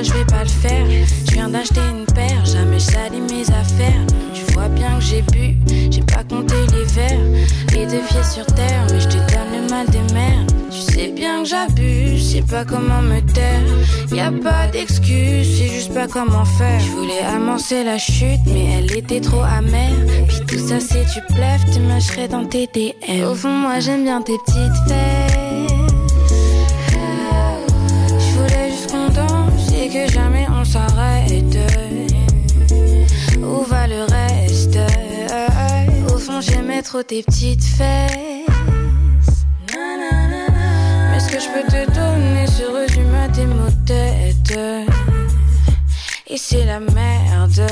Je 0.00 0.12
vais 0.14 0.24
pas 0.24 0.42
le 0.42 0.48
faire. 0.48 0.86
Je 1.26 1.32
viens 1.32 1.48
d'acheter 1.48 1.80
une 1.90 2.06
paire, 2.14 2.44
jamais 2.46 2.78
je 2.78 3.34
mes 3.34 3.42
affaires. 3.50 4.06
Tu 4.32 4.42
vois 4.52 4.68
bien 4.68 4.96
que 4.98 5.04
j'ai 5.04 5.22
bu, 5.22 5.56
j'ai 5.90 6.00
pas 6.00 6.24
compté 6.24 6.54
les 6.72 6.84
verres. 6.84 7.20
Les 7.74 7.86
deux 7.86 8.00
pieds 8.08 8.24
sur 8.24 8.46
terre, 8.46 8.86
mais 8.90 9.00
je 9.00 9.08
te 9.08 9.16
donne 9.16 9.52
le 9.52 9.68
mal 9.68 9.86
des 9.90 10.14
mers. 10.14 10.46
Tu 10.70 10.78
sais 10.78 11.08
bien 11.08 11.42
que 11.42 11.48
j'abuse, 11.48 12.16
je 12.16 12.36
sais 12.36 12.42
pas 12.42 12.64
comment 12.64 13.02
me 13.02 13.20
taire. 13.20 13.60
Y 14.10 14.20
a 14.20 14.32
pas 14.32 14.66
d'excuse, 14.72 15.58
c'est 15.58 15.68
juste 15.68 15.92
pas 15.92 16.08
comment 16.08 16.46
faire. 16.46 16.80
Je 16.80 16.90
voulais 16.92 17.20
amorcer 17.20 17.84
la 17.84 17.98
chute, 17.98 18.40
mais 18.46 18.78
elle 18.78 18.96
était 18.96 19.20
trop 19.20 19.42
amère. 19.42 19.92
Puis 20.26 20.40
tout 20.48 20.68
ça, 20.68 20.80
c'est 20.80 21.04
tu 21.12 21.20
plèves, 21.34 21.64
tu 21.72 21.80
mâcherais 21.80 22.28
dans 22.28 22.46
tes 22.46 22.66
DM. 22.66 23.24
Au 23.30 23.34
fond, 23.34 23.50
moi, 23.50 23.78
j'aime 23.78 24.04
bien 24.04 24.22
tes 24.22 24.38
petites 24.46 24.88
fesses. 24.88 25.41
Trop 36.92 37.02
tes 37.02 37.22
petites 37.22 37.64
fesses. 37.64 38.10
Mais 41.10 41.20
ce 41.20 41.28
que 41.32 41.40
je 41.40 41.48
peux 41.54 41.66
te 41.74 41.90
donner 41.94 42.46
se 42.46 42.64
résume 42.64 43.14
à 43.14 43.28
tes 43.28 43.46
mots 43.46 43.70
de 43.70 43.86
tête. 43.86 44.58
Et 46.26 46.36
c'est 46.36 46.66
la 46.66 46.80
merde. 46.80 47.66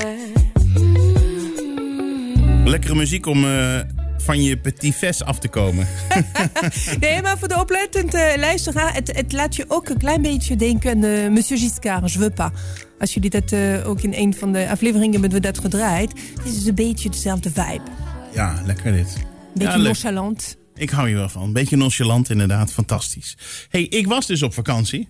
Lekkere 2.65 2.95
muziek 2.95 3.27
om 3.27 3.45
eh, 3.45 3.81
van 4.25 4.43
je 4.43 4.57
petit 4.57 4.93
fes 4.93 5.23
af 5.23 5.39
te 5.39 5.49
komen. 5.49 5.87
Nee, 7.01 7.23
maar 7.23 7.39
voor 7.39 7.49
de 7.49 7.61
oplettende 7.61 8.35
luisteraar, 8.39 8.95
het, 8.95 9.17
het 9.17 9.33
laat 9.33 9.57
je 9.57 9.65
ook 9.69 9.89
een 9.89 9.99
klein 9.99 10.23
beetje 10.23 10.57
denken 10.57 10.91
aan 10.91 11.05
eh, 11.05 11.29
Monsieur 11.29 11.61
Giscard, 11.61 12.13
je 12.13 12.19
veux 12.19 12.35
pas. 12.35 12.51
Als 12.99 13.15
jullie 13.15 13.31
dat 13.31 13.53
eh, 13.53 13.89
ook 13.89 14.01
in 14.01 14.15
een 14.15 14.35
van 14.35 14.53
de 14.53 14.69
afleveringen 14.69 15.21
hebben 15.21 15.41
we 15.41 15.41
dat 15.41 15.59
gedraaid. 15.59 16.13
Het 16.45 16.55
is 16.55 16.67
een 16.67 16.75
beetje 16.75 17.11
dezelfde 17.11 17.51
vibe. 17.51 18.00
Ja, 18.35 18.63
lekker 18.65 18.93
dit. 18.93 19.17
Beetje 19.55 19.73
ja, 19.73 19.77
nonchalant. 19.77 20.57
Ik 20.75 20.91
hou 20.91 21.09
hier 21.09 21.17
wel 21.17 21.29
van. 21.29 21.43
Een 21.43 21.53
beetje 21.53 21.77
nonchalant 21.77 22.31
inderdaad. 22.31 22.73
Fantastisch. 22.73 23.37
hey, 23.69 23.83
ik 23.83 24.07
was 24.07 24.27
dus 24.27 24.43
op 24.43 24.55
vakantie. 24.55 25.09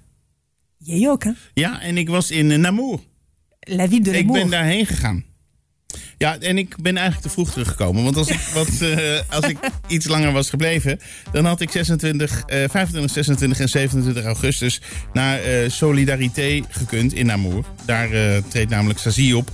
Jij 0.78 1.08
ook, 1.10 1.24
hè? 1.24 1.30
Ja, 1.54 1.80
en 1.82 1.96
ik 1.98 2.08
was 2.08 2.30
in 2.30 2.50
eh, 2.50 2.58
Namur. 2.58 2.98
La 3.60 3.88
vie 3.88 4.00
de 4.00 4.10
Ik 4.10 4.16
l'amour. 4.16 4.40
ben 4.40 4.50
daarheen 4.50 4.86
gegaan. 4.86 5.24
Ja, 6.18 6.38
en 6.38 6.58
ik 6.58 6.76
ben 6.82 6.96
eigenlijk 6.96 7.26
te 7.26 7.32
vroeg 7.32 7.50
teruggekomen. 7.50 8.04
Want 8.04 8.16
als 8.16 8.28
ik, 8.28 8.40
wat, 8.54 8.80
eh, 8.80 9.20
als 9.30 9.48
ik 9.48 9.58
iets 9.86 10.06
langer 10.06 10.32
was 10.32 10.50
gebleven, 10.50 11.00
dan 11.32 11.44
had 11.44 11.60
ik 11.60 11.70
26, 11.70 12.42
eh, 12.46 12.68
25, 12.68 13.10
26 13.10 13.60
en 13.60 13.68
27 13.68 14.24
augustus 14.24 14.80
naar 15.12 15.40
eh, 15.40 15.70
Solidarité 15.70 16.60
gekund 16.68 17.12
in 17.12 17.26
Namur. 17.26 17.64
Daar 17.84 18.08
treedt 18.48 18.70
namelijk 18.70 18.98
Sazie 18.98 19.36
op. 19.36 19.50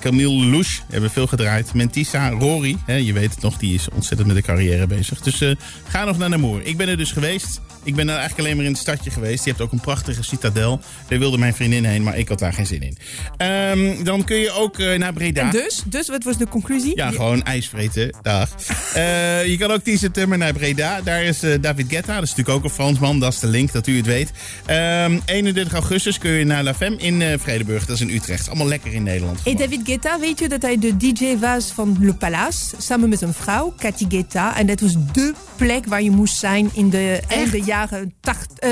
Camille 0.00 0.44
Lelouch 0.44 0.82
hebben 0.90 1.10
veel 1.10 1.26
gedraaid. 1.26 1.74
Mentissa, 1.74 2.28
Rory, 2.30 2.76
hè, 2.84 2.94
je 2.94 3.12
weet 3.12 3.30
het 3.30 3.42
nog, 3.42 3.58
die 3.58 3.74
is 3.74 3.88
ontzettend 3.88 4.28
met 4.28 4.36
de 4.36 4.42
carrière 4.42 4.86
bezig. 4.86 5.20
Dus 5.20 5.40
eh, 5.40 5.50
ga 5.88 6.04
nog 6.04 6.18
naar 6.18 6.28
Namur. 6.28 6.62
Ik 6.62 6.76
ben 6.76 6.88
er 6.88 6.96
dus 6.96 7.12
geweest. 7.12 7.60
Ik 7.82 7.94
ben 7.94 8.08
er 8.08 8.16
eigenlijk 8.16 8.40
alleen 8.40 8.56
maar 8.56 8.64
in 8.64 8.72
het 8.72 8.80
stadje 8.80 9.10
geweest. 9.10 9.44
Je 9.44 9.50
hebt 9.50 9.62
ook 9.62 9.72
een 9.72 9.80
prachtige 9.80 10.22
citadel. 10.22 10.80
Daar 11.08 11.18
wilde 11.18 11.38
mijn 11.38 11.54
vriendin 11.54 11.84
heen, 11.84 12.02
maar 12.02 12.18
ik 12.18 12.28
had 12.28 12.38
daar 12.38 12.52
geen 12.52 12.66
zin 12.66 12.82
in. 12.82 12.96
Ehm, 13.36 14.04
dan 14.04 14.24
kun 14.24 14.36
je 14.36 14.50
ook 14.50 14.78
eh, 14.78 14.98
naar 14.98 15.12
Breda. 15.12 15.50
Dus, 15.50 15.82
dus, 15.86 16.08
wat 16.08 16.24
was 16.24 16.36
de 16.36 16.48
conclusie? 16.48 16.96
Ja, 16.96 17.10
gewoon 17.10 17.42
ijs 17.42 17.68
vreten. 17.68 18.16
Dag. 18.22 18.48
Eh, 18.90 19.46
je 19.46 19.56
kan 19.58 19.70
ook 19.70 19.82
10 19.82 19.98
september 19.98 20.38
naar 20.38 20.52
Breda. 20.52 21.00
Daar 21.00 21.22
is 21.22 21.42
eh, 21.42 21.54
David 21.60 21.86
Guetta. 21.88 22.14
Dat 22.14 22.22
is 22.22 22.28
natuurlijk 22.28 22.56
ook 22.56 22.64
een 22.64 22.70
Fransman. 22.70 23.20
Dat 23.20 23.32
is 23.32 23.38
de 23.38 23.46
link, 23.46 23.72
dat 23.72 23.86
u 23.86 23.96
het 23.96 24.06
weet. 24.06 24.30
Ehm, 24.66 25.18
31 25.24 25.72
augustus 25.72 26.18
kun 26.18 26.30
je 26.30 26.44
naar 26.44 26.62
La 26.62 26.74
Femme 26.74 26.96
in 26.96 27.38
Vredeburg. 27.38 27.86
Dat 27.86 27.96
is 27.96 28.02
in 28.02 28.10
Utrecht. 28.10 28.48
Allemaal 28.48 28.66
lekker 28.66 28.92
in 28.92 29.02
Nederland. 29.02 29.40
En. 29.44 29.56
David 29.56 29.80
Guetta, 29.84 30.18
weet 30.18 30.38
je 30.38 30.48
dat 30.48 30.62
hij 30.62 30.78
de 30.78 30.96
DJ 30.96 31.38
was 31.38 31.72
van 31.72 31.96
Le 32.00 32.14
Palace, 32.14 32.74
samen 32.78 33.08
met 33.08 33.20
een 33.20 33.34
vrouw, 33.34 33.74
Cathy 33.78 34.04
Guetta. 34.08 34.56
En 34.56 34.66
dat 34.66 34.80
was 34.80 34.94
dé 35.12 35.32
plek 35.56 35.86
waar 35.86 36.02
je 36.02 36.10
moest 36.10 36.36
zijn 36.36 36.70
in 36.72 36.90
de 36.90 37.20
einde 37.28 37.62
jaren 37.70 38.14
80, 38.20 38.58
eh, 38.58 38.70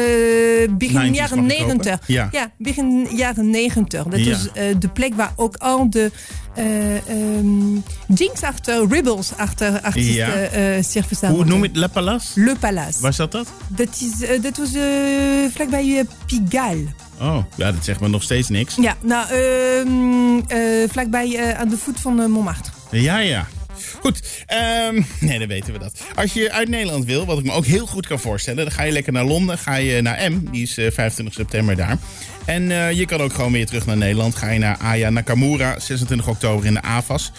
begin 0.78 0.96
90's 0.96 1.16
jaren 1.18 1.38
mag 1.44 1.50
ik 1.50 1.58
hopen. 1.58 1.76
90. 1.76 2.00
Ja. 2.06 2.28
begin 2.58 3.08
jaren 3.10 3.50
90. 3.50 4.04
Dat 4.04 4.24
Ja. 4.24 4.30
was 4.30 4.52
eh, 4.52 4.64
de 4.78 4.88
plek 4.88 5.14
waar 5.14 5.32
ook 5.36 5.56
al 5.56 5.90
de 5.90 6.10
eh 6.54 6.96
ehm, 6.96 7.74
Jinx 8.14 8.42
achter, 8.42 8.88
Ribbles 8.88 9.32
achter 9.36 9.80
artiesten 9.80 10.60
Ja. 10.60 10.82
zich 10.82 11.20
Hoe 11.20 11.44
noem 11.44 11.62
je 11.62 11.68
het? 11.68 11.76
La 11.76 11.86
Palace? 11.86 12.40
Le 12.40 12.56
Palace. 12.60 13.00
Waar 13.00 13.12
zat 13.12 13.32
dat? 13.32 13.46
Dat, 13.68 13.88
is, 13.88 14.40
dat 14.42 14.56
was 14.56 14.70
vlakbij 15.52 16.04
Pigalle. 16.26 16.86
Oh, 17.20 17.38
ja, 17.56 17.72
dat 17.72 17.84
zegt 17.84 18.00
me 18.00 18.08
nog 18.08 18.22
steeds 18.22 18.48
niks. 18.48 18.74
Ja, 18.80 18.94
nou, 19.02 19.26
ehm, 19.30 20.38
eh, 20.58 20.88
vlakbij 20.90 21.54
aan 21.56 21.68
de 21.68 21.76
voet 21.76 22.00
van 22.00 22.30
Montmartre. 22.30 22.72
Ja, 22.90 23.18
ja. 23.18 23.46
Goed, 24.00 24.44
ehm, 24.46 25.02
nee, 25.20 25.38
dan 25.38 25.48
weten 25.48 25.72
we 25.72 25.78
dat. 25.78 26.00
Als 26.14 26.32
je 26.32 26.52
uit 26.52 26.68
Nederland 26.68 27.04
wil, 27.04 27.26
wat 27.26 27.38
ik 27.38 27.44
me 27.44 27.52
ook 27.52 27.66
heel 27.66 27.86
goed 27.86 28.06
kan 28.06 28.18
voorstellen, 28.18 28.64
dan 28.64 28.74
ga 28.74 28.82
je 28.82 28.92
lekker 28.92 29.12
naar 29.12 29.24
Londen, 29.24 29.58
ga 29.58 29.74
je 29.74 30.02
naar 30.02 30.32
M, 30.32 30.50
die 30.50 30.62
is 30.62 30.78
eh, 30.78 30.90
25 30.90 31.34
september 31.34 31.76
daar. 31.76 31.98
En 32.44 32.70
eh, 32.70 32.92
je 32.92 33.06
kan 33.06 33.20
ook 33.20 33.32
gewoon 33.32 33.52
weer 33.52 33.66
terug 33.66 33.86
naar 33.86 33.96
Nederland. 33.96 34.34
Ga 34.34 34.50
je 34.50 34.58
naar 34.58 34.76
Aya 34.76 35.10
Nakamura, 35.10 35.78
26 35.78 36.28
oktober 36.28 36.66
in 36.66 36.74
de 36.74 36.82
AVAS. 36.82 37.32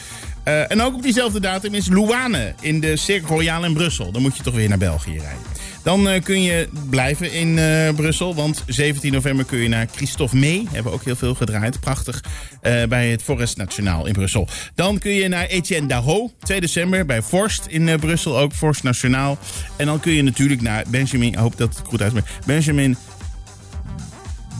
Eh, 0.43 0.71
en 0.71 0.81
ook 0.81 0.95
op 0.95 1.01
diezelfde 1.01 1.39
datum 1.39 1.73
is 1.73 1.89
Louane 1.89 2.53
in 2.61 2.79
de 2.79 2.97
Cirque 2.97 3.27
Royale 3.27 3.67
in 3.67 3.73
Brussel. 3.73 4.11
Dan 4.11 4.21
moet 4.21 4.37
je 4.37 4.43
toch 4.43 4.53
weer 4.53 4.69
naar 4.69 4.77
België 4.77 5.19
rijden. 5.19 5.58
Dan 5.83 6.09
eh, 6.09 6.23
kun 6.23 6.41
je 6.41 6.69
blijven 6.89 7.31
in 7.31 7.57
eh, 7.57 7.95
Brussel, 7.95 8.35
want 8.35 8.63
17 8.67 9.13
november 9.13 9.45
kun 9.45 9.57
je 9.57 9.67
naar 9.67 9.87
Christophe 9.95 10.35
Mee. 10.35 10.67
Hebben 10.71 10.91
ook 10.91 11.03
heel 11.03 11.15
veel 11.15 11.35
gedraaid. 11.35 11.79
Prachtig. 11.79 12.23
eh, 12.61 12.83
bij 12.83 13.09
het 13.09 13.23
Forest 13.23 13.57
Nationaal 13.57 14.05
in 14.05 14.13
Brussel. 14.13 14.47
Dan 14.75 14.97
kun 14.97 15.11
je 15.11 15.27
naar 15.27 15.45
Etienne 15.45 15.87
Daho, 15.87 16.31
2 16.39 16.61
december 16.61 17.05
bij 17.05 17.21
Forst 17.21 17.65
in 17.65 17.99
Brussel. 17.99 18.39
Ook 18.39 18.53
Forst 18.53 18.83
Nationaal. 18.83 19.37
En 19.75 19.85
dan 19.85 19.99
kun 19.99 20.11
je 20.11 20.21
natuurlijk 20.21 20.61
naar 20.61 20.83
Benjamin, 20.89 21.27
ik 21.27 21.35
hoop 21.35 21.57
dat 21.57 21.77
het 21.77 21.87
goed 21.87 22.01
uitspreekt. 22.01 22.45
Benjamin 22.45 22.97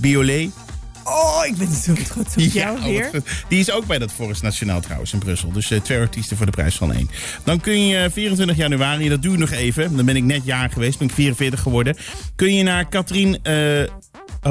Biolay. 0.01 0.49
Oh, 1.09 1.45
ik 1.45 1.55
ben 1.55 1.73
zo 1.75 1.93
trots 1.93 2.35
op 2.35 2.51
jou 2.61 2.83
weer. 2.83 3.09
Die 3.47 3.59
is 3.59 3.71
ook 3.71 3.85
bij 3.85 3.97
dat 3.99 4.11
Forest 4.11 4.41
Nationaal 4.41 4.79
trouwens 4.81 5.13
in 5.13 5.19
Brussel. 5.19 5.51
Dus 5.51 5.71
eh, 5.71 5.79
twee 5.81 5.99
artiesten 5.99 6.37
voor 6.37 6.45
de 6.45 6.51
prijs 6.51 6.75
van 6.75 6.93
één. 6.93 7.09
Dan 7.43 7.59
kun 7.59 7.87
je 7.87 7.97
eh, 7.97 8.11
24 8.11 8.57
januari, 8.57 9.09
dat 9.09 9.21
doe 9.21 9.33
ik 9.33 9.39
nog 9.39 9.51
even. 9.51 9.95
Dan 9.95 10.05
ben 10.05 10.15
ik 10.15 10.23
net 10.23 10.41
jaar 10.45 10.69
geweest, 10.69 10.97
ben 10.99 11.07
ik 11.07 11.13
44 11.13 11.59
geworden. 11.59 11.97
Kun 12.35 12.53
je 12.55 12.63
naar 12.63 12.87
Katrien... 12.89 13.39
eh, 13.43 13.81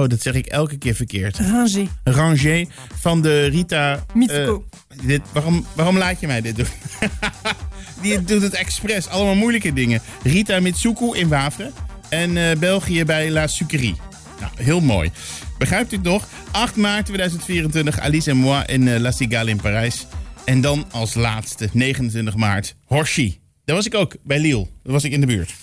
oh, 0.01 0.09
dat 0.09 0.23
zeg 0.23 0.35
ik 0.35 0.47
elke 0.47 0.79
keer 0.79 0.95
verkeerd. 0.95 1.39
Ranger. 1.39 1.87
Ranger 2.05 2.67
van 3.01 3.23
de 3.23 3.45
Rita... 3.45 4.05
Mitsuko. 4.15 4.65
eh, 4.89 4.99
dit, 5.07 5.21
waarom, 5.33 5.67
waarom 5.75 5.99
laat 5.99 6.21
je 6.21 6.27
mij 6.27 6.41
dit 6.41 6.57
doen? 6.57 6.67
Die 8.03 8.25
doet 8.25 8.43
het 8.43 8.55
expres. 8.55 9.09
Allemaal 9.09 9.35
moeilijke 9.35 9.73
dingen. 9.73 10.01
Rita 10.23 10.61
Mitsuko 10.61 11.13
in 11.13 11.29
Wavre. 11.29 11.71
En 12.09 12.37
eh, 12.37 12.57
België 12.59 13.05
bij 13.05 13.31
La 13.31 13.47
Sucrerie. 13.47 13.97
Nou, 14.41 14.53
heel 14.57 14.81
mooi. 14.81 15.11
Begrijpt 15.59 15.93
u 15.93 15.97
het 15.97 16.05
nog? 16.05 16.29
8 16.51 16.77
maart 16.77 17.07
2024, 17.07 17.99
Alice 18.01 18.31
en 18.31 18.37
moi 18.37 18.65
in 18.67 18.89
eh, 18.89 19.01
La 19.01 19.11
Cigale 19.11 19.51
in 19.51 19.57
Parijs. 19.61 20.07
En 20.45 20.61
dan 20.61 20.87
als 20.91 21.15
laatste, 21.15 21.69
29 21.73 22.35
maart, 22.37 22.75
Horshi. 22.85 23.41
Daar 23.65 23.77
was 23.77 23.87
ik 23.87 23.95
ook, 23.95 24.15
bij 24.23 24.39
Lille. 24.41 24.67
Daar 24.83 24.93
was 24.93 25.05
ik 25.05 25.13
in 25.13 25.21
de 25.21 25.27
buurt. 25.27 25.55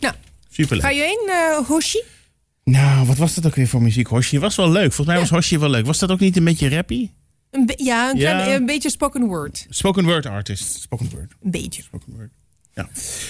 Nou, 0.00 0.14
Superleuk. 0.50 0.82
ga 0.84 0.90
je 0.90 1.02
heen, 1.02 1.28
eh 1.30 1.66
Hoshi? 1.66 2.02
Nou, 2.64 3.06
wat 3.06 3.16
was 3.16 3.34
dat 3.34 3.46
ook 3.46 3.54
weer 3.54 3.68
voor 3.68 3.82
muziek? 3.82 4.06
Horshi 4.06 4.38
was 4.38 4.56
wel 4.56 4.70
leuk. 4.70 4.92
Volgens 4.92 5.06
mij 5.06 5.18
was 5.18 5.30
Horshi 5.30 5.58
wel 5.58 5.70
leuk. 5.70 5.86
Was 5.86 5.98
dat 5.98 6.10
ook 6.10 6.20
niet 6.20 6.36
een 6.36 6.44
beetje 6.44 6.68
rappy? 6.68 7.08
Een 7.50 7.66
be- 7.66 7.74
ja, 7.76 8.10
een, 8.10 8.16
klein, 8.18 8.48
Ja. 8.48 8.54
een 8.54 8.66
beetje 8.66 8.90
spoken 8.90 9.26
word. 9.26 9.66
Spoken 9.68 10.04
word 10.04 10.26
artist. 10.26 10.80
Spoken 10.80 11.10
word. 11.10 11.32
Een 11.42 11.50
beetje. 11.50 11.82
Spoken 11.82 12.12
word. 12.16 12.30
Ja, 12.78 12.88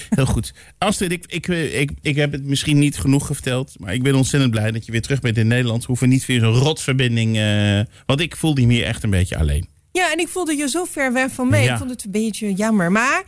heel 0.09 0.25
goed. 0.25 0.53
Astrid, 0.77 1.11
ik, 1.11 1.25
ik, 1.27 1.47
ik, 1.47 1.91
ik 2.01 2.15
heb 2.15 2.31
het 2.31 2.43
misschien 2.43 2.79
niet 2.79 2.97
genoeg 2.97 3.25
verteld. 3.25 3.75
Maar 3.79 3.93
ik 3.93 4.03
ben 4.03 4.15
ontzettend 4.15 4.51
blij 4.51 4.71
dat 4.71 4.85
je 4.85 4.91
weer 4.91 5.01
terug 5.01 5.19
bent 5.19 5.37
in 5.37 5.47
Nederland. 5.47 5.81
We 5.81 5.87
hoeven 5.87 6.09
niet 6.09 6.25
weer 6.25 6.39
zo'n 6.39 6.53
rotverbinding. 6.53 7.37
eh 7.37 7.79
want 8.05 8.19
ik 8.19 8.35
voelde 8.35 8.65
me 8.65 8.73
hier 8.73 8.83
echt 8.85 9.03
een 9.03 9.09
beetje 9.09 9.37
alleen. 9.37 9.67
Ja, 9.91 10.11
en 10.11 10.19
ik 10.19 10.27
voelde 10.27 10.55
je 10.55 10.69
zo 10.69 10.85
ver 10.85 11.13
weg 11.13 11.31
van 11.31 11.49
mij. 11.49 11.63
Ja. 11.63 11.71
Ik 11.71 11.77
vond 11.77 11.89
het 11.89 12.03
een 12.05 12.11
beetje 12.11 12.53
jammer. 12.53 12.91
Maar 12.91 13.23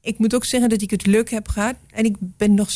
ik 0.00 0.18
moet 0.18 0.34
ook 0.34 0.44
zeggen 0.44 0.68
dat 0.70 0.82
ik 0.82 0.90
het 0.90 1.06
leuk 1.06 1.30
heb 1.30 1.48
gehad. 1.48 1.74
En 1.90 2.04
ik 2.04 2.16
ben 2.18 2.54
nog 2.54 2.70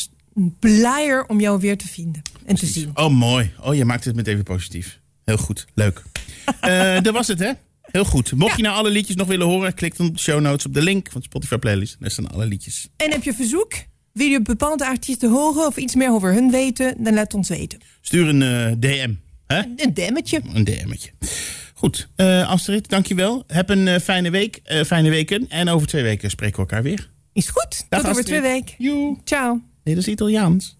blijer 0.59 1.25
om 1.25 1.39
jou 1.39 1.59
weer 1.59 1.77
te 1.77 1.87
vinden 1.87 2.21
en 2.45 2.55
te 2.55 2.65
zien. 2.65 2.91
Oh, 2.93 3.09
mooi. 3.13 3.51
Oh, 3.61 3.75
je 3.75 3.85
maakt 3.85 4.03
het 4.03 4.15
meteen 4.15 4.35
weer 4.35 4.43
positief. 4.43 4.99
Heel 5.25 5.37
goed. 5.37 5.65
Leuk. 5.73 6.01
Eh 6.59 7.01
dat 7.01 7.13
was 7.13 7.27
het, 7.27 7.39
hè? 7.39 7.51
Heel 7.91 8.05
goed. 8.05 8.31
Mocht 8.31 8.55
je 8.55 8.61
nou 8.63 8.75
alle 8.75 8.89
liedjes 8.89 9.15
nog 9.15 9.27
willen 9.27 9.47
horen, 9.47 9.73
klik 9.73 9.97
dan 9.97 10.07
op 10.07 10.13
de 10.13 10.19
show 10.21 10.39
notes 10.41 10.65
op 10.65 10.73
de 10.73 10.81
link 10.81 11.07
van 11.11 11.21
Spotify 11.21 11.55
playlist. 11.57 11.95
Daar 11.99 12.11
staan 12.11 12.31
alle 12.31 12.45
liedjes. 12.45 12.87
En 12.97 13.11
heb 13.11 13.23
je 13.23 13.33
verzoek? 13.33 13.73
Wil 14.13 14.27
je 14.27 14.41
bepaalde 14.41 14.85
artiesten 14.85 15.29
horen 15.31 15.65
of 15.65 15.77
iets 15.77 15.95
meer 15.95 16.11
over 16.11 16.33
hun 16.33 16.51
weten? 16.51 17.03
Dan 17.03 17.13
laat 17.13 17.33
ons 17.33 17.49
weten. 17.49 17.79
Stuur 18.01 18.27
een 18.27 18.41
eh, 18.41 18.71
DM. 18.79 19.13
Hè? 19.47 19.61
Een 19.75 19.93
demmetje. 19.93 20.41
Een 20.53 20.63
DM'tje. 20.63 21.09
Goed. 21.73 22.07
eh 22.15 22.49
Astrid, 22.49 22.89
dankjewel. 22.89 23.43
Heb 23.47 23.69
een 23.69 23.87
eh, 23.87 23.99
fijne 23.99 24.29
week. 24.29 24.61
fijne 24.85 25.09
weken. 25.09 25.49
En 25.49 25.69
over 25.69 25.87
twee 25.87 26.03
weken 26.03 26.29
spreken 26.29 26.55
we 26.55 26.61
elkaar 26.61 26.83
weer. 26.83 27.09
Is 27.33 27.49
goed. 27.49 27.85
Dag, 27.89 28.01
Tot 28.01 28.09
over 28.09 28.23
twee 28.23 28.41
weken. 28.41 28.75
Joe. 28.77 29.17
Ciao. 29.23 29.61
Nee, 29.83 29.95
dat 29.95 30.03
is 30.03 30.09
Italiaans. 30.13 30.77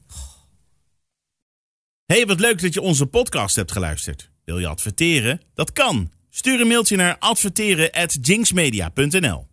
Hey, 2.05 2.26
wat 2.26 2.39
leuk 2.39 2.62
dat 2.62 2.74
je 2.74 2.82
onze 2.82 3.05
podcast 3.05 3.55
hebt 3.55 3.72
geluisterd. 3.72 4.30
Wil 4.45 4.60
je 4.60 4.68
adverteren? 4.68 5.41
Dat 5.53 5.72
kan. 5.72 6.12
Stuur 6.39 6.61
een 6.61 6.67
mailtje 6.67 6.95
naar 6.95 7.15
adverteren@jinxmedia.nl. 7.19 9.47